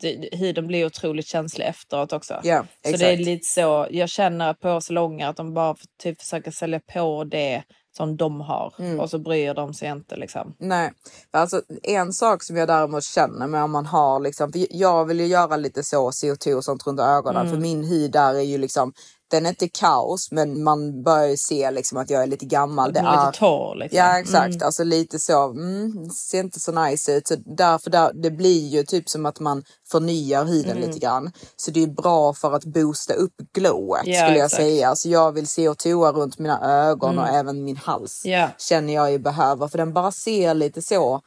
det, 0.00 0.28
huden 0.32 0.66
blir 0.66 0.86
otroligt 0.86 1.26
känslig 1.26 1.66
efteråt 1.66 2.12
också. 2.12 2.40
Ja, 2.42 2.58
så 2.60 2.88
exakt. 2.88 2.98
det 3.00 3.12
är 3.12 3.16
lite 3.16 3.46
så, 3.48 3.86
jag 3.90 4.08
känner 4.08 4.54
på 4.54 4.80
salonger 4.80 5.28
att 5.28 5.36
de 5.36 5.54
bara 5.54 5.76
typ 6.02 6.20
försöker 6.20 6.50
sälja 6.50 6.80
på 6.92 7.24
det 7.24 7.62
som 7.96 8.16
de 8.16 8.40
har 8.40 8.74
Mm. 8.78 9.00
och 9.00 9.10
så 9.10 9.18
bryr 9.18 9.54
de 9.54 9.74
sig 9.74 9.88
inte 9.88 10.16
liksom. 10.16 10.54
Nej, 10.58 10.92
alltså 11.30 11.62
en 11.82 12.12
sak 12.12 12.42
som 12.42 12.56
jag 12.56 12.68
däremot 12.68 13.04
känner 13.04 13.46
med 13.46 13.62
om 13.62 13.70
man 13.70 13.86
har 13.86 14.20
liksom, 14.20 14.52
för 14.52 14.66
jag 14.70 15.04
vill 15.04 15.20
ju 15.20 15.26
göra 15.26 15.56
lite 15.56 15.82
så 15.82 16.10
CO2 16.10 16.54
och 16.54 16.64
sånt 16.64 16.86
runt 16.86 17.00
ögonen 17.00 17.40
Mm. 17.46 17.52
för 17.52 17.60
min 17.60 17.84
hy 17.84 18.08
där 18.08 18.34
är 18.34 18.40
ju 18.40 18.58
liksom, 18.58 18.92
den 19.32 19.46
är 19.46 19.50
inte 19.50 19.68
kaos 19.68 20.28
men 20.32 20.62
man 20.62 21.02
börjar 21.02 21.26
ju 21.28 21.36
se 21.36 21.70
liksom 21.70 21.98
att 21.98 22.10
jag 22.10 22.22
är 22.22 22.26
lite 22.26 22.44
gammal. 22.46 22.92
Den 22.92 23.06
är 23.06 23.26
lite 23.26 23.38
torr 23.38 23.74
liksom. 23.76 23.98
Ja 23.98 24.18
exakt, 24.18 24.54
Mm. 24.54 24.66
alltså 24.66 24.84
lite 24.84 25.18
så, 25.18 25.50
mm, 25.50 26.04
det 26.08 26.14
ser 26.14 26.40
inte 26.40 26.60
så 26.60 26.72
nice 26.72 27.12
ut. 27.16 27.28
Så 27.28 27.34
därför 27.56 27.90
där, 27.90 28.12
det 28.14 28.30
blir 28.30 28.68
ju 28.68 28.82
typ 28.82 29.08
som 29.08 29.26
att 29.26 29.40
man 29.40 29.64
förnyar 29.90 30.44
huden 30.44 30.76
Mm. 30.76 30.88
lite 30.88 30.98
grann. 30.98 31.32
Så 31.56 31.70
det 31.70 31.82
är 31.82 31.86
bra 31.86 32.34
för 32.34 32.52
att 32.52 32.64
boosta 32.64 33.14
upp 33.14 33.34
glowet 33.54 34.02
Ja, 34.06 34.14
skulle 34.24 34.38
jag 34.38 34.46
exakt. 34.46 34.62
säga. 34.62 34.96
Så 34.96 35.08
jag 35.08 35.32
vill 35.32 35.46
CO2 35.46 36.12
runt 36.12 36.38
mina 36.38 36.88
ögon 36.88 37.12
Mm. 37.12 37.24
och 37.24 37.30
även 37.30 37.64
min 37.64 37.76
hals 37.76 38.22
Ja. 38.24 38.48
känner 38.58 38.94
jag 38.94 39.12
ju 39.12 39.18
behöver. 39.18 39.68
För 39.68 39.78
den 39.78 39.92
bara 39.92 40.12
ser 40.12 40.54
lite 40.54 40.82
så. 40.82 41.20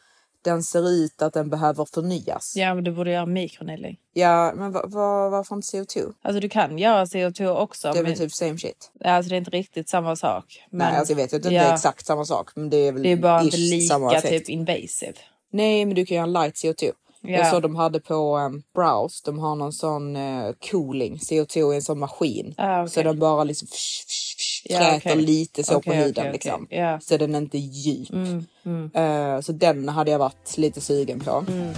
Den 0.45 0.63
ser 0.63 0.89
ut 0.89 1.21
att 1.21 1.33
den 1.33 1.49
behöver 1.49 1.85
förnyas. 1.85 2.53
Ja, 2.55 2.75
men 2.75 2.83
du 2.83 2.91
borde 2.91 3.11
göra 3.11 3.25
mikroneedling. 3.25 3.97
Ja, 4.13 4.53
men 4.55 4.71
va, 4.71 4.85
va, 4.87 5.29
varför 5.29 5.55
inte 5.55 5.67
CO2? 5.67 6.13
Alltså 6.21 6.39
du 6.39 6.49
kan 6.49 6.77
göra 6.77 7.05
CO2 7.05 7.47
också. 7.47 7.91
Det 7.91 7.99
är 7.99 8.03
väl 8.03 8.11
men- 8.11 8.19
typ 8.19 8.31
same 8.31 8.57
shit. 8.57 8.91
Alltså 9.03 9.29
det 9.29 9.35
är 9.35 9.37
inte 9.37 9.51
riktigt 9.51 9.89
samma 9.89 10.15
sak. 10.15 10.65
Men, 10.69 10.87
Nej, 10.87 10.97
alltså 10.97 11.13
jag 11.13 11.17
vet 11.17 11.25
att 11.25 11.43
det 11.43 11.49
inte 11.49 11.55
ja, 11.55 11.63
är 11.63 11.73
exakt 11.73 12.05
samma 12.05 12.25
sak. 12.25 12.49
Men 12.55 12.69
det 12.69 12.77
är 12.77 12.91
väl 12.91 13.03
Det 13.03 13.11
är 13.11 13.15
bara 13.15 13.41
inte 13.41 13.57
lika 13.57 14.21
typ 14.21 14.49
invasive. 14.49 15.13
Nej, 15.51 15.85
men 15.85 15.95
du 15.95 16.05
kan 16.05 16.15
göra 16.15 16.25
en 16.25 16.33
light 16.33 16.55
CO2. 16.55 16.91
Ja. 17.21 17.37
Jag 17.37 17.47
såg 17.51 17.61
de 17.61 17.75
hade 17.75 17.99
på 17.99 18.37
um, 18.37 18.63
Browse, 18.73 19.21
de 19.25 19.39
har 19.39 19.55
någon 19.55 19.73
sån 19.73 20.15
uh, 20.15 20.53
cooling 20.71 21.15
CO2 21.15 21.73
i 21.73 21.75
en 21.75 21.81
sån 21.81 21.99
maskin. 21.99 22.55
Ah, 22.57 22.81
okej. 22.81 22.93
Så 22.93 23.01
den 23.03 23.19
bara 23.19 23.43
liksom 23.43 23.67
fsh, 23.67 24.05
fsh, 24.07 24.24
fräter 24.69 24.97
okej. 25.11 25.15
lite 25.21 25.63
så 25.63 25.73
på 25.73 25.77
Okej, 25.77 25.95
huden 25.95 26.21
okej, 26.23 26.31
liksom. 26.31 26.67
Ja. 26.69 26.99
Så 26.99 27.17
den 27.17 27.35
är 27.35 27.39
inte 27.39 27.57
djup. 27.57 28.13
Mm, 28.13 28.45
mm. 28.65 28.91
Eh, 29.35 29.41
så 29.41 29.51
den 29.51 29.89
hade 29.89 30.11
jag 30.11 30.19
varit 30.19 30.57
lite 30.57 30.81
sugen 30.81 31.19
på. 31.19 31.45
Mm. 31.47 31.73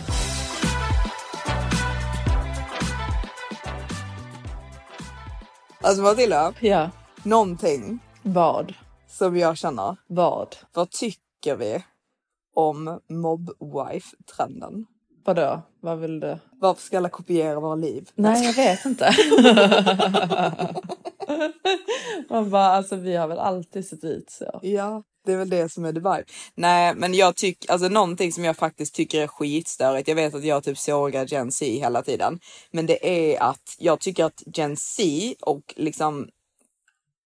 Alltså 5.81 6.01
Matilda, 6.03 6.53
Ja. 6.59 6.89
någonting 7.23 7.99
Vad? 8.23 8.73
som 9.07 9.37
jag 9.37 9.57
känner. 9.57 9.95
Vad? 10.07 10.55
Vad 10.73 10.91
tycker 10.91 11.55
vi 11.55 11.83
om 12.55 12.99
mob-wife-trenden? 13.09 14.85
Vadå? 15.25 15.61
Vad 15.81 15.99
vill 15.99 16.19
du? 16.19 16.37
Varför 16.51 16.81
ska 16.81 16.97
alla 16.97 17.09
kopiera 17.09 17.59
våra 17.59 17.75
liv? 17.75 18.09
Nej, 18.15 18.45
jag 18.45 18.53
vet 18.53 18.85
inte. 18.85 19.15
Man 22.29 22.49
bara, 22.49 22.67
alltså 22.67 22.95
vi 22.95 23.15
har 23.15 23.27
väl 23.27 23.39
alltid 23.39 23.87
sett 23.87 24.03
ut 24.03 24.29
så. 24.29 24.59
Ja, 24.61 25.03
det 25.25 25.33
är 25.33 25.37
väl 25.37 25.49
det 25.49 25.71
som 25.71 25.85
är 25.85 25.93
vibe. 25.93 26.23
Nej, 26.55 26.93
men 26.95 27.13
jag 27.13 27.35
tycker, 27.35 27.71
alltså 27.71 27.89
någonting 27.89 28.31
som 28.31 28.43
jag 28.43 28.57
faktiskt 28.57 28.95
tycker 28.95 29.21
är 29.21 29.27
skitstörigt. 29.27 30.07
Jag 30.07 30.15
vet 30.15 30.35
att 30.35 30.43
jag 30.43 30.63
typ 30.63 30.77
sågar 30.77 31.25
Gen 31.25 31.51
Z 31.51 31.65
hela 31.65 32.01
tiden, 32.01 32.39
men 32.71 32.85
det 32.85 33.31
är 33.31 33.43
att 33.43 33.75
jag 33.79 33.99
tycker 33.99 34.25
att 34.25 34.43
Gen 34.45 34.77
Z 34.77 35.03
och 35.41 35.73
liksom 35.75 36.27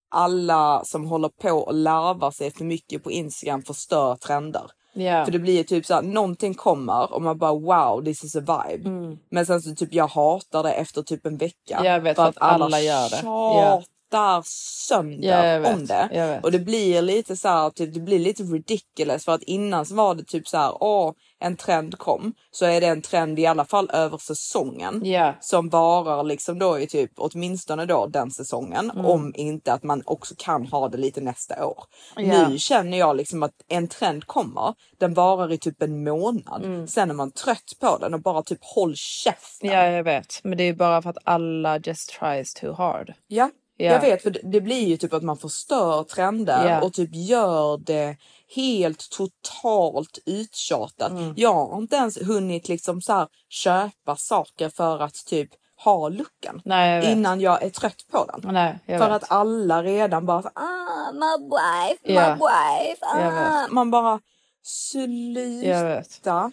alla 0.09 0.81
som 0.85 1.05
håller 1.05 1.29
på 1.29 1.51
och 1.51 1.73
larvar 1.73 2.31
sig 2.31 2.51
för 2.51 2.65
mycket 2.65 3.03
på 3.03 3.11
Instagram 3.11 3.61
förstör 3.61 4.15
trender. 4.15 4.71
Ja. 4.93 5.25
För 5.25 5.31
det 5.31 5.39
blir 5.39 5.63
typ 5.63 5.85
så 5.85 5.93
här, 5.93 6.01
någonting 6.01 6.53
kommer 6.53 7.13
och 7.13 7.21
man 7.21 7.37
bara 7.37 7.53
wow, 7.53 8.05
this 8.05 8.23
is 8.23 8.35
a 8.35 8.39
vibe. 8.39 8.89
Mm. 8.89 9.17
Men 9.29 9.45
sen 9.45 9.61
så 9.61 9.75
typ 9.75 9.93
jag 9.93 10.07
hatar 10.07 10.63
det 10.63 10.73
efter 10.73 11.01
typ 11.01 11.25
en 11.25 11.37
vecka. 11.37 11.81
Jag 11.83 11.99
vet, 11.99 12.15
för 12.15 12.25
att 12.25 12.37
alla 12.37 12.81
gör 12.81 13.09
det. 13.09 13.19
Ja. 13.23 13.83
Tjatar 14.11 14.41
sönder 14.45 15.59
vet, 15.59 15.75
om 15.75 15.85
det. 15.85 16.39
Och 16.43 16.51
det 16.51 16.59
blir 16.59 17.01
lite 17.01 17.35
så 17.35 17.47
här, 17.47 17.69
typ, 17.69 17.93
det 17.93 17.99
blir 17.99 18.19
lite 18.19 18.43
ridiculous 18.43 19.25
för 19.25 19.31
att 19.31 19.43
innan 19.43 19.85
så 19.85 19.95
var 19.95 20.15
det 20.15 20.23
typ 20.23 20.47
så 20.47 20.57
här, 20.57 20.83
åh, 20.83 21.13
en 21.39 21.57
trend 21.57 21.97
kom. 21.97 22.33
Så 22.51 22.65
är 22.65 22.81
det 22.81 22.87
en 22.87 23.01
trend 23.01 23.39
i 23.39 23.45
alla 23.45 23.65
fall 23.65 23.89
över 23.93 24.17
säsongen. 24.17 25.01
Ja. 25.05 25.33
Som 25.41 25.69
varar 25.69 26.23
liksom 26.23 26.59
då 26.59 26.79
i 26.79 26.87
typ 26.87 27.11
åtminstone 27.17 27.85
då 27.85 28.07
den 28.07 28.31
säsongen. 28.31 28.91
Mm. 28.91 29.05
Om 29.05 29.33
inte 29.35 29.73
att 29.73 29.83
man 29.83 30.03
också 30.05 30.35
kan 30.37 30.67
ha 30.67 30.89
det 30.89 30.97
lite 30.97 31.21
nästa 31.21 31.65
år. 31.65 31.83
Ja. 32.15 32.47
Nu 32.47 32.59
känner 32.59 32.97
jag 32.97 33.15
liksom 33.15 33.43
att 33.43 33.55
en 33.67 33.87
trend 33.87 34.27
kommer, 34.27 34.73
den 34.99 35.13
varar 35.13 35.51
i 35.51 35.57
typ 35.57 35.81
en 35.81 36.03
månad. 36.03 36.65
Mm. 36.65 36.87
Sen 36.87 37.09
är 37.09 37.13
man 37.13 37.31
trött 37.31 37.77
på 37.79 37.97
den 37.97 38.13
och 38.13 38.21
bara 38.21 38.43
typ 38.43 38.59
håll 38.61 38.93
käften. 38.95 39.69
Ja, 39.69 39.85
jag 39.85 40.03
vet. 40.03 40.39
Men 40.43 40.57
det 40.57 40.63
är 40.63 40.73
bara 40.73 41.01
för 41.01 41.09
att 41.09 41.17
alla 41.23 41.77
just 41.77 42.19
tries 42.19 42.53
too 42.53 42.73
hard. 42.73 43.13
Ja, 43.27 43.49
Ja. 43.85 43.91
jag 43.91 44.01
vet 44.01 44.23
för 44.23 44.37
det, 44.43 44.61
blir 44.61 44.87
ju 44.87 44.97
typ 44.97 45.13
att 45.13 45.23
man 45.23 45.37
förstör 45.37 46.03
trender 46.03 46.69
Ja. 46.69 46.81
och 46.81 46.93
typ 46.93 47.09
gör 47.13 47.77
det 47.77 48.17
helt 48.55 49.09
totalt 49.11 50.19
uttjatat. 50.25 51.11
Mm. 51.11 51.33
Jag 51.37 51.53
har 51.53 51.77
inte 51.77 51.95
ens 51.95 52.17
hunnit 52.21 52.67
liksom 52.69 53.01
så 53.01 53.13
här 53.13 53.27
köpa 53.49 54.15
saker 54.15 54.69
för 54.69 54.99
att 54.99 55.25
typ 55.25 55.49
ha 55.83 56.09
looken 56.09 56.61
Nej, 56.65 57.03
jag 57.03 57.11
innan 57.11 57.41
jag 57.41 57.63
är 57.63 57.69
trött 57.69 58.05
på 58.11 58.25
den. 58.25 58.53
Nej, 58.53 58.79
för 58.87 58.93
vet. 58.93 59.01
att 59.01 59.31
alla 59.31 59.83
redan 59.83 60.25
bara 60.25 60.51
ah, 60.55 61.11
my 61.11 61.45
wife, 61.49 61.99
my 62.07 62.13
Ja. 62.13 62.33
wife. 62.33 63.05
Ah. 63.05 63.67
Man 63.71 63.91
bara 63.91 64.19
sluta. 64.63 66.51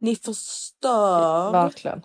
Ni 0.00 0.16
förstör. 0.16 1.52
verkligen. 1.52 2.02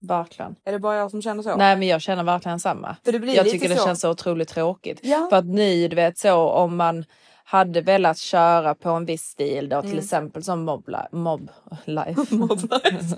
Verkligen. 0.00 0.56
Är 0.64 0.72
det 0.72 0.78
bara 0.78 0.96
jag 0.96 1.10
som 1.10 1.22
känner 1.22 1.42
så? 1.42 1.56
Nej 1.56 1.76
men 1.76 1.88
jag 1.88 2.02
känner 2.02 2.24
verkligen 2.24 2.60
samma. 2.60 2.96
För 3.04 3.12
det 3.12 3.18
blir 3.18 3.34
jag 3.36 3.44
lite 3.44 3.56
tycker 3.58 3.68
det 3.68 3.76
så. 3.76 3.84
känns 3.86 4.00
så 4.00 4.10
otroligt 4.10 4.48
tråkigt. 4.48 5.00
Ja. 5.02 5.26
För 5.30 5.36
att 5.36 5.44
ni, 5.46 5.88
du 5.88 5.96
vet 5.96 6.18
så 6.18 6.48
om 6.50 6.76
man 6.76 7.04
hade 7.44 7.80
velat 7.80 8.18
köra 8.18 8.74
på 8.74 8.90
en 8.90 9.04
viss 9.04 9.22
stil 9.22 9.68
då 9.68 9.80
till 9.80 9.90
Mm. 9.90 10.02
exempel 10.04 10.42
som 10.44 10.64
mob, 10.64 10.88
li- 10.94 10.96
mob 11.10 11.50
life. 11.86 12.36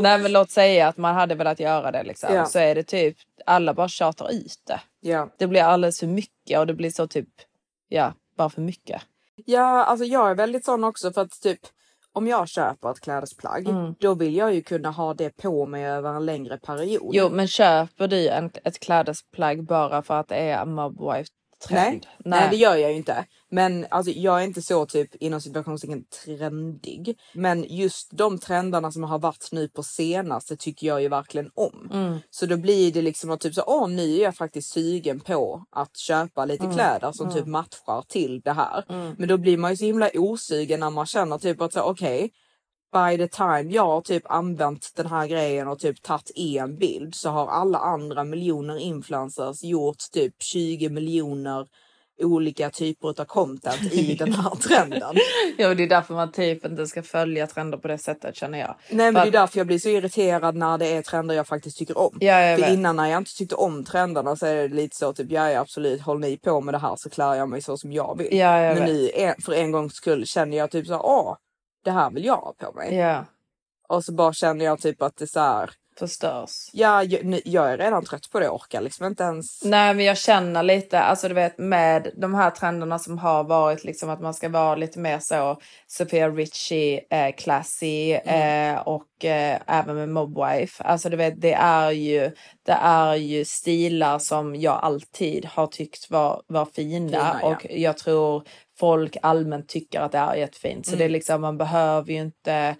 Nej 0.00 0.18
men 0.18 0.32
låt 0.32 0.50
säga 0.50 0.88
att 0.88 0.96
man 0.96 1.14
hade 1.14 1.34
velat 1.34 1.60
göra 1.60 1.90
det 1.90 2.02
liksom. 2.02 2.34
Ja. 2.34 2.46
Så 2.46 2.58
är 2.58 2.74
det 2.74 2.82
typ 2.82 3.16
alla 3.46 3.74
bara 3.74 3.88
tjatar 3.88 4.32
ut 4.32 4.60
det. 4.66 4.80
Ja. 5.00 5.28
Det 5.38 5.46
blir 5.46 5.62
alldeles 5.62 6.00
för 6.00 6.06
mycket 6.06 6.58
och 6.58 6.66
det 6.66 6.74
blir 6.74 6.90
så 6.90 7.06
typ 7.06 7.28
ja, 7.88 8.12
bara 8.36 8.50
för 8.50 8.60
mycket. 8.60 9.02
Ja, 9.44 9.84
alltså 9.84 10.04
jag 10.04 10.30
är 10.30 10.34
väldigt 10.34 10.64
sån 10.64 10.84
också 10.84 11.12
för 11.12 11.20
att 11.20 11.40
typ 11.42 11.60
om 12.12 12.26
jag 12.26 12.48
köper 12.48 12.90
ett 12.90 13.00
klädesplagg, 13.00 13.68
Mm. 13.68 13.94
då 14.00 14.14
vill 14.14 14.36
jag 14.36 14.54
ju 14.54 14.62
kunna 14.62 14.90
ha 14.90 15.14
det 15.14 15.36
på 15.36 15.66
mig 15.66 15.84
över 15.86 16.14
en 16.14 16.26
längre 16.26 16.58
period. 16.58 17.10
Jo 17.14 17.28
men 17.30 17.48
köper 17.48 18.08
du 18.08 18.28
en, 18.28 18.50
ett 18.64 18.80
klädesplagg 18.80 19.64
bara 19.64 20.02
för 20.02 20.14
att 20.20 20.28
det 20.28 20.34
är 20.36 20.62
en 20.62 20.74
mob 20.74 21.00
wife 21.00 21.28
trend? 21.68 22.06
Nej, 22.18 22.40
nej. 22.40 22.48
det 22.50 22.56
gör 22.56 22.76
jag 22.76 22.90
ju 22.90 22.96
inte. 22.96 23.24
Men 23.50 23.86
alltså, 23.90 24.12
jag 24.12 24.40
är 24.40 24.44
inte 24.44 24.62
så 24.62 24.86
typ 24.86 25.14
inom 25.14 25.40
situationstecken 25.40 26.04
trendig. 26.24 27.18
Men 27.34 27.64
just 27.68 28.10
de 28.12 28.38
trenderna 28.38 28.92
som 28.92 29.02
har 29.04 29.18
varit 29.18 29.48
nu 29.52 29.68
på 29.68 29.82
senaste 29.82 30.56
tycker 30.56 30.86
jag 30.86 31.02
ju 31.02 31.08
verkligen 31.08 31.50
om. 31.54 31.90
Mm. 31.92 32.18
Så 32.30 32.46
då 32.46 32.56
blir 32.56 32.92
det 32.92 33.02
liksom 33.02 33.30
att 33.30 33.40
typ 33.40 33.54
så, 33.54 33.62
åh 33.66 33.88
nu 33.88 34.14
är 34.18 34.22
jag 34.22 34.36
faktiskt 34.36 34.72
sugen 34.72 35.20
på 35.20 35.64
att 35.70 35.96
köpa 35.96 36.44
lite 36.44 36.64
Mm. 36.64 36.76
kläder 36.76 37.12
som 37.12 37.26
Mm. 37.26 37.38
typ 37.38 37.46
matchar 37.46 38.02
till 38.08 38.40
det 38.40 38.52
här. 38.52 38.84
Mm. 38.88 39.14
Men 39.18 39.28
då 39.28 39.36
blir 39.36 39.56
man 39.56 39.70
ju 39.70 39.76
så 39.76 39.84
himla 39.84 40.10
osugen 40.14 40.80
när 40.80 40.90
man 40.90 41.06
känner 41.06 41.38
typ 41.38 41.60
att 41.60 41.72
så 41.72 41.80
okej. 41.82 42.30
By 42.92 43.16
the 43.16 43.28
time 43.28 43.70
jag 43.70 43.86
har 43.86 44.00
typ 44.00 44.22
använt 44.30 44.92
den 44.96 45.06
här 45.06 45.26
grejen 45.26 45.68
och 45.68 45.78
typ 45.78 46.02
tagit 46.02 46.30
en 46.36 46.78
bild 46.78 47.14
så 47.14 47.30
har 47.30 47.46
alla 47.46 47.78
andra 47.78 48.24
miljoner 48.24 48.78
influencers 48.78 49.62
gjort 49.64 49.96
typ 50.12 50.34
20 50.42 50.88
miljoner 50.88 51.66
olika 52.20 52.70
typer 52.70 53.08
av 53.20 53.24
content 53.24 53.92
i 53.92 54.14
den 54.14 54.32
här 54.32 54.50
trenden. 54.68 55.16
Jo 55.58 55.74
det 55.74 55.82
är 55.82 55.88
därför 55.88 56.14
man 56.14 56.32
typ 56.32 56.64
inte 56.64 56.86
ska 56.86 57.02
följa 57.02 57.46
trender 57.46 57.78
på 57.78 57.88
det 57.88 57.98
sättet 57.98 58.36
känner 58.36 58.58
jag. 58.58 58.74
Nej 58.90 59.12
men 59.12 59.14
För 59.14 59.30
det 59.30 59.38
är 59.38 59.40
därför 59.40 59.58
jag 59.58 59.66
blir 59.66 59.78
så 59.78 59.88
irriterad 59.88 60.56
när 60.56 60.78
det 60.78 60.86
är 60.86 61.02
trender 61.02 61.34
jag 61.34 61.46
faktiskt 61.46 61.78
tycker 61.78 61.98
om. 61.98 62.18
Ja, 62.20 62.40
jag 62.40 62.58
För 62.58 62.66
vet. 62.66 62.74
innan 62.74 62.96
när 62.96 63.06
jag 63.10 63.18
inte 63.20 63.34
tyckte 63.36 63.54
om 63.54 63.84
trenderna 63.84 64.36
så 64.36 64.46
är 64.46 64.68
det 64.68 64.74
lite 64.74 64.96
så 64.96 65.12
typ 65.12 65.30
ja, 65.30 65.50
ja 65.50 65.60
absolut 65.60 66.02
håll 66.02 66.20
ni 66.20 66.36
på 66.36 66.60
med 66.60 66.74
det 66.74 66.78
här 66.78 66.96
så 66.96 67.10
klär 67.10 67.34
jag 67.34 67.48
mig 67.48 67.62
så 67.62 67.76
som 67.76 67.92
jag 67.92 68.18
vill. 68.18 68.38
Ja, 68.38 68.60
jag 68.60 68.74
men 68.78 68.86
vet. 68.86 69.16
nu 69.16 69.34
för 69.44 69.52
en 69.52 69.72
gångs 69.72 69.94
skull 69.94 70.26
känner 70.26 70.56
jag 70.56 70.70
typ 70.70 70.86
så 70.86 71.00
åh 71.00 71.36
det 71.84 71.90
här 71.90 72.10
vill 72.10 72.24
jag 72.24 72.36
ha 72.36 72.54
på 72.58 72.72
mig. 72.72 72.94
Ja. 72.94 73.24
Och 73.88 74.04
så 74.04 74.12
bara 74.12 74.32
känner 74.32 74.64
jag 74.64 74.80
typ 74.80 75.02
att 75.02 75.16
det 75.16 75.26
så 75.26 75.40
här. 75.40 75.70
Förstörs. 75.98 76.70
Ja, 76.72 77.02
jag, 77.04 77.40
jag 77.44 77.72
är 77.72 77.78
redan 77.78 78.04
trött 78.04 78.30
på 78.30 78.38
det. 78.38 78.44
Jag 78.44 78.54
orkar 78.54 78.80
liksom 78.80 79.06
inte 79.06 79.22
ens. 79.22 79.64
Nej 79.64 79.94
men 79.94 80.04
jag 80.04 80.18
känner 80.18 80.62
lite, 80.62 81.00
alltså 81.00 81.28
du 81.28 81.34
vet 81.34 81.58
med 81.58 82.10
de 82.16 82.34
här 82.34 82.50
trenderna 82.50 82.98
som 82.98 83.18
har 83.18 83.44
varit 83.44 83.84
liksom 83.84 84.10
att 84.10 84.20
man 84.20 84.34
ska 84.34 84.48
vara 84.48 84.74
lite 84.74 84.98
mer 84.98 85.18
så 85.18 85.60
Sophia 85.86 86.28
Richie, 86.28 87.00
eh, 87.10 87.34
classy 87.36 88.12
Mm. 88.12 88.74
eh, 88.74 88.80
och 88.80 89.24
eh, 89.24 89.58
även 89.66 89.96
med 89.96 90.08
Mobwife. 90.08 90.84
Alltså 90.84 91.08
du 91.08 91.16
vet 91.16 91.40
det 91.40 91.52
är 91.54 91.90
ju, 91.90 92.30
det 92.66 92.78
är 92.82 93.14
ju 93.14 93.44
stilar 93.44 94.18
som 94.18 94.56
jag 94.56 94.80
alltid 94.82 95.44
har 95.44 95.66
tyckt 95.66 96.10
var, 96.10 96.42
var 96.46 96.64
fina, 96.64 97.08
Fina, 97.08 97.38
ja. 97.42 97.48
och 97.48 97.66
jag 97.70 97.98
tror 97.98 98.44
folk 98.82 99.16
allmänt 99.22 99.68
tycker 99.68 100.00
att 100.00 100.12
det 100.12 100.18
är 100.18 100.34
jättefint. 100.34 100.86
Så 100.86 100.90
Mm. 100.92 100.98
det 100.98 101.04
är 101.04 101.08
liksom, 101.08 101.40
man 101.40 101.58
behöver 101.58 102.12
ju 102.12 102.18
inte 102.20 102.76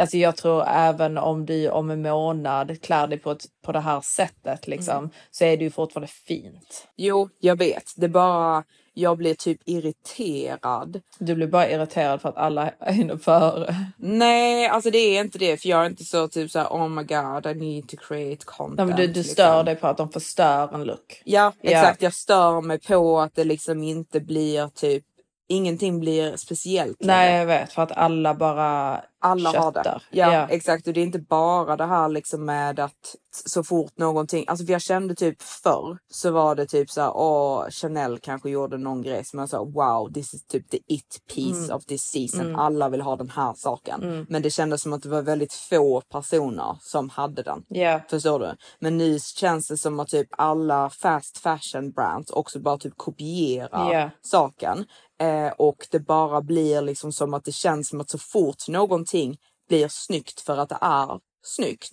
Alltså 0.00 0.16
jag 0.16 0.36
tror 0.36 0.64
även 0.68 1.18
om 1.18 1.46
du 1.46 1.70
om 1.70 1.90
en 1.90 2.02
månad 2.02 2.82
klär 2.82 3.06
dig 3.06 3.18
på, 3.18 3.30
ett, 3.30 3.44
på 3.64 3.72
det 3.72 3.80
här 3.80 4.00
sättet 4.00 4.66
liksom, 4.66 4.96
Mm. 4.98 5.10
så 5.30 5.44
är 5.44 5.56
det 5.56 5.64
ju 5.64 5.70
fortfarande 5.70 6.12
fint. 6.26 6.88
Jo, 6.96 7.28
jag 7.40 7.56
vet. 7.58 7.84
Det 7.96 8.04
är 8.06 8.08
bara, 8.08 8.64
jag 8.94 9.18
blir 9.18 9.34
typ 9.34 9.60
irriterad. 9.64 11.00
Du 11.18 11.34
blir 11.34 11.46
bara 11.46 11.70
irriterad 11.70 12.20
för 12.20 12.28
att 12.28 12.36
alla 12.36 12.70
hinner 12.86 13.16
före. 13.16 13.74
Nej, 13.96 14.66
alltså 14.68 14.90
det 14.90 14.98
är 14.98 15.20
inte 15.20 15.38
det. 15.38 15.56
För 15.62 15.68
jag 15.68 15.82
är 15.82 15.86
inte 15.86 16.04
så 16.04 16.28
typ 16.28 16.50
så 16.50 16.58
här, 16.58 16.66
oh 16.68 16.88
my 16.88 17.02
god, 17.02 17.46
I 17.46 17.54
need 17.54 17.88
to 17.88 17.96
create 17.96 18.44
content. 18.44 18.78
Ja, 18.78 18.84
men 18.84 18.96
du, 18.96 19.06
du 19.06 19.12
liksom. 19.12 19.32
stör 19.32 19.64
dig 19.64 19.76
på 19.76 19.86
att 19.86 19.96
de 19.96 20.08
förstör 20.12 20.74
en 20.74 20.84
look. 20.84 21.22
Ja, 21.24 21.52
Ja. 21.60 21.70
exakt. 21.70 22.02
Jag 22.02 22.14
stör 22.14 22.60
mig 22.60 22.78
på 22.80 23.20
att 23.20 23.34
det 23.34 23.44
liksom 23.44 23.82
inte 23.82 24.20
blir 24.20 24.68
typ, 24.68 25.04
ingenting 25.48 26.00
blir 26.00 26.36
speciellt. 26.36 26.96
Nej 27.00 27.38
jag 27.38 27.46
vet, 27.46 27.72
för 27.72 27.82
att 27.82 27.92
alla 27.92 28.34
bara 28.34 29.00
alla 29.20 29.48
har 29.50 29.72
det. 29.72 29.78
köttar. 29.78 30.02
Ja, 30.10 30.32
Ja. 30.32 30.46
exakt. 30.50 30.86
Och 30.86 30.92
det 30.92 31.00
är 31.00 31.04
inte 31.04 31.18
bara 31.18 31.76
det 31.76 31.86
här 31.86 32.08
liksom 32.08 32.44
med 32.44 32.80
att 32.80 33.16
så 33.46 33.64
fort 33.64 33.98
någonting, 33.98 34.44
alltså 34.48 34.66
för 34.66 34.72
jag 34.72 34.82
kände 34.82 35.14
typ 35.14 35.42
förr 35.42 35.98
så 36.08 36.30
var 36.30 36.54
det 36.54 36.66
typ 36.66 36.90
så 36.90 37.00
här, 37.00 37.12
åh 37.16 37.66
Chanel 37.70 38.18
kanske 38.18 38.50
gjorde 38.50 38.78
någon 38.78 39.02
grej 39.02 39.24
som 39.24 39.38
jag 39.38 39.48
sa 39.48 39.64
wow 39.64 40.12
this 40.12 40.34
is 40.34 40.46
typ 40.46 40.70
the 40.70 40.78
it 40.86 41.18
piece 41.34 41.64
Mm. 41.64 41.76
of 41.76 41.84
this 41.84 42.02
season. 42.02 42.40
Mm. 42.40 42.56
Alla 42.58 42.88
vill 42.88 43.00
ha 43.00 43.16
den 43.16 43.30
här 43.30 43.52
saken. 43.56 44.02
Mm. 44.02 44.26
Men 44.28 44.42
det 44.42 44.50
kändes 44.50 44.82
som 44.82 44.92
att 44.92 45.02
det 45.02 45.08
var 45.08 45.22
väldigt 45.22 45.52
få 45.52 46.00
personer 46.00 46.76
som 46.80 47.08
hade 47.08 47.42
den. 47.42 47.62
Ja. 47.68 48.00
Förstår 48.10 48.38
du? 48.40 48.54
Men 48.80 48.98
nu 48.98 49.18
känns 49.36 49.68
det 49.68 49.76
som 49.76 50.00
att 50.00 50.08
typ 50.08 50.28
alla 50.38 50.90
fast 50.90 51.38
fashion 51.38 51.92
brands 51.92 52.30
också 52.30 52.60
bara 52.60 52.78
typ 52.78 52.94
kopierar 52.96 53.92
Ja. 53.92 54.10
saken. 54.22 54.84
Eh, 55.20 55.52
och 55.58 55.86
det 55.90 55.98
bara 56.00 56.42
blir 56.42 56.80
liksom 56.82 57.12
som 57.12 57.34
att 57.34 57.44
det 57.44 57.52
känns 57.52 57.88
som 57.88 58.00
att 58.00 58.10
så 58.10 58.18
fort 58.18 58.68
någonting 58.68 59.36
blir 59.68 59.88
snyggt 59.88 60.40
för 60.40 60.56
att 60.56 60.68
det 60.68 60.78
är 60.80 61.20
snyggt 61.42 61.90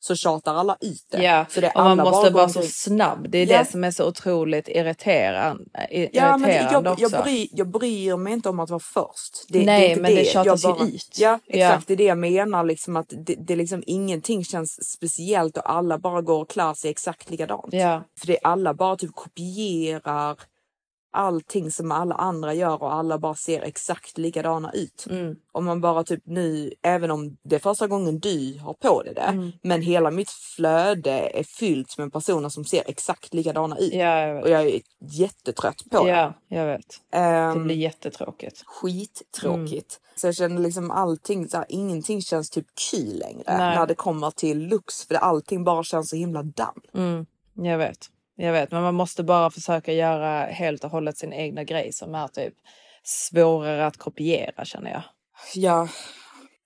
så 0.00 0.16
tjatar 0.16 0.54
alla 0.54 0.76
ut 0.80 1.06
det. 1.10 1.16
Mm. 1.16 1.30
Ja, 1.30 1.46
så 1.50 1.60
det 1.60 1.70
och 1.74 1.84
man 1.84 1.96
måste 1.98 2.30
vara 2.30 2.48
så 2.48 2.62
snabb. 2.62 3.26
Det 3.30 3.38
är 3.38 3.46
Ja. 3.46 3.58
det 3.58 3.64
som 3.70 3.84
är 3.84 3.90
så 3.90 4.08
otroligt 4.08 4.68
irriterande, 4.68 5.64
i- 5.90 6.08
Ja, 6.12 6.36
men 6.36 6.50
jag, 6.50 6.72
jag, 6.72 6.86
också. 6.86 7.22
bryr, 7.22 7.48
jag 7.52 7.68
bryr 7.70 8.16
mig 8.16 8.32
inte 8.32 8.48
om 8.48 8.60
att 8.60 8.70
vara 8.70 8.80
först. 8.80 9.44
Det, 9.48 9.64
Nej, 9.64 9.80
det 9.80 9.86
är 9.86 9.90
inte 9.90 10.02
men 10.02 10.14
det 10.14 10.22
Jag 10.22 10.26
tjatas 10.32 10.64
ju 10.64 10.68
bara- 10.68 10.84
ut. 10.86 11.16
Ja, 11.18 11.38
Ja. 11.46 11.66
exakt. 11.68 11.86
Det 11.88 11.92
är 11.94 11.96
det 11.96 12.04
jag 12.04 12.18
menar. 12.18 12.64
Liksom 12.64 12.96
att 12.96 13.12
det, 13.26 13.34
det 13.34 13.56
liksom 13.56 13.82
ingenting 13.86 14.44
känns 14.44 14.90
speciellt 14.92 15.56
och 15.56 15.70
alla 15.70 15.98
bara 15.98 16.20
går 16.22 16.40
och 16.42 16.50
klär 16.50 16.74
sig 16.74 16.90
exakt 16.90 17.30
likadant. 17.30 17.72
Ja. 17.72 18.02
För 18.20 18.26
det 18.26 18.32
är 18.36 18.46
alla 18.46 18.74
bara 18.74 18.96
typ 18.96 19.14
kopierar 19.14 20.38
allting 21.14 21.70
som 21.70 21.92
alla 21.92 22.14
andra 22.14 22.54
gör 22.54 22.82
och 22.82 22.94
alla 22.94 23.18
bara 23.18 23.34
ser 23.34 23.62
exakt 23.62 24.18
likadana 24.18 24.72
ut. 24.72 25.06
Mm. 25.10 25.36
Om 25.52 25.64
man 25.64 25.80
bara 25.80 26.04
typ 26.04 26.22
nu, 26.26 26.72
även 26.82 27.10
om 27.10 27.36
det 27.42 27.54
är 27.56 27.60
första 27.60 27.86
gången 27.86 28.18
du 28.20 28.58
har 28.62 28.74
på 28.74 29.02
dig 29.02 29.14
det, 29.14 29.20
Mm. 29.20 29.52
men 29.62 29.82
hela 29.82 30.10
mitt 30.10 30.30
flöde 30.30 31.10
är 31.12 31.42
fyllt 31.44 31.98
med 31.98 32.12
personer 32.12 32.48
som 32.48 32.64
ser 32.64 32.82
exakt 32.86 33.34
likadana 33.34 33.78
ut. 33.78 33.92
Ja, 33.94 34.18
jag. 34.26 34.42
Och 34.42 34.50
jag 34.50 34.66
är 34.66 34.80
jättetrött 35.00 35.82
på 35.90 36.04
det. 36.04 36.10
Ja, 36.10 36.34
jag 36.48 36.66
vet. 36.66 37.00
Ehm, 37.12 37.58
Det 37.58 37.64
blir 37.64 37.76
jättetråkigt. 37.76 38.62
skittråkigt. 38.66 40.00
Så 40.16 40.26
jag 40.26 40.34
känner 40.36 40.60
liksom 40.62 40.90
allting, 40.90 41.48
så 41.48 41.56
här, 41.56 41.66
ingenting 41.68 42.22
känns 42.22 42.50
typ 42.50 42.66
kul 42.90 43.18
längre 43.18 43.58
Nej. 43.58 43.76
när 43.76 43.86
det 43.86 43.94
kommer 43.94 44.30
till 44.30 44.58
looks. 44.68 45.06
För 45.06 45.14
allting 45.14 45.64
bara 45.64 45.82
känns 45.84 46.10
så 46.10 46.16
himla 46.16 46.42
damm. 46.42 46.80
Mm, 46.94 47.26
jag 47.52 47.78
vet. 47.78 48.10
Jag 48.36 48.52
vet, 48.52 48.70
men 48.70 48.82
man 48.82 48.94
måste 48.94 49.22
bara 49.22 49.50
försöka 49.50 49.92
göra 49.92 50.46
helt 50.46 50.84
och 50.84 50.90
hållet 50.90 51.18
sin 51.18 51.32
egna 51.32 51.64
grej 51.64 51.92
som 51.92 52.14
är 52.14 52.28
typ 52.28 52.54
svårare 53.02 53.86
att 53.86 53.96
kopiera 53.96 54.64
känner 54.64 54.90
jag. 54.90 55.02
Ja. 55.54 55.88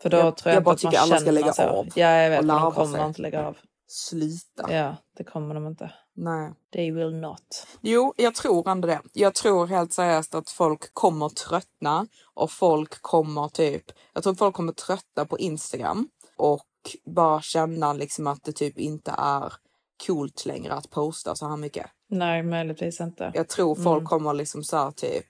För 0.03 0.11
då 0.11 0.17
Jag- 0.17 0.37
tror 0.37 0.51
jag, 0.51 0.57
jag 0.57 0.65
bara 0.65 0.75
att 0.75 0.79
tycker 0.81 0.99
man 0.99 1.03
alla 1.03 1.21
ska 1.21 1.31
lägga 1.31 1.53
så. 1.53 1.63
av 1.63 1.87
Ja, 1.95 2.09
jag 2.09 2.31
vet, 2.31 2.41
och 2.41 2.47
de 2.47 2.73
kommer 2.73 2.99
sig. 2.99 3.07
inte 3.07 3.23
lägga 3.23 3.47
av. 3.47 3.57
Sluta. 3.89 4.73
Ja, 4.75 4.97
det 5.17 5.25
kommer 5.25 5.55
de 5.55 5.67
inte. 5.67 5.93
Nej. 6.17 6.53
They 6.73 6.93
will 6.93 7.15
not. 7.17 7.67
Jo, 7.81 8.15
jag 8.17 8.35
tror 8.35 8.69
ändå 8.69 8.89
det. 8.89 9.01
Jag 9.13 9.35
tror 9.35 9.67
helt 9.67 9.93
seriöst 9.93 10.35
att 10.35 10.51
folk 10.51 10.95
kommer 10.95 11.29
tröttna 11.29 12.07
och 12.35 12.51
folk 12.51 13.03
kommer 13.03 13.49
typ, 13.49 13.85
jag 14.15 14.23
tror 14.23 14.35
folk 14.35 14.55
kommer 14.57 14.73
trötta 14.73 15.25
på 15.27 15.39
Instagram 15.39 16.09
och 16.37 16.65
bara 17.05 17.41
känna 17.43 17.93
liksom 17.93 18.27
att 18.27 18.45
det 18.45 18.53
typ 18.53 18.79
inte 18.79 19.15
är 19.19 19.53
coolt 20.07 20.47
längre 20.47 20.73
att 20.75 20.91
posta 20.91 21.35
så 21.35 21.49
här 21.49 21.57
mycket. 21.57 21.87
Nej, 22.11 22.43
möjligtvis 22.43 23.01
inte. 23.01 23.31
Jag 23.35 23.49
tror 23.49 23.75
folk 23.75 23.87
Mm. 24.01 24.07
kommer 24.07 24.35
liksom 24.35 24.65
så 24.65 24.77
här 24.77 24.91
typ 24.91 25.27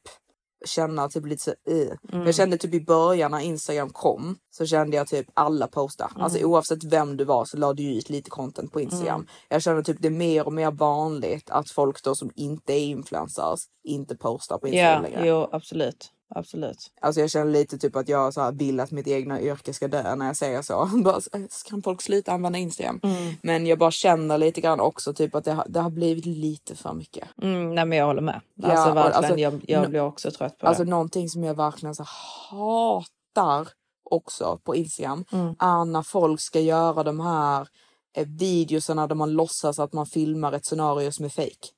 känna 0.66 1.08
typ 1.08 1.26
lite 1.26 1.42
så 1.42 1.50
uh. 1.70 1.92
Mm. 2.12 2.26
Jag 2.26 2.34
kände 2.34 2.58
typ 2.58 2.74
i 2.74 2.80
början 2.80 3.30
när 3.30 3.40
Instagram 3.40 3.90
kom 3.90 4.36
så 4.50 4.66
kände 4.66 4.96
jag 4.96 5.08
typ 5.08 5.26
alla 5.34 5.66
posta. 5.66 6.10
Mm. 6.10 6.22
Alltså 6.22 6.38
oavsett 6.44 6.84
vem 6.84 7.16
du 7.16 7.24
var 7.24 7.44
så 7.44 7.56
la 7.56 7.72
du 7.72 7.94
ut 7.94 8.10
lite 8.10 8.30
content 8.30 8.72
på 8.72 8.80
Instagram. 8.80 9.14
Mm. 9.20 9.26
Jag 9.48 9.62
känner 9.62 9.82
typ 9.82 9.96
det 10.00 10.08
är 10.08 10.12
mer 10.12 10.46
och 10.46 10.52
mer 10.52 10.70
vanligt 10.70 11.50
att 11.50 11.70
folk 11.70 12.02
då 12.02 12.14
som 12.14 12.30
inte 12.34 12.72
är 12.72 12.80
influencers 12.86 13.60
inte 13.84 14.16
postar 14.16 14.58
på 14.58 14.68
Instagram 14.68 15.04
Ja, 15.04 15.08
längre. 15.10 15.28
jo, 15.28 15.48
absolut. 15.52 16.12
Absolut. 16.30 16.90
Alltså 17.00 17.20
jag 17.20 17.30
känner 17.30 17.52
lite 17.52 17.78
typ 17.78 17.96
att 17.96 18.08
jag 18.08 18.34
så 18.34 18.40
här 18.40 18.52
vill 18.52 18.80
att 18.80 18.90
mitt 18.90 19.06
egna 19.06 19.40
yrke 19.40 19.74
ska 19.74 19.88
dö 19.88 20.14
när 20.14 20.26
jag 20.26 20.36
säger 20.36 20.62
så. 20.62 20.90
Bara, 21.04 21.20
kan 21.68 21.82
folk 21.82 22.02
sluta 22.02 22.32
använda 22.32 22.58
Instagram? 22.58 23.00
Mm. 23.02 23.34
Men 23.42 23.66
jag 23.66 23.78
bara 23.78 23.90
känner 23.90 24.38
lite 24.38 24.60
grann 24.60 24.80
också 24.80 25.14
typ 25.14 25.34
att 25.34 25.44
det 25.44 25.52
har, 25.52 25.64
det 25.68 25.80
har 25.80 25.90
blivit 25.90 26.26
lite 26.26 26.76
för 26.76 26.92
mycket. 26.94 27.28
Mm, 27.42 27.74
nej, 27.74 27.84
men 27.86 27.98
jag 27.98 28.06
håller 28.06 28.22
med. 28.22 28.40
Ja, 28.54 28.68
Alltså 28.68 28.94
verkligen, 28.94 29.16
alltså, 29.16 29.36
jag, 29.38 29.64
jag 29.68 29.90
blir 29.90 30.00
också 30.00 30.30
trött 30.30 30.58
på 30.58 30.66
Alltså 30.66 30.84
det. 30.84 30.90
någonting 30.90 31.28
som 31.28 31.44
jag 31.44 31.54
verkligen 31.54 31.94
så 31.94 32.04
hatar 32.50 33.68
också 34.10 34.58
på 34.64 34.76
Instagram 34.76 35.24
Mm. 35.32 35.54
är 35.58 35.84
när 35.84 36.02
folk 36.02 36.40
ska 36.40 36.60
göra 36.60 37.02
de 37.02 37.20
här 37.20 37.68
eh, 38.16 38.26
videosarna 38.26 39.06
där 39.06 39.14
man 39.14 39.30
låtsas 39.32 39.78
att 39.78 39.92
man 39.92 40.06
filmar 40.06 40.52
ett 40.52 40.66
scenario 40.66 41.12
som 41.12 41.24
är 41.24 41.28
fake. 41.28 41.68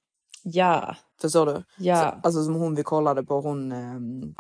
Ja, 0.43 0.97
Förstår 1.21 1.47
du? 1.47 1.65
Ja. 1.79 1.97
Så, 1.97 2.27
alltså 2.29 2.45
som 2.45 2.55
hon 2.55 2.75
vi 2.75 2.83
kollade 2.83 3.23
på, 3.23 3.41
hon 3.41 3.73
ehm, 3.73 4.35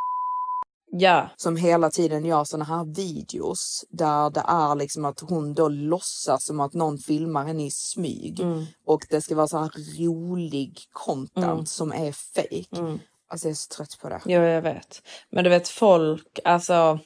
ja, 0.92 1.28
som 1.36 1.56
hela 1.56 1.90
tiden 1.90 2.24
gör 2.24 2.44
såna 2.44 2.64
här 2.64 2.84
videos 2.94 3.84
där 3.90 4.30
det 4.30 4.44
är 4.46 4.74
liksom 4.74 5.04
att 5.04 5.20
hon 5.20 5.54
då 5.54 5.68
låtsas 5.68 6.44
som 6.44 6.60
att 6.60 6.74
någon 6.74 6.98
filmar 6.98 7.44
henne 7.44 7.66
i 7.66 7.70
smyg 7.70 8.40
Mm. 8.40 8.64
och 8.86 9.06
det 9.10 9.20
ska 9.20 9.34
vara 9.34 9.48
så 9.48 9.58
här 9.58 9.70
rolig 10.06 10.78
content 10.92 11.46
Mm. 11.46 11.66
som 11.66 11.92
är 11.92 12.12
fake. 12.12 12.80
Mm. 12.82 12.98
Alltså 13.28 13.46
jag 13.48 13.50
är 13.50 13.56
så 13.56 13.68
trött 13.76 13.98
på 14.02 14.08
det. 14.08 14.20
Jo, 14.26 14.40
jag 14.40 14.62
vet. 14.62 15.02
Men 15.30 15.44
du 15.44 15.50
vet 15.50 15.68
folk, 15.68 16.38
alltså 16.44 16.98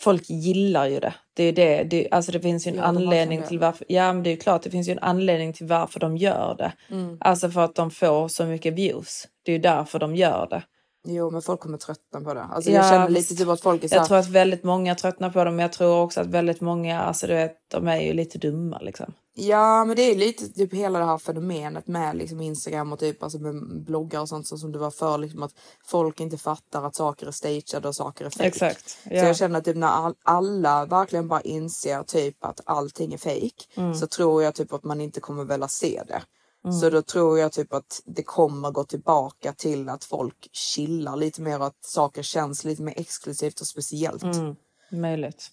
folk 0.00 0.30
gillar 0.30 0.86
ju 0.86 1.00
det. 1.00 1.14
Det 1.34 1.42
är 1.44 1.52
det, 1.52 1.82
det 1.84 2.08
alltså 2.10 2.32
det 2.32 2.40
finns 2.40 2.66
ju 2.66 2.70
en 2.70 2.76
Ja, 2.76 2.82
anledning 2.82 3.40
det. 3.40 3.46
till 3.46 3.58
varför, 3.58 3.86
ja 3.88 4.12
men 4.12 4.22
det 4.22 4.30
är 4.32 4.36
klart 4.36 4.62
det 4.62 4.70
finns 4.70 4.88
ju 4.88 4.92
en 4.92 4.98
anledning 4.98 5.52
till 5.52 5.66
varför 5.66 6.00
de 6.00 6.16
gör 6.16 6.54
det. 6.58 6.72
Mm. 6.90 7.16
Alltså 7.20 7.50
för 7.50 7.60
att 7.64 7.74
de 7.74 7.90
får 7.90 8.28
så 8.28 8.44
mycket 8.44 8.74
views. 8.74 9.28
Det 9.44 9.52
är 9.52 9.56
ju 9.56 9.62
därför 9.62 9.98
de 9.98 10.16
gör 10.16 10.46
det. 10.50 10.62
Jo 11.06 11.30
men 11.30 11.42
folk 11.42 11.60
kommer 11.60 11.78
tröttna 11.78 12.20
på 12.20 12.34
det. 12.34 12.42
Alltså 12.42 12.70
Ja, 12.70 12.76
jag 12.76 12.88
känner 12.88 13.08
lite 13.08 13.34
typ 13.34 13.48
att 13.48 13.60
folk 13.60 13.84
är 13.84 13.88
så 13.88 13.94
Jag 13.94 14.00
här, 14.00 14.06
tror 14.06 14.18
att 14.18 14.28
väldigt 14.28 14.64
många 14.64 14.94
tröttnar 14.94 15.30
på 15.30 15.44
dem, 15.44 15.56
men 15.56 15.62
jag 15.62 15.72
tror 15.72 16.02
också 16.02 16.20
att 16.20 16.26
väldigt 16.26 16.60
många, 16.60 17.00
alltså 17.00 17.26
du 17.26 17.34
vet, 17.34 17.56
de 17.70 17.88
är 17.88 18.00
ju 18.00 18.12
lite 18.12 18.38
dumma 18.38 18.78
liksom. 18.78 19.12
Ja 19.36 19.84
men 19.84 19.96
det 19.96 20.02
är 20.02 20.14
lite 20.14 20.48
typ 20.48 20.74
hela 20.74 20.98
det 20.98 21.04
här 21.04 21.18
fenomenet 21.18 21.86
med 21.86 22.16
liksom 22.16 22.40
Instagram 22.40 22.92
och 22.92 22.98
typ 22.98 23.22
alltså 23.22 23.38
med 23.38 23.84
bloggar 23.84 24.20
och 24.20 24.28
sånt 24.28 24.46
så 24.46 24.58
som 24.58 24.72
det 24.72 24.78
var 24.78 24.90
för 24.90 25.18
liksom 25.18 25.42
att 25.42 25.54
folk 25.84 26.20
inte 26.20 26.38
fattar 26.38 26.82
att 26.82 26.94
saker 26.94 27.26
är 27.26 27.30
stageade 27.30 27.88
och 27.88 27.96
saker 27.96 28.24
är 28.24 28.30
fake. 28.30 28.46
Exakt, 28.46 28.88
Så 28.88 29.08
ja. 29.10 29.16
jag 29.16 29.36
känner 29.36 29.58
att 29.58 29.64
typ 29.64 29.76
när 29.76 29.88
all, 29.88 30.14
alla 30.22 30.86
verkligen 30.86 31.28
bara 31.28 31.40
inser 31.40 32.02
typ 32.02 32.44
att 32.44 32.60
allting 32.64 33.12
är 33.12 33.18
fake 33.18 33.64
Mm. 33.76 33.94
så 33.94 34.06
tror 34.06 34.42
jag 34.42 34.54
typ 34.54 34.72
att 34.72 34.84
man 34.84 35.00
inte 35.00 35.20
kommer 35.20 35.44
vilja 35.44 35.68
se 35.68 36.02
det. 36.08 36.22
Mm. 36.64 36.80
Så 36.80 36.90
då 36.90 37.02
tror 37.02 37.38
jag 37.38 37.52
typ 37.52 37.72
att 37.72 38.02
det 38.04 38.22
kommer 38.22 38.70
gå 38.70 38.84
tillbaka 38.84 39.52
till 39.52 39.88
att 39.88 40.04
folk 40.04 40.48
chillar 40.52 41.16
lite 41.16 41.42
mer 41.42 41.60
och 41.60 41.66
att 41.66 41.84
saker 41.84 42.22
känns 42.22 42.64
lite 42.64 42.82
mer 42.82 42.94
exklusivt 42.96 43.60
och 43.60 43.66
speciellt. 43.66 44.22
Mm. 44.22 44.56
Möjligt. 44.90 45.50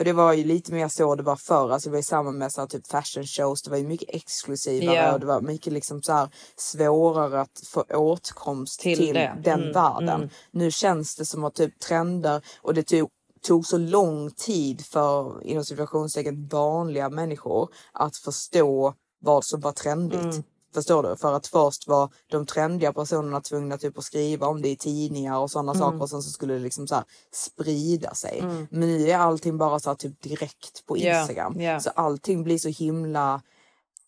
För 0.00 0.04
det 0.04 0.12
var 0.12 0.32
ju 0.32 0.44
lite 0.44 0.72
mer 0.72 0.88
så 0.88 1.14
det 1.14 1.22
var 1.22 1.36
förr. 1.36 1.70
Alltså 1.72 1.88
det 1.88 1.90
var 1.92 1.98
ju 1.98 2.02
samma 2.02 2.30
med 2.30 2.52
så 2.52 2.60
här, 2.60 2.68
typ 2.68 2.86
fashion 2.86 3.24
shows. 3.26 3.62
Det 3.62 3.70
var 3.70 3.76
ju 3.76 3.86
mycket 3.86 4.08
exklusivare 4.14 4.96
Ja. 4.96 5.12
och 5.12 5.20
det 5.20 5.26
var 5.26 5.40
mycket 5.40 5.72
liksom 5.72 6.02
så 6.02 6.12
här 6.12 6.28
svårare 6.56 7.40
att 7.40 7.60
få 7.66 7.82
åtkomst 7.82 8.80
Till 8.80 8.98
till, 8.98 9.14
den 9.14 9.60
Mm, 9.60 9.72
världen. 9.72 10.08
mm. 10.08 10.28
Nu 10.50 10.70
känns 10.70 11.16
det 11.16 11.24
som 11.24 11.44
att 11.44 11.54
typ 11.54 11.78
trender 11.80 12.42
och 12.62 12.74
det 12.74 12.82
tog 12.82 13.08
tog 13.42 13.66
så 13.66 13.78
lång 13.78 14.30
tid 14.30 14.86
för 14.86 15.42
inom 15.46 15.64
situationstecken 15.64 16.48
vanliga 16.48 17.08
människor 17.08 17.68
att 17.92 18.16
förstå 18.16 18.94
vad 19.18 19.44
som 19.44 19.60
var 19.60 19.72
trendigt. 19.72 20.20
Mm. 20.20 20.42
Förstår 20.74 21.02
du? 21.02 21.16
För 21.16 21.32
att 21.32 21.46
först 21.46 21.88
var 21.88 22.08
de 22.30 22.46
trendiga 22.46 22.92
personerna 22.92 23.40
tvungna 23.40 23.78
typ 23.78 23.98
att 23.98 24.04
skriva 24.04 24.46
om 24.46 24.62
det 24.62 24.68
i 24.68 24.76
tidningar 24.76 25.38
och 25.38 25.50
sådana 25.50 25.72
Mm. 25.72 25.80
saker 25.80 26.02
och 26.02 26.10
sen 26.10 26.22
så 26.22 26.30
skulle 26.30 26.54
det 26.54 26.60
liksom 26.60 26.86
så 26.86 27.02
sprida 27.32 28.14
sig. 28.14 28.38
Mm. 28.38 28.66
Men 28.70 28.80
nu 28.80 29.10
är 29.10 29.16
allting 29.18 29.58
bara 29.58 29.80
så 29.80 29.94
typ 29.94 30.22
direkt 30.22 30.86
på 30.86 30.96
Instagram. 30.96 31.60
ja. 31.60 31.80
Så 31.80 31.90
allting 31.90 32.44
blir 32.44 32.58
så 32.58 32.68
himla 32.68 33.42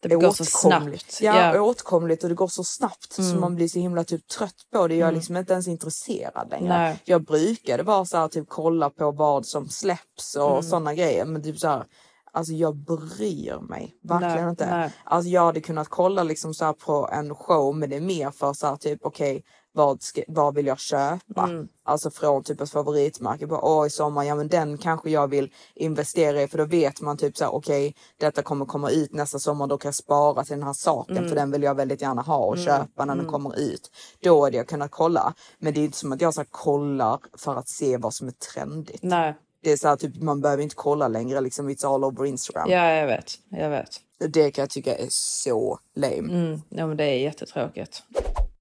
Det 0.02 0.08
går 0.14 0.32
så 0.32 0.68
åtkomligt. 0.68 1.12
snabbt. 1.12 1.36
Ja, 1.36 1.54
Ja. 1.54 1.60
åtkomligt 1.60 2.22
och 2.22 2.28
det 2.28 2.34
går 2.34 2.48
så 2.48 2.64
snabbt 2.64 3.12
så 3.12 3.22
Mm. 3.22 3.40
man 3.40 3.54
blir 3.54 3.68
så 3.68 3.78
himla 3.78 4.04
typ 4.04 4.28
trött 4.28 4.66
på 4.72 4.88
det. 4.88 4.94
Jag 4.94 5.06
är 5.06 5.08
Mm. 5.08 5.14
liksom 5.18 5.36
inte 5.36 5.52
ens 5.52 5.68
intresserad 5.68 6.50
längre. 6.50 6.68
Nej. 6.68 7.00
Jag 7.04 7.22
brukade 7.24 7.82
vara 7.82 8.04
så 8.04 8.16
här 8.16 8.28
typ 8.28 8.48
kolla 8.48 8.90
på 8.90 9.10
vad 9.10 9.46
som 9.46 9.68
släpps 9.68 10.36
och 10.36 10.50
Mm. 10.50 10.62
sådana 10.62 10.94
grejer. 10.94 11.24
Men 11.24 11.42
typ 11.42 11.58
så 11.58 11.68
här, 11.68 11.84
alltså 12.32 12.52
jag 12.52 12.76
bryr 12.76 13.60
mig 13.68 13.96
verkligen 14.02 14.36
Nej, 14.36 14.50
inte. 14.50 14.70
nej. 14.70 14.92
Alltså 15.04 15.30
jag 15.30 15.44
hade 15.44 15.60
kunnat 15.60 15.88
kolla 15.88 16.22
liksom 16.22 16.54
så 16.54 16.72
på 16.72 17.08
en 17.12 17.34
show 17.34 17.76
men 17.76 17.90
det 17.90 17.96
är 17.96 18.00
mer 18.00 18.30
för 18.30 18.52
så 18.52 18.66
här 18.66 18.76
typ 18.76 19.00
okej 19.02 19.44
vad, 19.74 20.02
ska, 20.02 20.22
vad 20.28 20.54
vill 20.54 20.66
jag 20.66 20.78
köpa? 20.78 21.42
Mm. 21.44 21.68
Alltså 21.84 22.10
från 22.10 22.42
typ 22.42 22.60
ett 22.60 22.70
favoritmärke. 22.70 23.46
Bara, 23.46 23.60
Åh 23.60 23.86
i 23.86 23.90
sommar, 23.90 24.24
ja 24.24 24.34
men 24.34 24.48
den 24.48 24.78
kanske 24.78 25.10
jag 25.10 25.28
vill 25.28 25.52
investera 25.74 26.42
i 26.42 26.48
för 26.48 26.58
då 26.58 26.64
vet 26.64 27.00
man 27.00 27.16
typ 27.16 27.36
så 27.36 27.44
här 27.44 27.54
okej 27.54 27.94
detta 28.16 28.42
kommer 28.42 28.64
komma 28.64 28.90
ut 28.90 29.12
nästa 29.12 29.38
sommar 29.38 29.66
då 29.66 29.78
kan 29.78 29.88
jag 29.88 29.94
spara 29.94 30.44
till 30.44 30.56
den 30.56 30.66
här 30.66 30.72
saken 30.72 31.16
Mm. 31.16 31.28
för 31.28 31.36
den 31.36 31.50
vill 31.50 31.62
jag 31.62 31.74
väldigt 31.74 32.00
gärna 32.02 32.22
ha 32.22 32.38
och 32.38 32.54
Mm, 32.56 32.66
köpa 32.66 33.04
när 33.04 33.14
den 33.14 33.20
mm. 33.20 33.32
kommer 33.32 33.58
ut. 33.60 33.90
Då 34.22 34.44
hade 34.44 34.56
jag 34.56 34.68
kunnat 34.68 34.90
kolla. 34.90 35.34
Men 35.58 35.74
det 35.74 35.80
är 35.80 35.84
inte 35.84 35.98
som 35.98 36.12
att 36.12 36.20
jag 36.20 36.34
så 36.34 36.40
här, 36.40 36.48
kollar 36.50 37.18
för 37.38 37.56
att 37.56 37.68
se 37.68 37.96
vad 37.96 38.14
som 38.14 38.28
är 38.28 38.32
trendigt. 38.32 39.02
Nej. 39.02 39.34
Det 39.62 39.72
är 39.72 39.76
så 39.76 39.88
här, 39.88 39.96
typ, 39.96 40.16
man 40.22 40.40
behöver 40.40 40.62
inte 40.62 40.74
kolla 40.74 41.08
längre 41.08 41.40
liksom 41.40 41.68
it's 41.70 41.94
all 41.94 42.04
over 42.04 42.24
Instagram. 42.26 42.70
Ja, 42.70 42.90
jag 42.92 43.06
vet. 43.06 43.32
Jag 43.48 43.70
vet. 43.70 43.88
Det 44.28 44.50
kan 44.50 44.62
jag 44.62 44.70
tycka 44.70 44.94
är 44.96 45.06
så 45.10 45.78
lame. 45.96 46.16
Mm. 46.16 46.60
Ja, 46.68 46.86
men 46.86 46.96
det 46.96 47.04
är 47.04 47.18
jättetråkigt. 47.18 48.02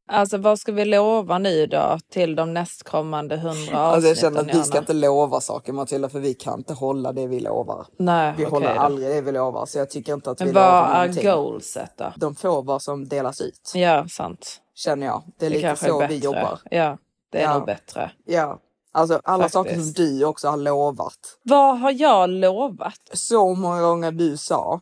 Alltså 0.07 0.37
vad 0.37 0.59
ska 0.59 0.71
vi 0.71 0.85
lova 0.85 1.37
nu 1.37 1.65
då 1.67 1.99
till 2.09 2.35
de 2.35 2.53
nästkommande 2.53 3.37
hundra 3.37 3.53
Alltså 3.77 3.77
jag 3.77 4.11
avsnitten? 4.11 4.15
känner 4.15 4.39
att 4.51 4.55
vi 4.55 4.63
ska 4.63 4.77
inte 4.77 4.93
lova 4.93 5.41
saker 5.41 5.73
Matilda 5.73 6.09
för 6.09 6.19
vi 6.19 6.33
kan 6.33 6.59
inte 6.59 6.73
hålla 6.73 7.11
det 7.11 7.27
vi 7.27 7.39
lovar. 7.39 7.85
Nej, 7.97 8.33
Vi 8.37 8.45
okej 8.45 8.51
håller 8.51 8.75
då. 8.75 8.79
aldrig 8.81 9.09
det 9.09 9.21
vi 9.21 9.31
lovar 9.31 9.65
så 9.65 9.77
jag 9.77 9.89
tycker 9.89 10.13
inte 10.13 10.31
att 10.31 10.39
Men 10.39 10.47
vi 10.47 10.53
vad 10.53 10.63
lovar 10.65 10.89
är 10.95 11.07
någonting. 11.07 11.25
goalset 11.31 11.91
då? 11.97 12.13
De 12.17 12.35
får 12.35 12.63
vad 12.63 12.81
som 12.81 13.07
delas 13.07 13.41
ut. 13.41 13.71
Ja, 13.75 14.07
sant. 14.09 14.61
Känner 14.75 15.07
jag. 15.07 15.23
Det 15.39 15.45
är 15.45 15.49
Det 15.49 15.55
lite 15.55 15.75
så 15.75 16.01
är 16.01 16.07
vi 16.07 16.17
jobbar. 16.17 16.59
Ja, 16.71 16.97
det 17.31 17.37
är 17.39 17.43
Ja. 17.43 17.53
nog 17.57 17.65
bättre. 17.65 18.11
Ja. 18.25 18.59
Alltså 18.93 19.21
alla 19.23 19.43
Faktiskt. 19.43 19.53
saker 19.53 19.75
som 19.75 19.93
du 19.93 20.25
också 20.25 20.47
har 20.47 20.57
lovat. 20.57 21.17
Vad 21.43 21.79
har 21.79 21.91
jag 21.91 22.29
lovat? 22.29 22.99
Så 23.13 23.53
många 23.53 23.81
gånger 23.81 24.11
du 24.11 24.37
sa. 24.37 24.81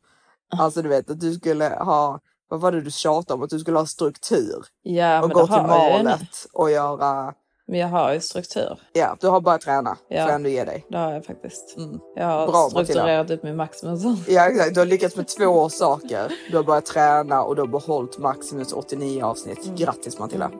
Alltså 0.57 0.81
du 0.81 0.89
vet 0.89 1.09
att 1.09 1.19
du 1.19 1.33
skulle 1.33 1.65
ha. 1.65 2.19
Vad 2.49 2.61
var 2.61 2.71
det 2.71 2.81
du 2.81 2.91
tjatade 2.91 3.33
om? 3.33 3.43
Att 3.43 3.49
du 3.49 3.59
skulle 3.59 3.77
ha 3.79 3.85
struktur. 3.85 4.65
Ja, 4.81 5.23
och 5.23 5.29
gå 5.31 5.47
till 5.47 5.61
målet 5.61 6.45
och 6.53 6.71
göra. 6.71 7.33
Men 7.67 7.79
jag 7.79 7.87
har 7.87 8.13
ju 8.13 8.19
struktur. 8.21 8.79
Ja, 8.93 9.17
du 9.19 9.27
har 9.27 9.41
bara 9.41 9.57
träna. 9.57 9.97
Ja. 10.07 10.21
Får 10.21 10.29
jag 10.29 10.35
ändå 10.35 10.49
ge 10.49 10.63
dig. 10.63 10.85
Det 10.89 10.97
har 10.97 11.11
jag 11.11 11.25
faktiskt. 11.25 11.75
Jag 12.15 12.25
har 12.25 12.47
Bra, 12.47 12.69
strukturerat 12.69 13.29
upp 13.29 13.43
min 13.43 13.55
Maximus. 13.55 14.27
Ja 14.27 14.47
exakt, 14.49 14.73
du 14.73 14.79
har 14.79 14.85
lyckats 14.85 15.15
med 15.15 15.27
två 15.27 15.69
saker. 15.69 16.31
Du 16.51 16.57
har 16.57 16.63
börjat 16.63 16.85
träna 16.85 17.43
och 17.43 17.55
du 17.55 17.61
har 17.61 17.67
behållit 17.67 18.17
Maximus 18.17 18.73
89 18.73 19.23
avsnitt. 19.23 19.63
Mm. 19.65 19.75
Grattis 19.75 20.19
Matilda. 20.19 20.51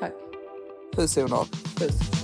Tack. 0.00 0.12
Puss 0.96 1.16
honor. 1.16 1.46
Puss. 1.78 2.23